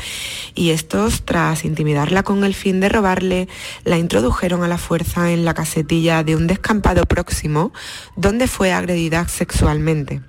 y 0.55 0.71
estos, 0.71 1.21
tras 1.21 1.65
intimidarla 1.65 2.23
con 2.23 2.43
el 2.43 2.55
fin 2.55 2.79
de 2.79 2.89
robarle, 2.89 3.47
la 3.83 3.99
introdujeron 3.99 4.63
a 4.63 4.67
la 4.67 4.79
fuerza 4.79 5.31
en 5.31 5.45
la 5.45 5.53
casetilla 5.53 6.23
de 6.23 6.35
un 6.35 6.47
descampado 6.47 7.05
próximo 7.05 7.73
donde 8.15 8.47
fue 8.47 8.73
agredida 8.73 9.27
sexualmente. 9.27 10.23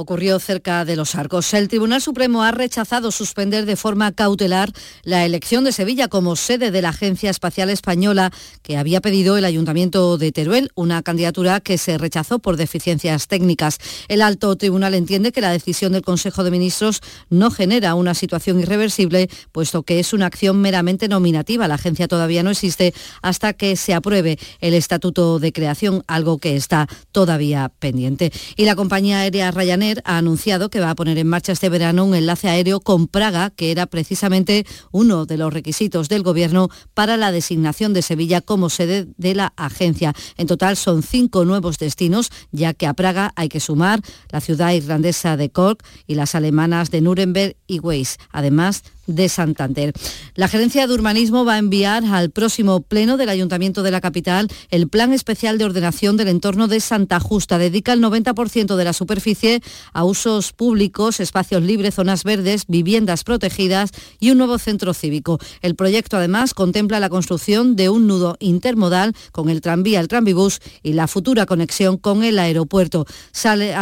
Ocurrió 0.00 0.38
cerca 0.38 0.84
de 0.84 0.94
Los 0.94 1.16
Arcos. 1.16 1.52
El 1.54 1.66
Tribunal 1.66 2.00
Supremo 2.00 2.44
ha 2.44 2.52
rechazado 2.52 3.10
suspender 3.10 3.66
de 3.66 3.74
forma 3.74 4.12
cautelar 4.12 4.70
la 5.02 5.24
elección 5.24 5.64
de 5.64 5.72
Sevilla 5.72 6.06
como 6.06 6.36
sede 6.36 6.70
de 6.70 6.82
la 6.82 6.90
Agencia 6.90 7.30
Espacial 7.30 7.68
Española 7.68 8.32
que 8.62 8.76
había 8.76 9.00
pedido 9.00 9.36
el 9.36 9.44
Ayuntamiento 9.44 10.16
de 10.16 10.30
Teruel, 10.30 10.70
una 10.76 11.02
candidatura 11.02 11.58
que 11.58 11.78
se 11.78 11.98
rechazó 11.98 12.38
por 12.38 12.56
deficiencias 12.56 13.26
técnicas. 13.26 13.78
El 14.06 14.22
alto 14.22 14.54
tribunal 14.54 14.94
entiende 14.94 15.32
que 15.32 15.40
la 15.40 15.50
decisión 15.50 15.90
del 15.90 16.02
Consejo 16.02 16.44
de 16.44 16.52
Ministros 16.52 17.00
no 17.28 17.50
genera 17.50 17.96
una 17.96 18.14
situación 18.14 18.60
irreversible, 18.60 19.28
puesto 19.50 19.82
que 19.82 19.98
es 19.98 20.12
una 20.12 20.26
acción 20.26 20.60
meramente 20.60 21.08
nominativa. 21.08 21.66
La 21.66 21.74
agencia 21.74 22.06
todavía 22.06 22.44
no 22.44 22.50
existe 22.50 22.94
hasta 23.20 23.52
que 23.52 23.74
se 23.74 23.94
apruebe 23.94 24.38
el 24.60 24.74
Estatuto 24.74 25.40
de 25.40 25.52
Creación, 25.52 26.04
algo 26.06 26.38
que 26.38 26.54
está 26.54 26.86
todavía 27.10 27.72
pendiente. 27.80 28.30
Y 28.54 28.64
la 28.64 28.76
compañía 28.76 29.18
aérea 29.18 29.50
Ryanair 29.50 29.87
ha 30.04 30.18
anunciado 30.18 30.70
que 30.70 30.80
va 30.80 30.90
a 30.90 30.94
poner 30.94 31.18
en 31.18 31.26
marcha 31.26 31.52
este 31.52 31.68
verano 31.68 32.04
un 32.04 32.14
enlace 32.14 32.48
aéreo 32.48 32.80
con 32.80 33.08
Praga, 33.08 33.50
que 33.50 33.70
era 33.70 33.86
precisamente 33.86 34.66
uno 34.92 35.26
de 35.26 35.36
los 35.36 35.52
requisitos 35.52 36.08
del 36.08 36.22
Gobierno 36.22 36.68
para 36.94 37.16
la 37.16 37.32
designación 37.32 37.94
de 37.94 38.02
Sevilla 38.02 38.40
como 38.40 38.70
sede 38.70 39.08
de 39.16 39.34
la 39.34 39.52
agencia. 39.56 40.14
En 40.36 40.46
total 40.46 40.76
son 40.76 41.02
cinco 41.02 41.44
nuevos 41.44 41.78
destinos, 41.78 42.30
ya 42.52 42.74
que 42.74 42.86
a 42.86 42.94
Praga 42.94 43.32
hay 43.36 43.48
que 43.48 43.60
sumar 43.60 44.00
la 44.30 44.40
ciudad 44.40 44.72
irlandesa 44.72 45.36
de 45.36 45.50
Cork 45.50 45.82
y 46.06 46.14
las 46.14 46.34
alemanas 46.34 46.90
de 46.90 47.00
Nuremberg 47.00 47.56
y 47.66 47.80
Weiss, 47.80 48.18
además 48.30 48.82
de 49.08 49.28
Santander. 49.28 49.92
La 50.36 50.46
Gerencia 50.46 50.86
de 50.86 50.94
Urbanismo 50.94 51.44
va 51.44 51.54
a 51.54 51.58
enviar 51.58 52.04
al 52.04 52.30
próximo 52.30 52.80
pleno 52.80 53.16
del 53.16 53.28
Ayuntamiento 53.28 53.82
de 53.82 53.90
la 53.90 54.00
capital 54.00 54.48
el 54.70 54.88
Plan 54.88 55.12
Especial 55.12 55.58
de 55.58 55.64
Ordenación 55.64 56.16
del 56.16 56.28
entorno 56.28 56.68
de 56.68 56.78
Santa 56.78 57.18
Justa. 57.18 57.58
Dedica 57.58 57.92
el 57.92 58.00
90% 58.00 58.76
de 58.76 58.84
la 58.84 58.92
superficie 58.92 59.60
a 59.92 60.04
usos 60.04 60.52
públicos, 60.52 61.18
espacios 61.18 61.62
libres, 61.62 61.96
zonas 61.96 62.22
verdes, 62.22 62.64
viviendas 62.68 63.24
protegidas 63.24 63.90
y 64.20 64.30
un 64.30 64.38
nuevo 64.38 64.58
centro 64.58 64.94
cívico. 64.94 65.38
El 65.62 65.74
proyecto 65.74 66.16
además 66.16 66.54
contempla 66.54 67.00
la 67.00 67.08
construcción 67.08 67.74
de 67.74 67.88
un 67.88 68.06
nudo 68.06 68.36
intermodal 68.38 69.14
con 69.32 69.48
el 69.48 69.60
tranvía, 69.60 70.00
el 70.00 70.08
tranvibús 70.08 70.60
y 70.82 70.92
la 70.92 71.08
futura 71.08 71.46
conexión 71.46 71.96
con 71.96 72.22
el 72.22 72.38
aeropuerto. 72.38 73.06
Sale 73.32 73.74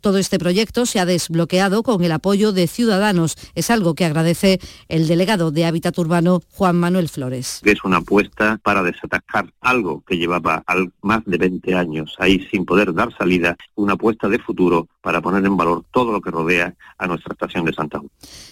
todo 0.00 0.18
este 0.18 0.38
proyecto 0.38 0.86
se 0.86 1.00
ha 1.00 1.06
desbloqueado 1.06 1.82
con 1.82 2.04
el 2.04 2.12
apoyo 2.12 2.52
de 2.52 2.66
ciudadanos. 2.66 3.36
Es 3.54 3.70
algo 3.70 3.94
que 3.94 4.04
agradece 4.04 4.41
el 4.88 5.06
delegado 5.06 5.50
de 5.50 5.64
Hábitat 5.64 5.98
Urbano, 5.98 6.40
Juan 6.50 6.76
Manuel 6.76 7.08
Flores. 7.08 7.60
Es 7.64 7.84
una 7.84 7.98
apuesta 7.98 8.58
para 8.62 8.82
desatascar 8.82 9.52
algo 9.60 10.02
que 10.06 10.16
llevaba 10.16 10.64
más 11.02 11.24
de 11.24 11.38
20 11.38 11.74
años 11.74 12.16
ahí 12.18 12.46
sin 12.50 12.64
poder 12.64 12.92
dar 12.94 13.16
salida, 13.16 13.56
una 13.74 13.94
apuesta 13.94 14.28
de 14.28 14.38
futuro 14.38 14.88
para 15.02 15.20
poner 15.20 15.44
en 15.44 15.56
valor 15.56 15.84
todo 15.92 16.12
lo 16.12 16.20
que 16.20 16.30
rodea 16.30 16.74
a 16.96 17.06
nuestra 17.06 17.32
estación 17.32 17.64
de 17.64 17.72
Santa 17.72 17.98
Cruz. 17.98 18.10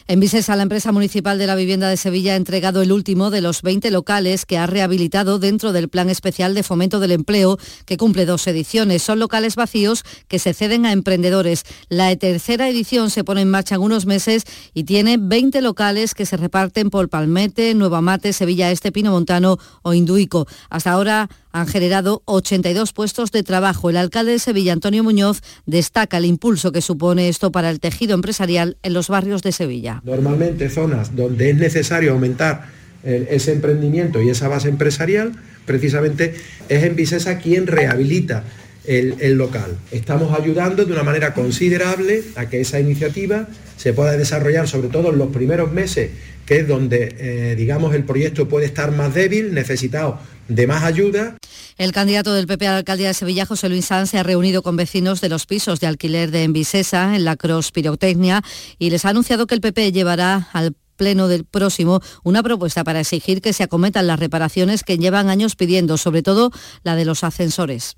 En 0.08 0.18
Vicesa, 0.18 0.56
la 0.56 0.64
empresa 0.64 0.90
municipal 0.90 1.38
de 1.38 1.46
la 1.46 1.54
vivienda 1.54 1.88
de 1.88 1.96
Sevilla 1.96 2.32
ha 2.32 2.36
entregado 2.36 2.82
el 2.82 2.90
último 2.90 3.30
de 3.30 3.40
los 3.40 3.62
20 3.62 3.90
locales 3.92 4.44
que 4.44 4.58
ha 4.58 4.66
rehabilitado 4.66 5.38
dentro 5.38 5.72
del 5.72 5.88
Plan 5.88 6.10
Especial 6.10 6.54
de 6.54 6.64
Fomento 6.64 6.98
del 6.98 7.12
Empleo, 7.12 7.56
que 7.86 7.96
cumple 7.96 8.26
dos 8.26 8.46
ediciones. 8.48 9.02
Son 9.02 9.20
locales 9.20 9.54
vacíos 9.54 10.04
que 10.26 10.40
se 10.40 10.52
ceden 10.52 10.86
a 10.86 10.92
emprendedores. 10.92 11.64
La 11.88 12.14
tercera 12.16 12.68
edición 12.68 13.10
se 13.10 13.22
pone 13.22 13.42
en 13.42 13.50
marcha 13.50 13.76
en 13.76 13.82
unos 13.82 14.04
meses 14.04 14.44
y 14.74 14.84
tiene 14.84 15.16
20 15.20 15.60
locales 15.62 16.14
que 16.14 16.26
se 16.26 16.36
reparten 16.36 16.90
por 16.90 17.08
Palmete, 17.08 17.74
Nueva 17.74 18.00
Mate, 18.00 18.32
Sevilla 18.32 18.72
Este, 18.72 18.90
Pino 18.90 19.12
Montano 19.12 19.58
o 19.82 19.94
Induico. 19.94 20.46
Hasta 20.68 20.90
ahora 20.90 21.28
han 21.52 21.66
generado 21.66 22.22
82 22.26 22.92
puestos 22.92 23.30
de 23.32 23.42
trabajo. 23.42 23.90
El 23.90 23.96
alcalde 23.96 24.32
de 24.32 24.38
Sevilla, 24.38 24.72
Antonio 24.72 25.02
Muñoz, 25.02 25.40
destaca 25.66 26.18
el 26.18 26.24
impulso 26.24 26.72
que 26.72 26.80
supone 26.80 27.28
esto 27.28 27.50
para 27.50 27.70
el 27.70 27.80
tejido 27.80 28.14
empresarial 28.14 28.76
en 28.82 28.92
los 28.92 29.08
barrios 29.08 29.42
de 29.42 29.52
Sevilla. 29.52 30.00
Normalmente 30.04 30.68
zonas 30.68 31.16
donde 31.16 31.50
es 31.50 31.56
necesario 31.56 32.12
aumentar 32.12 32.68
ese 33.02 33.52
emprendimiento 33.52 34.20
y 34.20 34.28
esa 34.28 34.48
base 34.48 34.68
empresarial, 34.68 35.32
precisamente 35.64 36.34
es 36.68 36.84
en 36.84 36.96
Vicesa 36.96 37.38
quien 37.38 37.66
rehabilita 37.66 38.44
el, 38.84 39.34
local. 39.34 39.76
Estamos 39.90 40.38
ayudando 40.38 40.84
de 40.84 40.92
una 40.92 41.02
manera 41.02 41.34
considerable 41.34 42.22
a 42.36 42.48
que 42.48 42.60
esa 42.60 42.80
iniciativa 42.80 43.48
se 43.76 43.92
pueda 43.92 44.16
desarrollar, 44.16 44.68
sobre 44.68 44.88
todo 44.88 45.10
en 45.10 45.18
los 45.18 45.28
primeros 45.28 45.72
meses, 45.72 46.10
que 46.46 46.60
es 46.60 46.68
donde, 46.68 47.14
eh, 47.18 47.54
digamos, 47.56 47.94
el 47.94 48.04
proyecto 48.04 48.48
puede 48.48 48.66
estar 48.66 48.92
más 48.92 49.14
débil, 49.14 49.54
necesitado 49.54 50.18
de 50.48 50.66
más 50.66 50.82
ayuda. 50.82 51.36
El 51.78 51.92
candidato 51.92 52.34
del 52.34 52.46
PP 52.46 52.66
a 52.66 52.72
la 52.72 52.76
alcaldía 52.78 53.08
de 53.08 53.14
Sevilla, 53.14 53.46
José 53.46 53.68
Luis 53.68 53.86
Sanz, 53.86 54.10
se 54.10 54.18
ha 54.18 54.22
reunido 54.22 54.62
con 54.62 54.76
vecinos 54.76 55.20
de 55.20 55.28
los 55.28 55.46
pisos 55.46 55.80
de 55.80 55.86
alquiler 55.86 56.30
de 56.30 56.44
Envisesa, 56.44 57.14
en 57.14 57.24
la 57.24 57.36
Cross 57.36 57.72
Pirotecnia, 57.72 58.42
y 58.78 58.90
les 58.90 59.04
ha 59.04 59.10
anunciado 59.10 59.46
que 59.46 59.54
el 59.54 59.60
PP 59.60 59.92
llevará 59.92 60.48
al 60.52 60.74
pleno 60.96 61.28
del 61.28 61.44
próximo 61.44 62.02
una 62.24 62.42
propuesta 62.42 62.84
para 62.84 63.00
exigir 63.00 63.40
que 63.40 63.54
se 63.54 63.62
acometan 63.62 64.06
las 64.06 64.20
reparaciones 64.20 64.82
que 64.82 64.98
llevan 64.98 65.30
años 65.30 65.56
pidiendo, 65.56 65.96
sobre 65.96 66.22
todo 66.22 66.50
la 66.82 66.96
de 66.96 67.06
los 67.06 67.24
ascensores 67.24 67.96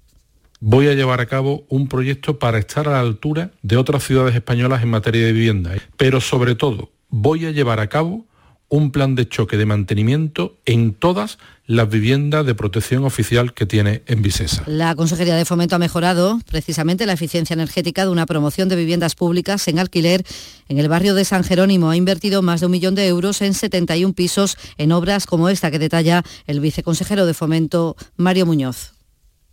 voy 0.65 0.87
a 0.87 0.95
llevar 0.95 1.21
a 1.21 1.27
cabo 1.27 1.67
un 1.69 1.89
proyecto 1.89 2.39
para 2.39 2.59
estar 2.59 2.87
a 2.87 2.93
la 2.93 3.01
altura 3.01 3.51
de 3.63 3.77
otras 3.77 4.05
ciudades 4.05 4.37
españolas 4.37 4.85
en 4.85 4.91
materia 4.91 5.27
de 5.27 5.33
vivienda. 5.33 5.73
Pero 5.97 6.21
sobre 6.21 6.55
todo, 6.55 6.93
voy 7.09 7.47
a 7.47 7.51
llevar 7.51 7.81
a 7.81 7.89
cabo 7.89 8.27
un 8.69 8.93
plan 8.93 9.17
de 9.17 9.29
choque 9.29 9.57
de 9.57 9.67
mantenimiento 9.67 10.57
en 10.65 10.95
todas 10.95 11.39
las 11.67 11.91
viviendas 11.91 12.47
de 12.47 12.55
protección 12.55 13.05
oficial 13.05 13.55
que 13.55 13.67
tiene 13.67 14.03
en 14.07 14.23
Vicesa. 14.23 14.63
La 14.67 14.95
Consejería 14.95 15.35
de 15.35 15.45
Fomento 15.45 15.75
ha 15.75 15.81
mejorado 15.81 16.39
precisamente 16.49 17.07
la 17.07 17.15
eficiencia 17.15 17.55
energética 17.55 18.05
de 18.05 18.13
una 18.13 18.25
promoción 18.25 18.69
de 18.69 18.77
viviendas 18.77 19.17
públicas 19.17 19.67
en 19.67 19.81
alquiler 19.81 20.25
en 20.69 20.79
el 20.79 20.89
barrio 20.89 21.17
de 21.17 21.25
San 21.25 21.43
Jerónimo. 21.43 21.91
Ha 21.91 21.97
invertido 21.97 22.41
más 22.41 22.61
de 22.61 22.67
un 22.67 22.73
millón 22.73 22.95
de 22.95 23.09
euros 23.09 23.43
en 23.43 23.55
71 23.55 24.15
pisos 24.15 24.57
en 24.79 24.93
obras 24.93 25.27
como 25.27 25.49
esta 25.49 25.73
que 25.73 25.81
detalla 25.81 26.23
el 26.47 26.61
viceconsejero 26.61 27.27
de 27.27 27.35
Fomento, 27.35 27.97
Mario 28.17 28.47
Muñoz 28.47 28.93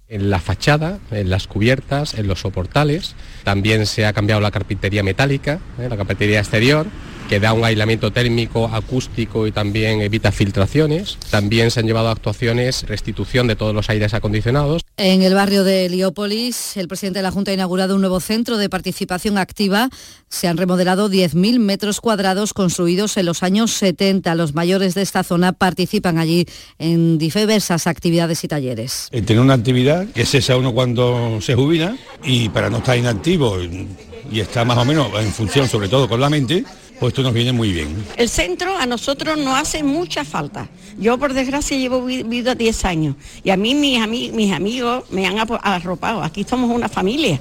en 0.10 0.32
la 0.32 0.40
fachada, 0.40 1.00
en 1.12 1.30
las 1.30 1.48
cubiertas, 1.48 2.16
en 2.16 2.28
los 2.28 2.42
soportales. 2.42 3.16
También 3.44 3.86
se 3.86 4.06
ha 4.06 4.14
cambiado 4.14 4.42
la 4.42 4.52
carpintería 4.52 5.04
metálica, 5.04 5.60
¿eh? 5.80 5.88
la 5.88 5.96
carpintería 5.98 6.40
exterior 6.40 6.88
que 7.30 7.40
da 7.40 7.54
un 7.54 7.64
aislamiento 7.64 8.12
térmico, 8.12 8.68
acústico 8.74 9.46
y 9.46 9.52
también 9.52 10.02
evita 10.02 10.32
filtraciones. 10.32 11.18
También 11.30 11.70
se 11.70 11.80
han 11.80 11.86
llevado 11.86 12.10
actuaciones, 12.10 12.88
restitución 12.88 13.46
de 13.46 13.56
todos 13.56 13.74
los 13.74 13.88
aires 13.92 14.16
acondicionados. 14.16 14.82
En 14.98 15.22
el 15.22 15.36
barrio 15.36 15.64
de 15.64 15.86
Heliópolis, 15.86 16.76
el 16.76 16.88
presidente 16.88 17.20
de 17.20 17.24
la 17.24 17.32
Junta 17.32 17.52
ha 17.52 17.54
inaugurado 17.54 17.94
un 17.94 18.02
nuevo 18.02 18.20
centro 18.20 18.58
de 18.58 18.68
participación 18.68 19.38
activa. 19.38 19.90
Se 20.28 20.48
han 20.48 20.58
remodelado 20.58 21.08
10.000 21.08 21.60
metros 21.60 22.02
cuadrados 22.02 22.54
construidos 22.54 23.16
en 23.18 23.28
los 23.28 23.44
años 23.44 23.72
70. 23.74 24.34
Los 24.34 24.56
mayores 24.56 24.96
de 24.96 25.04
esta 25.04 25.24
zona 25.24 25.54
participan 25.54 26.18
allí 26.18 26.48
en 26.80 27.20
diversas 27.20 27.86
actividades 27.86 28.44
y 28.44 28.48
talleres. 28.48 29.08
Eh, 29.12 29.22
tener 29.22 29.44
una 29.44 29.54
actividad 29.54 30.08
que 30.08 30.24
es 30.24 30.34
esa 30.34 30.58
uno 30.58 30.74
cuando 30.74 31.40
se 31.42 31.54
jubila 31.54 31.96
y 32.24 32.50
para 32.50 32.72
no 32.72 32.80
estar 32.80 32.98
inactivo 32.98 33.58
y 34.32 34.40
estar 34.40 34.66
más 34.66 34.78
o 34.80 34.86
menos 34.86 35.08
en 35.20 35.32
función 35.32 35.68
sobre 35.68 35.90
todo 35.90 36.10
con 36.10 36.20
la 36.20 36.30
mente, 36.30 36.64
pues 37.00 37.12
esto 37.12 37.24
nos 37.24 37.34
viene 37.34 37.54
muy 37.54 37.72
bien. 37.72 38.06
El 38.18 38.30
centro 38.30 38.78
a 38.78 38.86
nosotros 38.86 39.38
nos 39.38 39.58
hace 39.58 39.84
mucha 39.84 40.26
falta. 40.26 40.70
Yo 40.98 41.18
por 41.18 41.34
desgracia 41.34 41.78
llevo 41.78 42.04
vivido 42.04 42.56
10 42.56 42.86
años 42.86 43.16
y 43.44 43.52
a 43.52 43.58
mí 43.58 43.74
mis, 43.74 44.34
mis 44.34 44.52
amigos 44.52 45.06
me 45.10 45.26
han 45.26 45.38
arropado. 45.40 46.22
Aquí 46.24 46.44
somos 46.44 46.70
una 46.70 46.90
familia. 46.90 47.40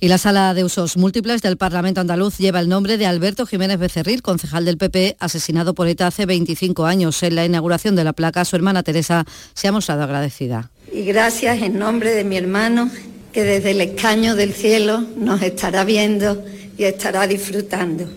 Y 0.00 0.08
la 0.08 0.18
sala 0.18 0.54
de 0.54 0.64
usos 0.64 0.96
múltiples 0.96 1.42
del 1.42 1.56
Parlamento 1.56 2.00
andaluz 2.00 2.38
lleva 2.38 2.60
el 2.60 2.68
nombre 2.68 2.98
de 2.98 3.06
Alberto 3.06 3.46
Jiménez 3.46 3.78
Becerril, 3.78 4.22
concejal 4.22 4.64
del 4.64 4.78
PP, 4.78 5.16
asesinado 5.18 5.74
por 5.74 5.88
ETA 5.88 6.06
hace 6.06 6.24
25 6.24 6.86
años. 6.86 7.22
En 7.22 7.34
la 7.34 7.44
inauguración 7.44 7.96
de 7.96 8.04
la 8.04 8.12
placa, 8.12 8.44
su 8.44 8.56
hermana 8.56 8.82
Teresa 8.82 9.24
se 9.54 9.68
ha 9.68 9.72
mostrado 9.72 10.04
agradecida. 10.04 10.70
Y 10.92 11.02
gracias 11.02 11.62
en 11.62 11.78
nombre 11.78 12.12
de 12.12 12.24
mi 12.24 12.36
hermano, 12.36 12.90
que 13.32 13.42
desde 13.42 13.72
el 13.72 13.80
escaño 13.80 14.36
del 14.36 14.54
cielo 14.54 15.04
nos 15.16 15.42
estará 15.42 15.84
viendo 15.84 16.44
y 16.76 16.84
estará 16.84 17.26
disfrutando. 17.26 18.08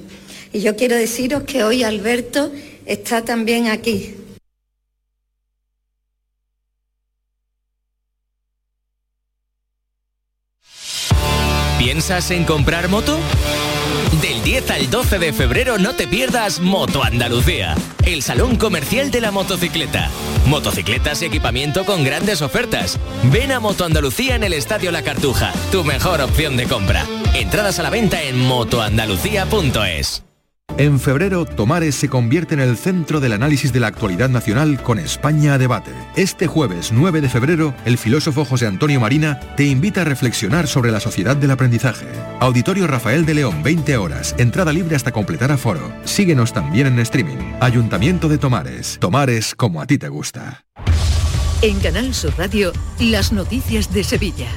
Y 0.54 0.62
yo 0.62 0.76
quiero 0.76 0.96
deciros 0.96 1.44
que 1.44 1.64
hoy 1.64 1.84
Alberto 1.84 2.52
está 2.86 3.24
también 3.24 3.68
aquí. 3.68 4.16
¿Piensas 11.80 12.32
en 12.32 12.44
comprar 12.44 12.90
moto? 12.90 13.18
Del 14.22 14.44
10 14.44 14.72
al 14.72 14.90
12 14.92 15.20
de 15.20 15.34
febrero 15.34 15.78
no 15.78 15.96
te 15.96 16.08
pierdas 16.08 16.60
Moto 16.60 17.04
Andalucía, 17.04 17.76
el 18.06 18.22
salón 18.22 18.56
comercial 18.58 19.10
de 19.10 19.20
la 19.20 19.32
motocicleta. 19.32 20.12
Motocicletas 20.46 21.22
y 21.22 21.26
equipamiento 21.26 21.84
con 21.86 22.04
grandes 22.04 22.42
ofertas. 22.42 23.00
Ven 23.32 23.52
a 23.52 23.60
Moto 23.60 23.84
Andalucía 23.84 24.36
en 24.36 24.44
el 24.44 24.54
Estadio 24.54 24.92
La 24.92 25.02
Cartuja, 25.02 25.54
tu 25.72 25.84
mejor 25.84 26.22
opción 26.22 26.56
de 26.56 26.66
compra. 26.66 27.06
Entradas 27.34 27.80
a 27.80 27.84
la 27.84 27.90
venta 27.90 28.22
en 28.22 28.38
motoandalucía.es. 28.40 30.24
En 30.78 31.00
febrero, 31.00 31.46
Tomares 31.46 31.96
se 31.96 32.10
convierte 32.10 32.54
en 32.54 32.60
el 32.60 32.78
centro 32.78 33.20
del 33.20 33.34
análisis 33.34 33.74
de 33.74 33.80
la 33.80 33.88
actualidad 33.88 34.30
nacional 34.30 34.82
con 34.82 35.00
España 35.00 35.54
a 35.54 35.58
debate. 35.58 35.92
Este 36.16 36.48
jueves 36.48 36.92
9 36.92 37.22
de 37.22 37.30
febrero, 37.30 37.74
el 37.86 37.98
filósofo 37.98 38.46
José 38.46 38.68
Antonio 38.68 39.00
Marina 39.00 39.40
te 39.58 39.66
invita 39.66 40.02
a 40.02 40.06
reflexionar 40.06 40.68
sobre 40.68 40.92
la 40.92 41.00
sociedad 41.00 41.36
del 41.36 41.52
aprendizaje. 41.52 42.08
Auditorio 42.40 42.88
Rafael 42.88 43.26
de 43.26 43.36
León, 43.36 43.62
20 43.64 43.98
horas, 43.98 44.34
entrada 44.38 44.74
libre 44.74 44.96
hasta 44.96 45.12
completar 45.12 45.52
aforo. 45.52 45.94
Síguenos 46.06 46.54
también 46.54 46.88
en 46.88 47.00
streaming. 47.00 47.38
Ayuntamiento 47.60 48.30
de 48.30 48.38
Tomares. 48.38 48.98
Tomares 49.00 49.54
como 49.56 49.82
a 49.82 49.88
ti 49.88 49.98
te 49.98 50.10
gusta. 50.10 50.66
En 51.62 51.80
Canal 51.80 52.14
Sur 52.14 52.34
Radio, 52.38 52.72
las 53.00 53.32
noticias 53.32 53.94
de 53.94 54.04
Sevilla. 54.04 54.48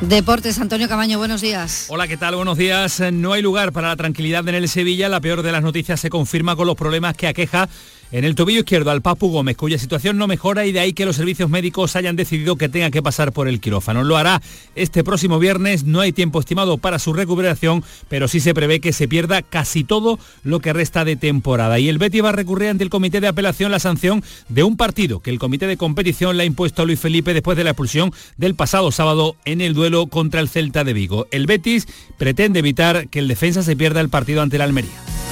Deportes, 0.00 0.58
Antonio 0.58 0.88
Camaño, 0.88 1.18
buenos 1.18 1.40
días. 1.40 1.86
Hola, 1.88 2.08
¿qué 2.08 2.16
tal? 2.16 2.34
Buenos 2.36 2.58
días. 2.58 3.00
No 3.12 3.32
hay 3.32 3.42
lugar 3.42 3.72
para 3.72 3.88
la 3.88 3.96
tranquilidad 3.96 4.46
en 4.48 4.56
el 4.56 4.68
Sevilla. 4.68 5.08
La 5.08 5.20
peor 5.20 5.42
de 5.42 5.52
las 5.52 5.62
noticias 5.62 6.00
se 6.00 6.10
confirma 6.10 6.56
con 6.56 6.66
los 6.66 6.76
problemas 6.76 7.16
que 7.16 7.26
aqueja 7.26 7.68
en 8.14 8.22
el 8.22 8.36
tobillo 8.36 8.60
izquierdo 8.60 8.92
al 8.92 9.02
Papu 9.02 9.28
Gómez, 9.28 9.56
cuya 9.56 9.76
situación 9.76 10.18
no 10.18 10.28
mejora 10.28 10.64
y 10.66 10.70
de 10.70 10.78
ahí 10.78 10.92
que 10.92 11.04
los 11.04 11.16
servicios 11.16 11.50
médicos 11.50 11.96
hayan 11.96 12.14
decidido 12.14 12.54
que 12.54 12.68
tenga 12.68 12.92
que 12.92 13.02
pasar 13.02 13.32
por 13.32 13.48
el 13.48 13.58
quirófano. 13.58 14.04
Lo 14.04 14.16
hará 14.16 14.40
este 14.76 15.02
próximo 15.02 15.40
viernes, 15.40 15.82
no 15.82 15.98
hay 15.98 16.12
tiempo 16.12 16.38
estimado 16.38 16.78
para 16.78 17.00
su 17.00 17.12
recuperación, 17.12 17.82
pero 18.08 18.28
sí 18.28 18.38
se 18.38 18.54
prevé 18.54 18.78
que 18.78 18.92
se 18.92 19.08
pierda 19.08 19.42
casi 19.42 19.82
todo 19.82 20.20
lo 20.44 20.60
que 20.60 20.72
resta 20.72 21.04
de 21.04 21.16
temporada. 21.16 21.80
Y 21.80 21.88
el 21.88 21.98
Betty 21.98 22.20
va 22.20 22.28
a 22.28 22.32
recurrir 22.32 22.68
ante 22.68 22.84
el 22.84 22.90
comité 22.90 23.20
de 23.20 23.26
apelación 23.26 23.72
la 23.72 23.80
sanción 23.80 24.22
de 24.48 24.62
un 24.62 24.76
partido 24.76 25.18
que 25.18 25.30
el 25.30 25.40
comité 25.40 25.66
de 25.66 25.76
competición 25.76 26.36
le 26.36 26.44
ha 26.44 26.46
impuesto 26.46 26.82
a 26.82 26.84
Luis 26.84 27.00
Felipe 27.00 27.34
después 27.34 27.56
de 27.56 27.64
la 27.64 27.70
expulsión 27.70 28.12
del 28.36 28.54
pasado 28.54 28.92
sábado 28.92 29.34
en 29.44 29.60
el 29.60 29.74
duelo 29.74 30.06
contra 30.06 30.40
el 30.40 30.48
Celta 30.48 30.84
de 30.84 30.92
Vigo. 30.92 31.26
El 31.32 31.48
Betis 31.48 31.88
pretende 32.16 32.60
evitar 32.60 33.08
que 33.08 33.18
el 33.18 33.26
defensa 33.26 33.64
se 33.64 33.74
pierda 33.74 34.00
el 34.00 34.08
partido 34.08 34.40
ante 34.40 34.58
la 34.58 34.64
Almería. 34.64 35.23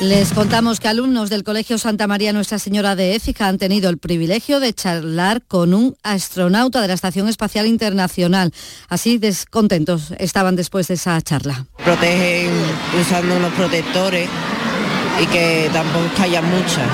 Les 0.00 0.34
contamos 0.34 0.78
que 0.78 0.88
alumnos 0.88 1.30
del 1.30 1.42
Colegio 1.42 1.78
Santa 1.78 2.06
María 2.06 2.34
Nuestra 2.34 2.58
Señora 2.58 2.96
de 2.96 3.14
Écija 3.14 3.48
han 3.48 3.56
tenido 3.56 3.88
el 3.88 3.96
privilegio 3.96 4.60
de 4.60 4.74
charlar 4.74 5.40
con 5.40 5.72
un 5.72 5.96
astronauta 6.02 6.82
de 6.82 6.88
la 6.88 6.94
Estación 6.94 7.28
Espacial 7.28 7.66
Internacional. 7.66 8.52
Así 8.90 9.16
descontentos 9.16 10.12
estaban 10.18 10.54
después 10.54 10.88
de 10.88 10.94
esa 10.94 11.20
charla. 11.22 11.64
Protegen 11.82 12.50
usando 13.00 13.36
unos 13.36 13.54
protectores 13.54 14.28
y 15.22 15.26
que 15.28 15.70
tampoco 15.72 16.22
haya 16.22 16.42
muchas. 16.42 16.86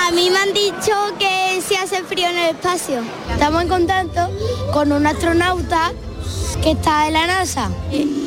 A 0.00 0.12
mí 0.12 0.30
me 0.30 0.38
han 0.38 0.54
dicho 0.54 0.92
que 1.18 1.60
se 1.66 1.76
hace 1.78 2.04
frío 2.04 2.28
en 2.28 2.38
el 2.38 2.50
espacio. 2.50 3.02
Estamos 3.32 3.62
en 3.62 3.68
contacto 3.68 4.30
con 4.72 4.92
un 4.92 5.04
astronauta 5.04 5.92
que 6.62 6.70
está 6.72 7.08
en 7.08 7.14
la 7.14 7.26
NASA. 7.26 7.70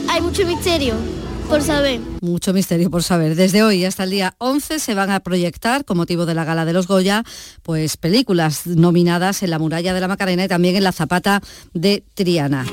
Hay 0.09 0.19
mucho 0.19 0.45
misterio 0.45 1.22
por 1.49 1.61
saber. 1.61 1.99
Mucho 2.21 2.53
misterio 2.53 2.89
por 2.89 3.03
saber. 3.03 3.35
Desde 3.35 3.63
hoy 3.63 3.85
hasta 3.85 4.03
el 4.03 4.11
día 4.11 4.35
11 4.37 4.79
se 4.79 4.93
van 4.93 5.11
a 5.11 5.19
proyectar, 5.19 5.85
con 5.85 5.97
motivo 5.97 6.25
de 6.25 6.33
la 6.33 6.45
Gala 6.45 6.65
de 6.65 6.73
los 6.73 6.87
Goya, 6.87 7.23
pues 7.61 7.97
películas 7.97 8.65
nominadas 8.65 9.43
en 9.43 9.49
La 9.49 9.59
Muralla 9.59 9.93
de 9.93 9.99
la 10.01 10.07
Macarena 10.07 10.45
y 10.45 10.47
también 10.47 10.75
en 10.75 10.83
La 10.83 10.91
Zapata 10.91 11.41
de 11.73 12.03
Triana. 12.13 12.65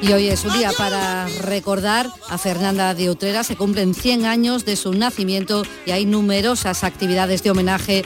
Y 0.00 0.12
hoy 0.12 0.28
es 0.28 0.44
un 0.44 0.52
día 0.52 0.70
para 0.78 1.26
recordar 1.42 2.06
a 2.28 2.38
Fernanda 2.38 2.94
de 2.94 3.10
Utrera. 3.10 3.42
Se 3.42 3.56
cumplen 3.56 3.94
100 3.94 4.26
años 4.26 4.64
de 4.64 4.76
su 4.76 4.92
nacimiento 4.94 5.64
y 5.86 5.90
hay 5.90 6.06
numerosas 6.06 6.84
actividades 6.84 7.42
de 7.42 7.50
homenaje 7.50 8.04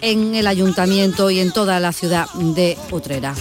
en 0.00 0.34
el 0.34 0.46
ayuntamiento 0.46 1.30
y 1.30 1.40
en 1.40 1.52
toda 1.52 1.80
la 1.80 1.92
ciudad 1.92 2.26
de 2.34 2.76
Utrera. 2.90 3.34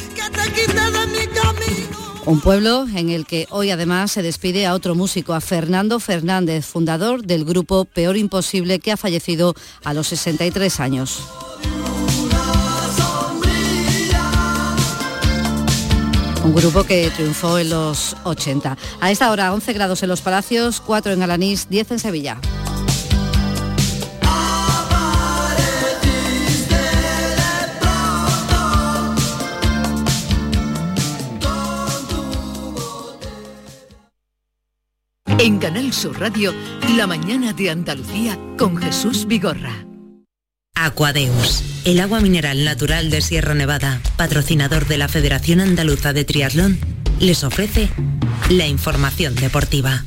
Un 2.26 2.39
pueblo 2.39 2.88
en 2.95 3.09
el 3.09 3.26
que 3.26 3.47
hoy 3.49 3.69
además 3.69 4.11
se 4.11 4.21
despide 4.21 4.65
a 4.65 4.74
otro 4.74 4.95
músico, 4.95 5.34
a 5.34 5.41
Fernando 5.41 5.99
Fernández, 5.99 6.65
fundador 6.65 7.24
del 7.24 7.43
grupo 7.43 7.84
Peor 7.84 8.15
Imposible, 8.15 8.80
que 8.80 8.93
ha 8.93 8.97
fallecido 8.97 9.55
a 9.84 9.93
los 9.93 10.07
63 10.07 10.80
años. 10.80 11.21
Un 16.45 16.55
grupo 16.55 16.86
que 16.86 17.09
triunfó 17.09 17.57
en 17.57 17.69
los 17.69 18.15
80. 18.24 18.78
A 19.01 19.11
esta 19.11 19.30
hora 19.30 19.53
11 19.53 19.74
grados 19.74 20.01
en 20.03 20.09
los 20.09 20.21
Palacios, 20.21 20.82
4 20.82 21.13
en 21.13 21.24
Alanís, 21.24 21.67
10 21.69 21.91
en 21.91 21.99
Sevilla. 21.99 22.38
En 35.43 35.59
Canal 35.59 35.91
Sur 35.91 36.21
Radio, 36.21 36.53
La 36.95 37.05
mañana 37.05 37.51
de 37.51 37.69
Andalucía 37.69 38.39
con 38.57 38.77
Jesús 38.77 39.27
Vigorra. 39.27 39.85
Aquadeus, 40.73 41.61
el 41.83 41.99
agua 41.99 42.21
mineral 42.21 42.63
natural 42.63 43.09
de 43.09 43.19
Sierra 43.19 43.53
Nevada, 43.53 43.99
patrocinador 44.15 44.87
de 44.87 44.97
la 44.97 45.09
Federación 45.09 45.59
Andaluza 45.59 46.13
de 46.13 46.23
Triatlón, 46.23 46.79
les 47.19 47.43
ofrece 47.43 47.89
la 48.49 48.67
información 48.67 49.35
deportiva. 49.35 50.05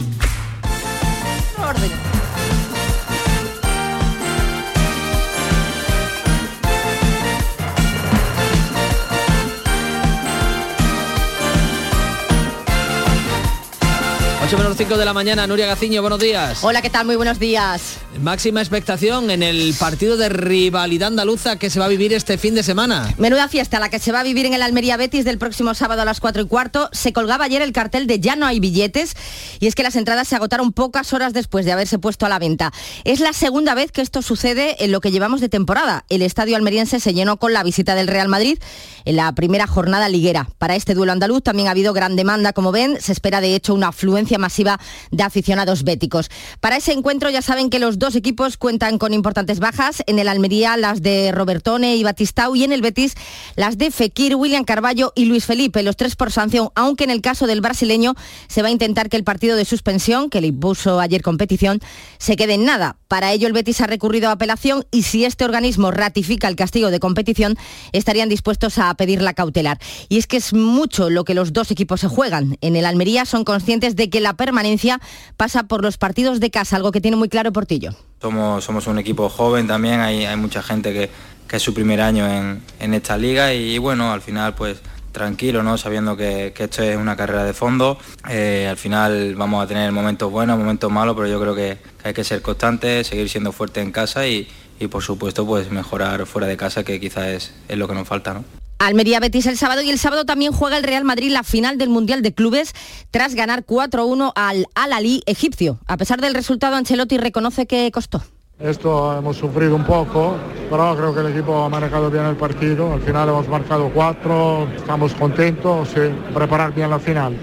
Ocho 14.46 14.58
menos 14.58 14.76
5 14.76 14.96
de 14.96 15.04
la 15.04 15.12
mañana, 15.12 15.44
Nuria 15.48 15.66
Gaciño, 15.66 16.02
buenos 16.02 16.20
días. 16.20 16.62
Hola, 16.62 16.80
¿qué 16.80 16.88
tal? 16.88 17.04
Muy 17.04 17.16
buenos 17.16 17.40
días. 17.40 17.98
Máxima 18.20 18.60
expectación 18.60 19.30
en 19.30 19.42
el 19.42 19.74
partido 19.78 20.16
de 20.16 20.28
rivalidad 20.28 21.08
andaluza 21.08 21.56
que 21.58 21.70
se 21.70 21.78
va 21.78 21.84
a 21.84 21.88
vivir 21.88 22.12
este 22.12 22.38
fin 22.38 22.54
de 22.54 22.62
semana. 22.62 23.14
Menuda 23.18 23.48
fiesta 23.48 23.78
la 23.78 23.90
que 23.90 23.98
se 23.98 24.12
va 24.12 24.20
a 24.20 24.22
vivir 24.22 24.46
en 24.46 24.54
el 24.54 24.62
Almería 24.62 24.96
Betis 24.96 25.24
del 25.24 25.38
próximo 25.38 25.74
sábado 25.74 26.02
a 26.02 26.04
las 26.04 26.20
4 26.20 26.42
y 26.42 26.46
cuarto. 26.46 26.88
Se 26.92 27.12
colgaba 27.12 27.44
ayer 27.44 27.62
el 27.62 27.72
cartel 27.72 28.06
de 28.06 28.20
ya 28.20 28.36
no 28.36 28.46
hay 28.46 28.60
billetes 28.60 29.14
y 29.60 29.66
es 29.66 29.74
que 29.74 29.82
las 29.82 29.96
entradas 29.96 30.28
se 30.28 30.36
agotaron 30.36 30.72
pocas 30.72 31.12
horas 31.12 31.32
después 31.32 31.66
de 31.66 31.72
haberse 31.72 31.98
puesto 31.98 32.24
a 32.24 32.28
la 32.28 32.38
venta. 32.38 32.72
Es 33.04 33.20
la 33.20 33.32
segunda 33.32 33.74
vez 33.74 33.92
que 33.92 34.00
esto 34.00 34.22
sucede 34.22 34.82
en 34.84 34.92
lo 34.92 35.00
que 35.00 35.10
llevamos 35.10 35.40
de 35.40 35.48
temporada. 35.48 36.04
El 36.08 36.22
estadio 36.22 36.56
almeriense 36.56 37.00
se 37.00 37.12
llenó 37.12 37.36
con 37.36 37.52
la 37.52 37.62
visita 37.62 37.94
del 37.94 38.08
Real 38.08 38.28
Madrid 38.28 38.58
en 39.04 39.16
la 39.16 39.32
primera 39.32 39.66
jornada 39.66 40.08
liguera. 40.08 40.48
Para 40.58 40.76
este 40.76 40.94
duelo 40.94 41.12
andaluz 41.12 41.42
también 41.42 41.68
ha 41.68 41.72
habido 41.72 41.92
gran 41.92 42.16
demanda, 42.16 42.52
como 42.52 42.72
ven. 42.72 42.98
Se 43.00 43.12
espera 43.12 43.40
de 43.40 43.54
hecho 43.54 43.74
una 43.74 43.88
afluencia 43.88 44.38
masiva 44.38 44.80
de 45.10 45.22
aficionados 45.22 45.84
béticos. 45.84 46.30
Para 46.60 46.76
ese 46.76 46.92
encuentro 46.92 47.30
ya 47.30 47.42
saben 47.42 47.70
que 47.70 47.78
los 47.78 47.98
dos 47.98 48.05
equipos 48.14 48.56
cuentan 48.56 48.98
con 48.98 49.12
importantes 49.12 49.58
bajas. 49.58 50.02
En 50.06 50.18
el 50.18 50.28
Almería 50.28 50.76
las 50.76 51.02
de 51.02 51.32
Robertone 51.32 51.96
y 51.96 52.04
Batistau 52.04 52.54
y 52.54 52.64
en 52.64 52.72
el 52.72 52.82
Betis 52.82 53.14
las 53.56 53.78
de 53.78 53.90
Fekir, 53.90 54.36
William 54.36 54.64
Carballo 54.64 55.12
y 55.16 55.24
Luis 55.24 55.46
Felipe, 55.46 55.82
los 55.82 55.96
tres 55.96 56.14
por 56.14 56.30
sanción, 56.30 56.70
aunque 56.74 57.04
en 57.04 57.10
el 57.10 57.22
caso 57.22 57.46
del 57.46 57.60
brasileño 57.60 58.14
se 58.48 58.62
va 58.62 58.68
a 58.68 58.70
intentar 58.70 59.08
que 59.08 59.16
el 59.16 59.24
partido 59.24 59.56
de 59.56 59.64
suspensión, 59.64 60.30
que 60.30 60.40
le 60.40 60.48
impuso 60.48 61.00
ayer 61.00 61.22
competición, 61.22 61.80
se 62.18 62.36
quede 62.36 62.54
en 62.54 62.64
nada. 62.64 62.96
Para 63.08 63.32
ello 63.32 63.46
el 63.46 63.52
Betis 63.52 63.80
ha 63.80 63.86
recurrido 63.86 64.28
a 64.28 64.32
apelación 64.32 64.84
y 64.90 65.02
si 65.02 65.24
este 65.24 65.44
organismo 65.44 65.90
ratifica 65.90 66.48
el 66.48 66.56
castigo 66.56 66.90
de 66.90 67.00
competición, 67.00 67.56
estarían 67.92 68.28
dispuestos 68.28 68.78
a 68.78 68.94
pedir 68.94 69.22
la 69.22 69.34
cautelar. 69.34 69.78
Y 70.08 70.18
es 70.18 70.26
que 70.26 70.36
es 70.36 70.52
mucho 70.52 71.10
lo 71.10 71.24
que 71.24 71.34
los 71.34 71.52
dos 71.52 71.70
equipos 71.70 72.00
se 72.00 72.08
juegan. 72.08 72.58
En 72.60 72.76
el 72.76 72.84
Almería 72.84 73.24
son 73.24 73.44
conscientes 73.44 73.96
de 73.96 74.10
que 74.10 74.20
la 74.20 74.34
permanencia 74.34 75.00
pasa 75.36 75.64
por 75.64 75.82
los 75.82 75.98
partidos 75.98 76.38
de 76.38 76.50
casa, 76.50 76.76
algo 76.76 76.92
que 76.92 77.00
tiene 77.00 77.16
muy 77.16 77.28
claro 77.28 77.52
Portillo. 77.52 77.95
Somos, 78.20 78.64
somos 78.64 78.86
un 78.86 78.98
equipo 78.98 79.28
joven 79.28 79.66
también, 79.66 80.00
hay, 80.00 80.24
hay 80.24 80.36
mucha 80.36 80.62
gente 80.62 80.92
que, 80.92 81.10
que, 81.46 81.56
es 81.56 81.62
su 81.62 81.74
primer 81.74 82.00
año 82.00 82.26
en, 82.26 82.62
en 82.80 82.94
esta 82.94 83.16
liga 83.18 83.52
y, 83.52 83.78
bueno, 83.78 84.12
al 84.12 84.22
final 84.22 84.54
pues 84.54 84.80
tranquilo, 85.12 85.62
¿no? 85.62 85.78
sabiendo 85.78 86.16
que, 86.16 86.52
esto 86.56 86.82
es 86.82 86.96
una 86.96 87.16
carrera 87.16 87.44
de 87.44 87.54
fondo. 87.54 87.98
Eh, 88.28 88.66
al 88.68 88.76
final 88.76 89.34
vamos 89.34 89.64
a 89.64 89.66
tener 89.66 89.90
momentos 89.92 90.30
buenos, 90.30 90.58
momentos 90.58 90.90
malos, 90.90 91.14
pero 91.14 91.26
yo 91.26 91.40
creo 91.40 91.54
que, 91.54 91.78
hay 92.04 92.12
que 92.12 92.24
ser 92.24 92.42
constantes, 92.42 93.06
seguir 93.06 93.28
siendo 93.28 93.52
fuerte 93.52 93.80
en 93.80 93.92
casa 93.92 94.26
y, 94.26 94.48
y, 94.78 94.88
por 94.88 95.02
supuesto 95.02 95.46
pues 95.46 95.70
mejorar 95.70 96.26
fuera 96.26 96.46
de 96.46 96.56
casa, 96.56 96.84
que 96.84 97.00
quizás 97.00 97.26
es, 97.26 97.54
es 97.68 97.78
lo 97.78 97.88
que 97.88 97.94
nos 97.94 98.06
falta. 98.06 98.34
¿no? 98.34 98.44
Almería 98.78 99.20
Betis 99.20 99.46
el 99.46 99.56
sábado 99.56 99.82
y 99.82 99.90
el 99.90 99.98
sábado 99.98 100.24
también 100.24 100.52
juega 100.52 100.76
el 100.76 100.84
Real 100.84 101.04
Madrid 101.04 101.30
la 101.30 101.42
final 101.42 101.78
del 101.78 101.88
Mundial 101.88 102.22
de 102.22 102.34
Clubes 102.34 102.74
tras 103.10 103.34
ganar 103.34 103.64
4-1 103.64 104.32
al 104.34 104.66
Al-Ali 104.74 105.22
egipcio. 105.26 105.78
A 105.86 105.96
pesar 105.96 106.20
del 106.20 106.34
resultado, 106.34 106.76
Ancelotti 106.76 107.16
reconoce 107.18 107.66
que 107.66 107.90
costó. 107.90 108.22
Esto 108.58 109.16
hemos 109.18 109.36
sufrido 109.36 109.76
un 109.76 109.84
poco, 109.84 110.36
pero 110.70 110.96
creo 110.96 111.14
que 111.14 111.20
el 111.20 111.26
equipo 111.26 111.62
ha 111.62 111.68
manejado 111.68 112.10
bien 112.10 112.24
el 112.24 112.36
partido. 112.36 112.92
Al 112.92 113.02
final 113.02 113.28
hemos 113.28 113.48
marcado 113.48 113.90
cuatro, 113.92 114.66
estamos 114.74 115.12
contentos, 115.14 115.88
sí, 115.88 116.00
preparar 116.32 116.74
bien 116.74 116.88
la 116.88 116.98
final. 116.98 117.36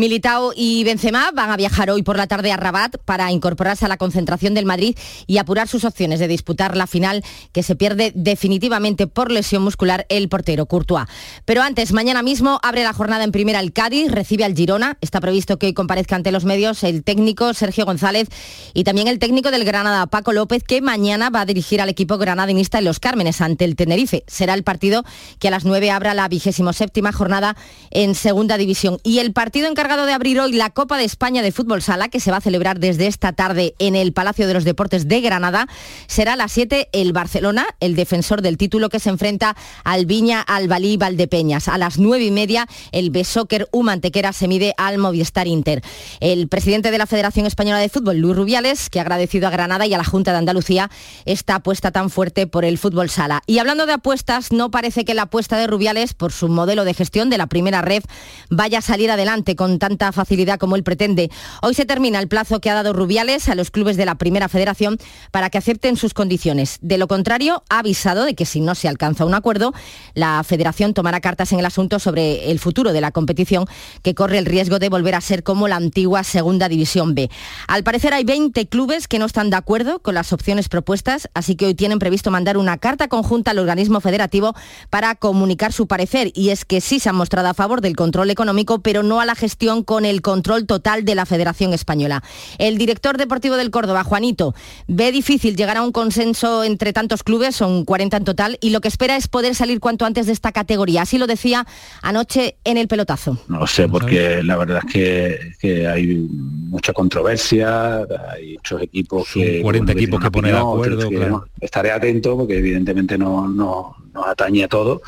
Militao 0.00 0.52
y 0.56 0.82
Benzema 0.82 1.30
van 1.32 1.50
a 1.50 1.56
viajar 1.56 1.90
hoy 1.90 2.02
por 2.02 2.16
la 2.16 2.26
tarde 2.26 2.50
a 2.50 2.56
Rabat 2.56 2.96
para 3.04 3.30
incorporarse 3.30 3.84
a 3.84 3.88
la 3.88 3.98
concentración 3.98 4.54
del 4.54 4.64
Madrid 4.64 4.96
y 5.26 5.36
apurar 5.36 5.68
sus 5.68 5.84
opciones 5.84 6.18
de 6.18 6.26
disputar 6.26 6.76
la 6.76 6.86
final 6.86 7.22
que 7.52 7.62
se 7.62 7.76
pierde 7.76 8.10
definitivamente 8.14 9.06
por 9.06 9.30
lesión 9.30 9.62
muscular 9.62 10.06
el 10.08 10.30
portero 10.30 10.64
Courtois. 10.64 11.06
Pero 11.44 11.62
antes, 11.62 11.92
mañana 11.92 12.22
mismo 12.22 12.58
abre 12.62 12.82
la 12.82 12.94
jornada 12.94 13.24
en 13.24 13.30
primera 13.30 13.60
el 13.60 13.72
Cádiz, 13.74 14.10
recibe 14.10 14.44
al 14.44 14.56
Girona. 14.56 14.96
Está 15.02 15.20
previsto 15.20 15.58
que 15.58 15.66
hoy 15.66 15.74
comparezca 15.74 16.16
ante 16.16 16.32
los 16.32 16.46
medios 16.46 16.82
el 16.82 17.04
técnico 17.04 17.52
Sergio 17.52 17.84
González 17.84 18.28
y 18.72 18.84
también 18.84 19.06
el 19.06 19.18
técnico 19.18 19.50
del 19.50 19.64
Granada, 19.64 20.06
Paco 20.06 20.32
López, 20.32 20.64
que 20.64 20.80
mañana 20.80 21.28
va 21.28 21.42
a 21.42 21.46
dirigir 21.46 21.82
al 21.82 21.90
equipo 21.90 22.16
granadinista 22.16 22.78
en 22.78 22.86
Los 22.86 23.00
Cármenes 23.00 23.42
ante 23.42 23.66
el 23.66 23.76
Tenerife. 23.76 24.24
Será 24.26 24.54
el 24.54 24.64
partido 24.64 25.04
que 25.38 25.48
a 25.48 25.50
las 25.50 25.66
9 25.66 25.90
abra 25.90 26.14
la 26.14 26.26
vigésimo 26.28 26.72
séptima 26.72 27.12
jornada 27.12 27.54
en 27.90 28.14
segunda 28.14 28.56
división. 28.56 28.98
Y 29.02 29.18
el 29.18 29.34
partido 29.34 29.68
en 29.68 29.74
encargado 29.90 30.06
de 30.06 30.14
abrir 30.14 30.38
hoy 30.38 30.52
la 30.52 30.70
Copa 30.70 30.98
de 30.98 31.04
España 31.04 31.42
de 31.42 31.50
Fútbol 31.50 31.82
Sala, 31.82 32.08
que 32.08 32.20
se 32.20 32.30
va 32.30 32.36
a 32.36 32.40
celebrar 32.40 32.78
desde 32.78 33.08
esta 33.08 33.32
tarde 33.32 33.74
en 33.80 33.96
el 33.96 34.12
Palacio 34.12 34.46
de 34.46 34.54
los 34.54 34.62
Deportes 34.62 35.08
de 35.08 35.20
Granada, 35.20 35.66
será 36.06 36.34
a 36.34 36.36
las 36.36 36.52
7 36.52 36.90
el 36.92 37.12
Barcelona, 37.12 37.66
el 37.80 37.96
defensor 37.96 38.40
del 38.40 38.56
título 38.56 38.88
que 38.88 39.00
se 39.00 39.10
enfrenta 39.10 39.56
al 39.82 40.06
Viña 40.06 40.42
Albalí 40.42 40.96
Valdepeñas. 40.96 41.66
A 41.66 41.76
las 41.76 41.98
9 41.98 42.24
y 42.24 42.30
media 42.30 42.68
el 42.92 43.10
Besóquer 43.10 43.66
Humantequera 43.72 44.32
se 44.32 44.46
mide 44.46 44.74
al 44.76 44.98
Movistar 44.98 45.48
Inter. 45.48 45.82
El 46.20 46.46
presidente 46.46 46.92
de 46.92 46.98
la 46.98 47.06
Federación 47.06 47.46
Española 47.46 47.80
de 47.80 47.88
Fútbol, 47.88 48.18
Luis 48.18 48.36
Rubiales, 48.36 48.90
que 48.90 49.00
ha 49.00 49.02
agradecido 49.02 49.48
a 49.48 49.50
Granada 49.50 49.88
y 49.88 49.94
a 49.94 49.98
la 49.98 50.04
Junta 50.04 50.30
de 50.30 50.38
Andalucía 50.38 50.88
esta 51.24 51.56
apuesta 51.56 51.90
tan 51.90 52.10
fuerte 52.10 52.46
por 52.46 52.64
el 52.64 52.78
fútbol 52.78 53.10
sala. 53.10 53.42
Y 53.48 53.58
hablando 53.58 53.86
de 53.86 53.94
apuestas, 53.94 54.52
no 54.52 54.70
parece 54.70 55.04
que 55.04 55.14
la 55.14 55.22
apuesta 55.22 55.58
de 55.58 55.66
Rubiales 55.66 56.14
por 56.14 56.30
su 56.30 56.48
modelo 56.48 56.84
de 56.84 56.94
gestión 56.94 57.28
de 57.28 57.38
la 57.38 57.48
primera 57.48 57.82
red 57.82 58.04
vaya 58.50 58.78
a 58.78 58.82
salir 58.82 59.10
adelante 59.10 59.56
con 59.56 59.69
tanta 59.78 60.12
facilidad 60.12 60.58
como 60.58 60.76
él 60.76 60.82
pretende. 60.82 61.30
Hoy 61.62 61.74
se 61.74 61.84
termina 61.84 62.18
el 62.18 62.28
plazo 62.28 62.60
que 62.60 62.70
ha 62.70 62.74
dado 62.74 62.92
Rubiales 62.92 63.48
a 63.48 63.54
los 63.54 63.70
clubes 63.70 63.96
de 63.96 64.06
la 64.06 64.16
Primera 64.16 64.48
Federación 64.48 64.98
para 65.30 65.50
que 65.50 65.58
acepten 65.58 65.96
sus 65.96 66.14
condiciones. 66.14 66.78
De 66.80 66.98
lo 66.98 67.08
contrario, 67.08 67.62
ha 67.68 67.80
avisado 67.80 68.24
de 68.24 68.34
que 68.34 68.46
si 68.46 68.60
no 68.60 68.74
se 68.74 68.88
alcanza 68.88 69.24
un 69.24 69.34
acuerdo, 69.34 69.72
la 70.14 70.42
Federación 70.44 70.94
tomará 70.94 71.20
cartas 71.20 71.52
en 71.52 71.58
el 71.58 71.66
asunto 71.66 71.98
sobre 71.98 72.50
el 72.50 72.58
futuro 72.58 72.92
de 72.92 73.00
la 73.00 73.12
competición, 73.12 73.66
que 74.02 74.14
corre 74.14 74.38
el 74.38 74.46
riesgo 74.46 74.78
de 74.78 74.88
volver 74.88 75.14
a 75.14 75.20
ser 75.20 75.42
como 75.42 75.68
la 75.68 75.76
antigua 75.76 76.24
Segunda 76.24 76.68
División 76.68 77.14
B. 77.14 77.30
Al 77.68 77.84
parecer 77.84 78.14
hay 78.14 78.24
20 78.24 78.66
clubes 78.68 79.08
que 79.08 79.18
no 79.18 79.26
están 79.26 79.50
de 79.50 79.56
acuerdo 79.56 80.00
con 80.00 80.14
las 80.14 80.32
opciones 80.32 80.68
propuestas, 80.68 81.28
así 81.34 81.56
que 81.56 81.66
hoy 81.66 81.74
tienen 81.74 81.98
previsto 81.98 82.30
mandar 82.30 82.56
una 82.56 82.78
carta 82.78 83.08
conjunta 83.08 83.50
al 83.50 83.58
organismo 83.58 84.00
federativo 84.00 84.54
para 84.88 85.14
comunicar 85.14 85.72
su 85.72 85.86
parecer. 85.86 86.32
Y 86.34 86.50
es 86.50 86.64
que 86.64 86.80
sí 86.80 87.00
se 87.00 87.08
han 87.08 87.16
mostrado 87.16 87.48
a 87.48 87.54
favor 87.54 87.80
del 87.80 87.96
control 87.96 88.30
económico, 88.30 88.80
pero 88.80 89.02
no 89.02 89.20
a 89.20 89.26
la 89.26 89.34
gestión 89.34 89.59
con 89.84 90.06
el 90.06 90.22
control 90.22 90.66
total 90.66 91.04
de 91.04 91.14
la 91.14 91.26
Federación 91.26 91.74
Española. 91.74 92.22
El 92.56 92.78
director 92.78 93.18
deportivo 93.18 93.56
del 93.56 93.70
Córdoba, 93.70 94.04
Juanito, 94.04 94.54
ve 94.88 95.12
difícil 95.12 95.54
llegar 95.54 95.76
a 95.76 95.82
un 95.82 95.92
consenso 95.92 96.64
entre 96.64 96.94
tantos 96.94 97.22
clubes, 97.22 97.56
son 97.56 97.84
40 97.84 98.16
en 98.16 98.24
total, 98.24 98.58
y 98.62 98.70
lo 98.70 98.80
que 98.80 98.88
espera 98.88 99.16
es 99.16 99.28
poder 99.28 99.54
salir 99.54 99.78
cuanto 99.78 100.06
antes 100.06 100.26
de 100.26 100.32
esta 100.32 100.52
categoría. 100.52 101.02
Así 101.02 101.18
lo 101.18 101.26
decía 101.26 101.66
anoche 102.00 102.56
en 102.64 102.78
el 102.78 102.88
pelotazo. 102.88 103.36
No 103.48 103.66
sé, 103.66 103.86
porque 103.86 104.42
la 104.42 104.56
verdad 104.56 104.80
es 104.86 105.58
que, 105.58 105.86
hay 105.86 106.06
mucha 106.06 106.94
controversia, 106.94 107.98
hay 108.32 108.54
muchos 108.54 108.80
equipos 108.80 109.28
que... 109.30 109.60
40 109.60 109.92
equipos 109.92 110.22
que 110.22 110.30
ponen 110.30 110.52
de 110.52 110.58
acuerdo, 110.58 111.46
Estaré 111.60 111.90
atento 111.92 112.34
porque 112.34 112.56
evidentemente 112.56 113.18
no, 113.18 113.46
no, 113.46 113.94
nos 114.14 114.26
atañe 114.26 114.64
a 114.64 114.68
todo 114.68 115.02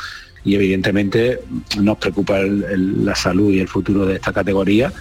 y 0.44 0.54
evidentemente 0.54 1.40
nos 1.80 1.98
preocupa 1.98 2.38
la 2.40 3.14
salud 3.14 3.50
y 3.52 3.60
el 3.60 3.68
futuro 3.68 4.06
de 4.06 4.16
esta 4.16 4.32
categoría 4.32 4.92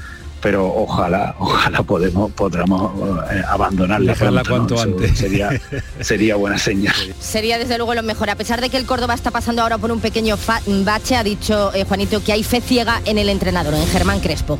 pero 0.42 0.66
ojalá, 0.74 1.36
ojalá 1.40 1.84
podemos, 1.84 2.32
podamos 2.32 2.92
eh, 3.32 3.42
abandonarla 3.48 4.16
cuanto 4.48 4.82
antes. 4.82 5.18
Sería, 5.18 5.62
sería 6.02 6.36
buena 6.36 6.58
señal. 6.58 6.96
Sería 7.20 7.58
desde 7.58 7.78
luego 7.78 7.94
lo 7.94 8.04
mejor. 8.04 8.30
A 8.30 8.36
pesar 8.36 8.60
de 8.60 8.70
que 8.70 8.78
el 8.78 8.86
Córdoba 8.86 9.14
está 9.14 9.32
pasando 9.32 9.62
ahora 9.62 9.78
por 9.78 9.92
un 9.92 10.00
pequeño 10.00 10.38
bache, 10.84 11.16
ha 11.16 11.24
dicho 11.24 11.74
eh, 11.74 11.86
Juanito 11.86 12.24
que 12.24 12.34
hay 12.34 12.44
fe 12.44 12.60
ciega 12.60 13.02
en 13.06 13.18
el 13.18 13.30
entrenador, 13.30 13.76
en 13.76 13.88
Germán 13.88 14.20
Crespo. 14.20 14.60